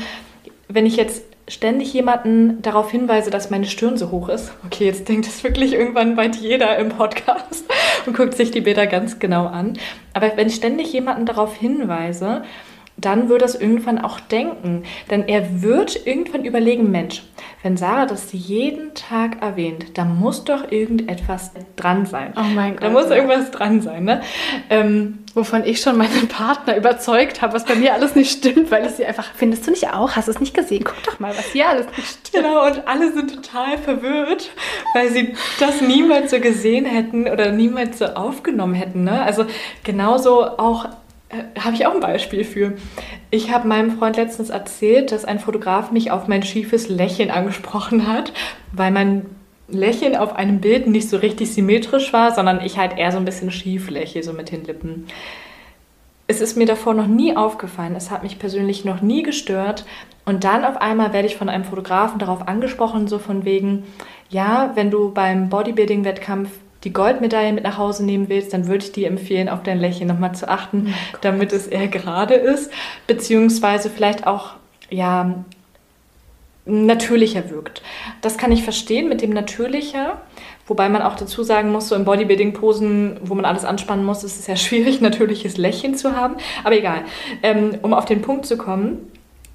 wenn 0.69 0.87
ich 0.87 0.97
jetzt 0.97 1.25
ständig 1.49 1.93
jemanden 1.93 2.63
darauf 2.63 2.91
hinweise, 2.91 3.31
dass 3.31 3.51
meine 3.51 3.67
Stirn 3.67 3.97
so 3.97 4.11
hoch 4.11 4.29
ist. 4.29 4.53
Okay, 4.67 4.85
jetzt 4.85 5.09
denkt 5.09 5.27
es 5.27 5.43
wirklich 5.43 5.73
irgendwann 5.73 6.17
bald 6.17 6.37
jeder 6.37 6.77
im 6.79 6.91
Podcast 6.91 7.65
und 8.07 8.17
guckt 8.17 8.35
sich 8.35 8.51
die 8.51 8.61
Bilder 8.61 8.87
ganz 8.87 9.19
genau 9.19 9.47
an. 9.47 9.79
Aber 10.13 10.37
wenn 10.37 10.49
ich 10.49 10.57
ständig 10.57 10.93
jemanden 10.93 11.27
darauf 11.27 11.57
hinweise, 11.57 12.43
dann 12.99 13.29
wird 13.29 13.43
das 13.43 13.55
irgendwann 13.55 13.99
auch 13.99 14.21
denken. 14.21 14.83
Denn 15.11 15.27
er 15.27 15.63
wird 15.63 16.07
irgendwann 16.07 16.45
überlegen, 16.45 16.91
Mensch, 16.91 17.23
wenn 17.63 17.77
Sarah 17.77 18.07
das 18.07 18.33
jeden 18.33 18.95
Tag 18.95 19.43
erwähnt, 19.43 19.97
da 19.97 20.05
muss 20.05 20.45
doch 20.45 20.71
irgendetwas 20.71 21.53
dran 21.77 22.07
sein. 22.07 22.35
Oh 22.37 22.43
mein 22.55 22.75
Gott. 22.75 22.85
Da 22.85 22.91
muss 22.91 23.11
irgendwas 23.11 23.51
dran 23.51 23.81
sein, 23.81 24.05
ne? 24.05 24.21
Ähm, 24.71 25.21
Wovon 25.35 25.63
ich 25.65 25.81
schon 25.81 25.97
meinen 25.97 26.27
Partner 26.27 26.77
überzeugt 26.77 27.43
habe, 27.43 27.53
was 27.53 27.65
bei 27.65 27.77
mir 27.77 27.95
alles 27.95 28.17
nicht 28.17 28.39
stimmt, 28.39 28.73
weil 28.73 28.85
es 28.85 28.97
sie 28.97 29.07
einfach, 29.07 29.31
findest 29.37 29.67
du 29.67 29.71
nicht 29.71 29.93
auch? 29.93 30.17
Hast 30.17 30.27
du 30.27 30.33
es 30.33 30.41
nicht 30.41 30.53
gesehen? 30.53 30.83
Guck 30.83 31.01
doch 31.05 31.21
mal, 31.21 31.31
was 31.31 31.53
hier 31.53 31.69
alles 31.69 31.87
nicht 31.97 32.09
stimmt. 32.09 32.45
Genau, 32.45 32.67
und 32.67 32.89
alle 32.89 33.13
sind 33.13 33.35
total 33.35 33.79
verwirrt, 33.79 34.51
weil 34.95 35.11
sie 35.11 35.35
das 35.61 35.81
niemals 35.81 36.33
so 36.33 36.41
gesehen 36.41 36.87
hätten 36.87 37.29
oder 37.29 37.53
niemals 37.53 37.99
so 37.99 38.07
aufgenommen 38.07 38.75
hätten. 38.75 39.05
Ne? 39.05 39.23
Also 39.23 39.45
genauso 39.85 40.59
auch 40.59 40.89
äh, 41.29 41.61
habe 41.61 41.75
ich 41.75 41.87
auch 41.87 41.95
ein 41.95 42.01
Beispiel 42.01 42.45
für. 42.45 42.75
Ich 43.31 43.53
habe 43.53 43.69
meinem 43.69 43.99
Freund 43.99 44.17
letztens 44.17 44.51
erzählt, 44.51 45.13
dass 45.13 45.25
ein 45.25 45.41
Fotograf 45.41 45.91
mich 45.91 46.11
auf 46.11 46.29
mein 46.29 46.43
schiefes 46.43 46.89
Lächeln 46.89 47.31
angesprochen 47.31 48.07
hat, 48.07 48.33
weil 48.73 48.91
mein 48.91 49.27
Lächeln 49.69 50.17
auf 50.17 50.35
einem 50.35 50.61
Bild 50.61 50.87
nicht 50.87 51.11
so 51.11 51.19
richtig 51.19 51.53
symmetrisch 51.53 52.13
war, 52.13 52.35
sondern 52.35 52.65
ich 52.65 52.79
halt 52.79 52.97
eher 52.97 53.13
so 53.13 53.19
ein 53.19 53.27
bisschen 53.27 53.51
schief 53.51 53.91
lächle, 53.91 54.23
so 54.23 54.33
mit 54.33 54.51
den 54.51 54.65
Lippen. 54.65 55.07
Es 56.27 56.41
ist 56.41 56.57
mir 56.57 56.67
davor 56.67 56.95
noch 56.95 57.07
nie 57.07 57.37
aufgefallen, 57.37 57.95
es 57.95 58.11
hat 58.11 58.23
mich 58.23 58.39
persönlich 58.39 58.85
noch 58.85 59.01
nie 59.03 59.23
gestört. 59.23 59.85
Und 60.25 60.45
dann 60.45 60.65
auf 60.65 60.79
einmal 60.79 61.13
werde 61.13 61.27
ich 61.27 61.37
von 61.37 61.49
einem 61.49 61.65
Fotografen 61.65 62.19
darauf 62.19 62.49
angesprochen, 62.49 63.09
so 63.09 63.19
von 63.19 63.45
wegen, 63.45 63.85
ja, 64.31 64.73
wenn 64.75 64.91
du 64.91 65.11
beim 65.13 65.49
Bodybuilding-Wettkampf 65.49 66.51
die 66.85 66.93
Goldmedaille 66.93 67.53
mit 67.53 67.65
nach 67.65 67.79
Hause 67.79 68.05
nehmen 68.05 68.29
willst, 68.29 68.53
dann 68.53 68.67
würde 68.69 68.85
ich 68.85 68.93
dir 68.93 69.09
empfehlen, 69.09 69.49
auf 69.49 69.63
dein 69.63 69.79
Lächeln 69.79 70.09
nochmal 70.09 70.35
zu 70.35 70.49
achten, 70.49 70.95
oh 71.13 71.19
damit 71.21 71.53
es 71.53 71.67
eher 71.67 71.89
gerade 71.89 72.35
ist, 72.35 72.71
beziehungsweise 73.07 73.91
vielleicht 73.91 74.27
auch, 74.27 74.55
ja, 74.91 75.45
natürlicher 76.65 77.51
wirkt. 77.51 77.83
Das 78.21 78.37
kann 78.37 78.53
ich 78.53 78.63
verstehen 78.63 79.09
mit 79.09 79.23
dem 79.23 79.31
natürlicher, 79.31 80.21
wobei 80.67 80.89
man 80.89 81.03
auch 81.03 81.17
dazu 81.17 81.43
sagen 81.43 81.73
muss, 81.73 81.89
so 81.89 81.95
in 81.95 82.05
Bodybuilding-Posen, 82.05 83.21
wo 83.23 83.35
man 83.35 83.47
alles 83.47 83.65
anspannen 83.65 84.05
muss, 84.05 84.23
ist 84.23 84.39
es 84.39 84.47
ja 84.47 84.57
schwierig, 84.57 85.01
natürliches 85.01 85.57
Lächeln 85.57 85.95
zu 85.95 86.15
haben. 86.15 86.37
Aber 86.63 86.77
egal, 86.77 87.03
ähm, 87.43 87.79
um 87.83 87.95
auf 87.95 88.05
den 88.05 88.23
Punkt 88.23 88.47
zu 88.47 88.57
kommen, 88.57 89.11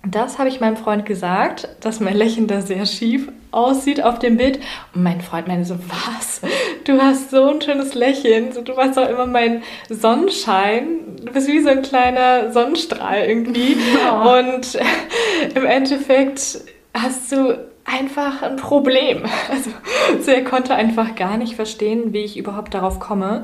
das 0.06 0.38
habe 0.38 0.50
ich 0.50 0.60
meinem 0.60 0.76
Freund 0.76 1.06
gesagt, 1.06 1.70
dass 1.80 2.02
mein 2.02 2.16
Lächeln 2.16 2.48
da 2.48 2.62
sehr 2.62 2.86
schief 2.86 3.30
aussieht 3.52 4.04
auf 4.04 4.20
dem 4.20 4.36
Bild. 4.36 4.60
Und 4.94 5.04
mein 5.04 5.22
Freund 5.22 5.48
meinte 5.48 5.66
so, 5.66 5.80
was? 5.88 6.42
Du 6.84 7.02
hast 7.02 7.32
so 7.32 7.50
ein 7.50 7.62
schönes 7.62 7.94
Lächeln. 7.94 8.52
Du 8.66 8.76
warst 8.76 8.98
doch 8.98 9.08
immer 9.08 9.26
mein 9.26 9.64
Sonnenschein. 9.90 10.86
Du 11.24 11.32
bist 11.32 11.48
wie 11.48 11.62
so 11.62 11.70
ein 11.70 11.84
kleiner 11.84 12.52
Sonnenstrahl 12.52 13.24
irgendwie. 13.24 13.78
Oh. 14.12 14.38
Und 14.40 14.78
im 15.56 15.66
Endeffekt 15.66 16.60
hast 16.94 17.32
du 17.32 17.58
einfach 17.86 18.42
ein 18.42 18.58
Problem. 18.58 19.24
Also, 19.50 19.72
also 20.18 20.32
er 20.32 20.44
konnte 20.44 20.76
einfach 20.76 21.16
gar 21.16 21.38
nicht 21.38 21.56
verstehen, 21.56 22.12
wie 22.12 22.26
ich 22.26 22.38
überhaupt 22.38 22.74
darauf 22.74 23.00
komme. 23.00 23.44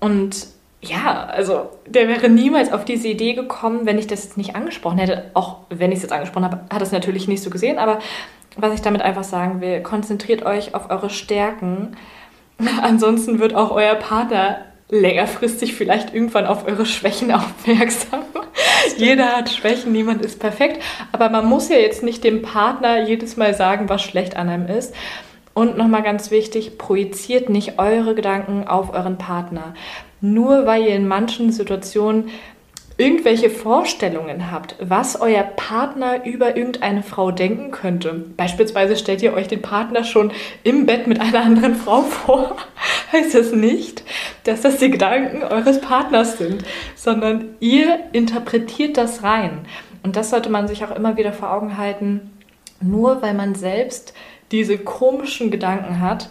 Und 0.00 0.53
ja, 0.88 1.26
also 1.26 1.70
der 1.86 2.08
wäre 2.08 2.28
niemals 2.28 2.72
auf 2.72 2.84
diese 2.84 3.08
Idee 3.08 3.34
gekommen, 3.34 3.86
wenn 3.86 3.98
ich 3.98 4.06
das 4.06 4.24
jetzt 4.24 4.36
nicht 4.36 4.56
angesprochen 4.56 4.98
hätte. 4.98 5.30
Auch 5.34 5.58
wenn 5.70 5.90
ich 5.90 5.96
es 5.96 6.02
jetzt 6.02 6.12
angesprochen 6.12 6.44
habe, 6.44 6.60
hat 6.72 6.82
es 6.82 6.92
natürlich 6.92 7.28
nicht 7.28 7.42
so 7.42 7.50
gesehen. 7.50 7.78
Aber 7.78 7.98
was 8.56 8.74
ich 8.74 8.82
damit 8.82 9.02
einfach 9.02 9.24
sagen 9.24 9.60
will, 9.60 9.82
konzentriert 9.82 10.44
euch 10.44 10.74
auf 10.74 10.90
eure 10.90 11.10
Stärken. 11.10 11.96
Ansonsten 12.82 13.38
wird 13.38 13.54
auch 13.54 13.70
euer 13.70 13.94
Partner 13.96 14.58
längerfristig 14.90 15.74
vielleicht 15.74 16.14
irgendwann 16.14 16.46
auf 16.46 16.66
eure 16.66 16.86
Schwächen 16.86 17.32
aufmerksam. 17.32 18.22
Jeder 18.96 19.36
hat 19.36 19.50
Schwächen, 19.50 19.92
niemand 19.92 20.24
ist 20.24 20.38
perfekt. 20.38 20.82
Aber 21.12 21.30
man 21.30 21.46
muss 21.46 21.68
ja 21.68 21.76
jetzt 21.76 22.02
nicht 22.02 22.22
dem 22.22 22.42
Partner 22.42 23.02
jedes 23.04 23.36
Mal 23.36 23.54
sagen, 23.54 23.88
was 23.88 24.02
schlecht 24.02 24.36
an 24.36 24.48
einem 24.48 24.68
ist. 24.68 24.94
Und 25.54 25.78
nochmal 25.78 26.02
ganz 26.02 26.32
wichtig, 26.32 26.78
projiziert 26.78 27.48
nicht 27.48 27.78
eure 27.78 28.14
Gedanken 28.16 28.66
auf 28.66 28.92
euren 28.92 29.18
Partner. 29.18 29.74
Nur 30.24 30.64
weil 30.64 30.84
ihr 30.84 30.94
in 30.94 31.06
manchen 31.06 31.52
Situationen 31.52 32.30
irgendwelche 32.96 33.50
Vorstellungen 33.50 34.50
habt, 34.50 34.74
was 34.80 35.20
euer 35.20 35.42
Partner 35.42 36.24
über 36.24 36.56
irgendeine 36.56 37.02
Frau 37.02 37.30
denken 37.30 37.72
könnte. 37.72 38.24
Beispielsweise 38.34 38.96
stellt 38.96 39.20
ihr 39.20 39.34
euch 39.34 39.48
den 39.48 39.60
Partner 39.60 40.02
schon 40.02 40.32
im 40.62 40.86
Bett 40.86 41.06
mit 41.06 41.20
einer 41.20 41.42
anderen 41.42 41.74
Frau 41.74 42.00
vor, 42.00 42.56
heißt 43.12 43.34
das 43.34 43.52
nicht, 43.52 44.02
dass 44.44 44.62
das 44.62 44.78
die 44.78 44.90
Gedanken 44.90 45.42
eures 45.42 45.82
Partners 45.82 46.38
sind, 46.38 46.64
sondern 46.96 47.50
ihr 47.60 47.98
interpretiert 48.12 48.96
das 48.96 49.24
rein. 49.24 49.66
Und 50.02 50.16
das 50.16 50.30
sollte 50.30 50.48
man 50.48 50.68
sich 50.68 50.86
auch 50.86 50.96
immer 50.96 51.18
wieder 51.18 51.34
vor 51.34 51.52
Augen 51.52 51.76
halten. 51.76 52.30
Nur 52.80 53.20
weil 53.20 53.34
man 53.34 53.54
selbst 53.54 54.14
diese 54.52 54.78
komischen 54.78 55.50
Gedanken 55.50 56.00
hat, 56.00 56.30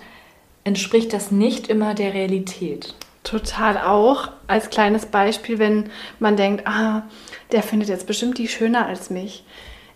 entspricht 0.63 1.13
das 1.13 1.29
nicht 1.29 1.67
immer 1.67 1.93
der 1.93 2.15
Realität. 2.15 2.95
Total 3.23 3.77
auch. 3.77 4.29
Als 4.47 4.69
kleines 4.69 5.05
Beispiel, 5.05 5.57
wenn 5.59 5.89
man 6.19 6.35
denkt, 6.35 6.67
ah, 6.67 7.03
der 7.51 7.63
findet 7.63 7.89
jetzt 7.89 8.07
bestimmt 8.07 8.37
die 8.37 8.47
schöner 8.47 8.85
als 8.85 9.09
mich. 9.09 9.45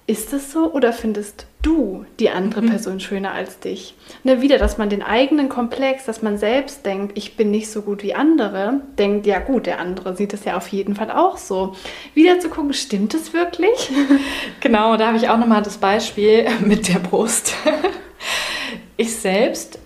Ist 0.10 0.32
es 0.32 0.54
so 0.54 0.72
oder 0.72 0.94
findest 0.94 1.48
du 1.62 2.06
die 2.22 2.30
andere 2.30 2.62
mhm. 2.62 2.70
Person 2.70 3.02
schöner 3.02 3.34
als 3.34 3.60
dich? 3.60 3.94
Ne, 4.24 4.42
wieder, 4.42 4.58
dass 4.58 4.78
man 4.78 4.90
den 4.90 5.04
eigenen 5.04 5.50
Komplex, 5.50 6.06
dass 6.06 6.22
man 6.22 6.38
selbst 6.38 6.86
denkt, 6.86 7.18
ich 7.18 7.36
bin 7.36 7.52
nicht 7.52 7.70
so 7.70 7.82
gut 7.82 8.04
wie 8.04 8.16
andere, 8.16 8.80
denkt, 8.98 9.28
ja 9.28 9.40
gut, 9.40 9.66
der 9.66 9.80
andere 9.80 10.16
sieht 10.16 10.34
es 10.34 10.46
ja 10.46 10.56
auf 10.56 10.70
jeden 10.70 10.96
Fall 10.96 11.12
auch 11.12 11.36
so. 11.36 11.76
Wieder 12.14 12.40
zu 12.40 12.48
gucken, 12.48 12.74
stimmt 12.74 13.14
es 13.14 13.34
wirklich? 13.34 13.92
Genau, 14.62 14.96
da 14.98 15.08
habe 15.08 15.18
ich 15.18 15.30
auch 15.30 15.38
nochmal 15.38 15.62
das 15.62 15.78
Beispiel 15.78 16.48
mit 16.62 16.88
der 16.88 17.00
Brust. 17.00 17.54
Ich 18.96 19.16
selbst 19.16 19.78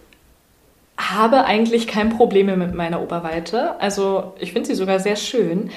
habe 1.10 1.45
eigentlich 1.45 1.88
kein 1.88 2.10
Problem 2.10 2.47
mit 2.60 2.76
meiner 2.76 3.02
Oberweite. 3.02 3.80
Also 3.82 4.34
ich 4.39 4.54
finde 4.54 4.68
sie 4.68 4.76
sogar 4.76 4.99
sehr 4.99 5.16
schön. 5.16 5.72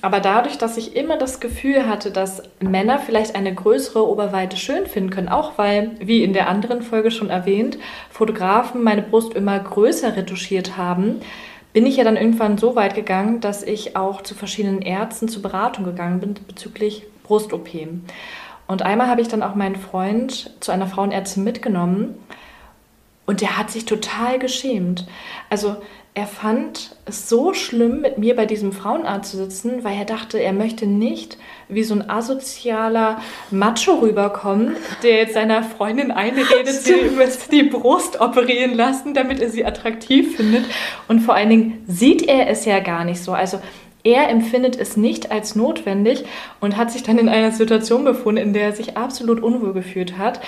Aber 0.00 0.20
dadurch, 0.20 0.58
dass 0.58 0.76
ich 0.76 0.96
immer 0.96 1.18
das 1.18 1.40
Gefühl 1.40 1.86
hatte, 1.86 2.10
dass 2.10 2.42
Männer 2.60 2.98
vielleicht 2.98 3.34
eine 3.34 3.54
größere 3.54 4.08
Oberweite 4.08 4.56
schön 4.56 4.86
finden 4.86 5.10
können, 5.10 5.28
auch 5.28 5.58
weil, 5.58 5.92
wie 6.00 6.24
in 6.24 6.32
der 6.32 6.48
anderen 6.48 6.82
Folge 6.82 7.10
schon 7.10 7.30
erwähnt, 7.30 7.78
Fotografen 8.10 8.82
meine 8.82 9.02
Brust 9.02 9.34
immer 9.34 9.58
größer 9.58 10.16
retuschiert 10.16 10.76
haben, 10.76 11.20
bin 11.72 11.86
ich 11.86 11.96
ja 11.96 12.04
dann 12.04 12.16
irgendwann 12.16 12.58
so 12.58 12.74
weit 12.74 12.94
gegangen, 12.94 13.40
dass 13.40 13.62
ich 13.62 13.96
auch 13.96 14.22
zu 14.22 14.34
verschiedenen 14.34 14.82
Ärzten 14.82 15.28
zur 15.28 15.42
Beratung 15.42 15.84
gegangen 15.84 16.20
bin 16.20 16.34
bezüglich 16.46 17.04
Brust-OP. 17.24 17.68
Und 18.66 18.82
einmal 18.82 19.08
habe 19.08 19.20
ich 19.20 19.28
dann 19.28 19.42
auch 19.42 19.56
meinen 19.56 19.76
Freund 19.76 20.52
zu 20.60 20.70
einer 20.70 20.86
Frauenärztin 20.86 21.44
mitgenommen 21.44 22.14
und 23.30 23.42
der 23.42 23.56
hat 23.56 23.70
sich 23.70 23.84
total 23.84 24.40
geschämt. 24.40 25.06
Also 25.50 25.76
er 26.14 26.26
fand 26.26 26.96
es 27.06 27.28
so 27.28 27.54
schlimm, 27.54 28.00
mit 28.00 28.18
mir 28.18 28.34
bei 28.34 28.44
diesem 28.44 28.72
Frauenarzt 28.72 29.30
zu 29.30 29.36
sitzen, 29.36 29.84
weil 29.84 29.96
er 29.96 30.04
dachte, 30.04 30.40
er 30.40 30.52
möchte 30.52 30.84
nicht 30.84 31.38
wie 31.68 31.84
so 31.84 31.94
ein 31.94 32.10
asozialer 32.10 33.22
Macho 33.52 34.00
rüberkommen, 34.00 34.74
der 35.04 35.18
jetzt 35.18 35.34
seiner 35.34 35.62
Freundin 35.62 36.10
einredet, 36.10 36.74
sie 36.74 37.02
müsste 37.16 37.52
die 37.52 37.62
Brust 37.62 38.20
operieren 38.20 38.74
lassen, 38.74 39.14
damit 39.14 39.38
er 39.38 39.48
sie 39.48 39.64
attraktiv 39.64 40.34
findet. 40.34 40.64
Und 41.06 41.20
vor 41.20 41.36
allen 41.36 41.50
Dingen 41.50 41.84
sieht 41.86 42.26
er 42.26 42.48
es 42.48 42.64
ja 42.64 42.80
gar 42.80 43.04
nicht 43.04 43.22
so. 43.22 43.32
Also 43.32 43.60
er 44.02 44.28
empfindet 44.28 44.76
es 44.76 44.96
nicht 44.96 45.30
als 45.30 45.54
notwendig 45.54 46.24
und 46.58 46.76
hat 46.76 46.90
sich 46.90 47.04
dann 47.04 47.18
in 47.18 47.28
einer 47.28 47.52
Situation 47.52 48.02
befunden, 48.02 48.42
in 48.42 48.52
der 48.54 48.64
er 48.64 48.72
sich 48.72 48.96
absolut 48.96 49.40
unwohl 49.40 49.74
gefühlt 49.74 50.18
hat. 50.18 50.40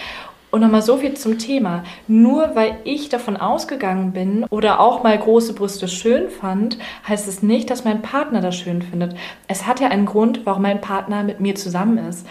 Und 0.53 0.61
nochmal 0.61 0.83
so 0.83 0.99
viel 0.99 1.15
zum 1.15 1.39
Thema. 1.39 1.83
Nur 2.07 2.55
weil 2.55 2.77
ich 2.85 3.09
davon 3.09 3.39
ausgegangen 3.39 4.13
bin 4.13 4.45
oder 4.51 4.81
auch 4.81 5.03
mal 5.03 5.19
große 5.19 5.55
Brüste 5.55 5.89
schön 5.89 6.29
fand, 6.29 6.77
heißt 7.09 7.27
es 7.27 7.43
nicht, 7.43 7.71
dass 7.71 7.85
mein 7.85 8.03
Partner 8.03 8.43
das 8.43 8.57
schön 8.57 8.83
findet. 8.83 9.17
Es 9.49 9.67
hat 9.67 9.81
ja 9.81 9.89
einen 9.89 10.05
Grund, 10.05 10.43
warum 10.45 10.61
mein 10.63 10.83
Partner 10.83 11.23
mit 11.23 11.41
mir 11.41 11.55
zusammen 11.55 11.97
ist. 12.07 12.27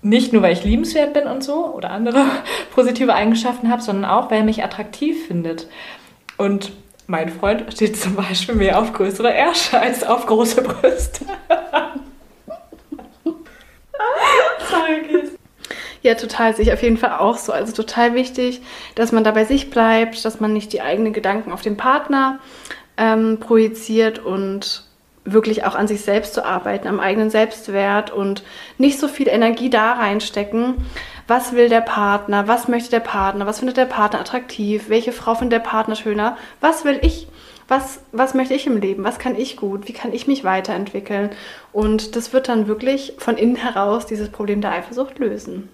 Nicht 0.00 0.32
nur, 0.32 0.40
weil 0.40 0.54
ich 0.54 0.64
liebenswert 0.64 1.12
bin 1.12 1.24
und 1.26 1.44
so 1.44 1.66
oder 1.74 1.90
andere 1.90 2.24
positive 2.74 3.14
Eigenschaften 3.14 3.70
habe, 3.70 3.82
sondern 3.82 4.10
auch, 4.10 4.30
weil 4.30 4.38
er 4.38 4.44
mich 4.44 4.64
attraktiv 4.64 5.26
findet. 5.26 5.68
Und 6.38 6.72
Mein 7.10 7.30
Freund 7.30 7.64
steht 7.72 7.96
zum 7.96 8.16
Beispiel 8.16 8.54
mehr 8.54 8.78
auf 8.78 8.92
größere 8.92 9.32
Ärsche 9.32 9.80
als 9.80 10.04
auf 10.04 10.26
große 10.26 10.60
Brüste. 10.60 11.24
Sorry, 14.70 15.37
ja, 16.02 16.14
total. 16.14 16.54
Sehe 16.54 16.64
ich 16.64 16.72
auf 16.72 16.82
jeden 16.82 16.96
Fall 16.96 17.18
auch 17.18 17.36
so. 17.36 17.52
Also 17.52 17.72
total 17.72 18.14
wichtig, 18.14 18.60
dass 18.94 19.12
man 19.12 19.24
da 19.24 19.30
bei 19.32 19.44
sich 19.44 19.70
bleibt, 19.70 20.24
dass 20.24 20.40
man 20.40 20.52
nicht 20.52 20.72
die 20.72 20.80
eigenen 20.80 21.12
Gedanken 21.12 21.52
auf 21.52 21.62
den 21.62 21.76
Partner 21.76 22.38
ähm, 22.96 23.38
projiziert 23.40 24.18
und 24.18 24.84
wirklich 25.24 25.64
auch 25.64 25.74
an 25.74 25.88
sich 25.88 26.00
selbst 26.02 26.34
zu 26.34 26.44
arbeiten, 26.44 26.88
am 26.88 27.00
eigenen 27.00 27.30
Selbstwert 27.30 28.10
und 28.10 28.42
nicht 28.78 28.98
so 28.98 29.08
viel 29.08 29.28
Energie 29.28 29.70
da 29.70 29.92
reinstecken. 29.92 30.74
Was 31.26 31.52
will 31.52 31.68
der 31.68 31.82
Partner? 31.82 32.48
Was 32.48 32.68
möchte 32.68 32.90
der 32.90 33.00
Partner? 33.00 33.46
Was 33.46 33.58
findet 33.58 33.76
der 33.76 33.84
Partner 33.84 34.20
attraktiv? 34.20 34.88
Welche 34.88 35.12
Frau 35.12 35.34
findet 35.34 35.60
der 35.60 35.68
Partner 35.68 35.94
schöner? 35.94 36.38
Was 36.60 36.84
will 36.84 36.98
ich? 37.02 37.28
Was, 37.68 38.00
was 38.12 38.32
möchte 38.32 38.54
ich 38.54 38.66
im 38.66 38.80
Leben? 38.80 39.04
Was 39.04 39.18
kann 39.18 39.36
ich 39.36 39.58
gut? 39.58 39.88
Wie 39.88 39.92
kann 39.92 40.14
ich 40.14 40.26
mich 40.26 40.42
weiterentwickeln? 40.42 41.30
Und 41.70 42.16
das 42.16 42.32
wird 42.32 42.48
dann 42.48 42.66
wirklich 42.66 43.14
von 43.18 43.36
innen 43.36 43.56
heraus 43.56 44.06
dieses 44.06 44.30
Problem 44.30 44.62
der 44.62 44.72
Eifersucht 44.72 45.18
lösen. 45.18 45.68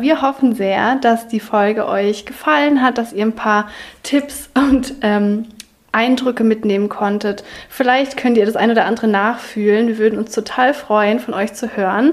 Wir 0.00 0.22
hoffen 0.22 0.54
sehr, 0.54 0.94
dass 0.94 1.26
die 1.26 1.40
Folge 1.40 1.88
euch 1.88 2.24
gefallen 2.24 2.82
hat, 2.82 2.98
dass 2.98 3.12
ihr 3.12 3.24
ein 3.24 3.34
paar 3.34 3.68
Tipps 4.04 4.48
und 4.54 4.94
ähm, 5.02 5.46
Eindrücke 5.90 6.44
mitnehmen 6.44 6.88
konntet. 6.88 7.42
Vielleicht 7.68 8.16
könnt 8.16 8.38
ihr 8.38 8.46
das 8.46 8.54
ein 8.54 8.70
oder 8.70 8.84
andere 8.84 9.08
nachfühlen. 9.08 9.88
Wir 9.88 9.98
würden 9.98 10.16
uns 10.16 10.30
total 10.30 10.72
freuen, 10.72 11.18
von 11.18 11.34
euch 11.34 11.54
zu 11.54 11.76
hören. 11.76 12.12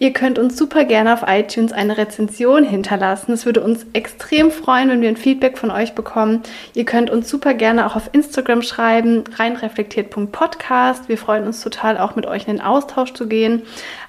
Ihr 0.00 0.12
könnt 0.12 0.40
uns 0.40 0.56
super 0.56 0.84
gerne 0.84 1.14
auf 1.14 1.22
iTunes 1.24 1.70
eine 1.70 1.98
Rezension 1.98 2.64
hinterlassen. 2.64 3.30
Es 3.30 3.46
würde 3.46 3.60
uns 3.60 3.86
extrem 3.92 4.50
freuen, 4.50 4.88
wenn 4.88 5.00
wir 5.00 5.08
ein 5.08 5.16
Feedback 5.16 5.56
von 5.56 5.70
euch 5.70 5.94
bekommen. 5.94 6.42
Ihr 6.74 6.84
könnt 6.84 7.10
uns 7.10 7.30
super 7.30 7.54
gerne 7.54 7.86
auch 7.86 7.94
auf 7.94 8.10
Instagram 8.12 8.62
schreiben, 8.62 9.22
reinreflektiert.podcast. 9.36 11.08
Wir 11.08 11.16
freuen 11.16 11.46
uns 11.46 11.62
total, 11.62 11.96
auch 11.96 12.16
mit 12.16 12.26
euch 12.26 12.48
in 12.48 12.56
den 12.56 12.60
Austausch 12.60 13.12
zu 13.12 13.28
gehen. 13.28 13.62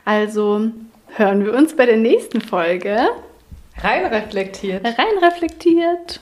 Also 0.06 0.72
hören 1.14 1.46
wir 1.46 1.54
uns 1.54 1.76
bei 1.76 1.86
der 1.86 1.98
nächsten 1.98 2.42
Folge. 2.42 3.10
Rein 3.78 4.06
reflektiert. 4.06 4.84
Rein 4.86 5.18
reflektiert. 5.22 6.22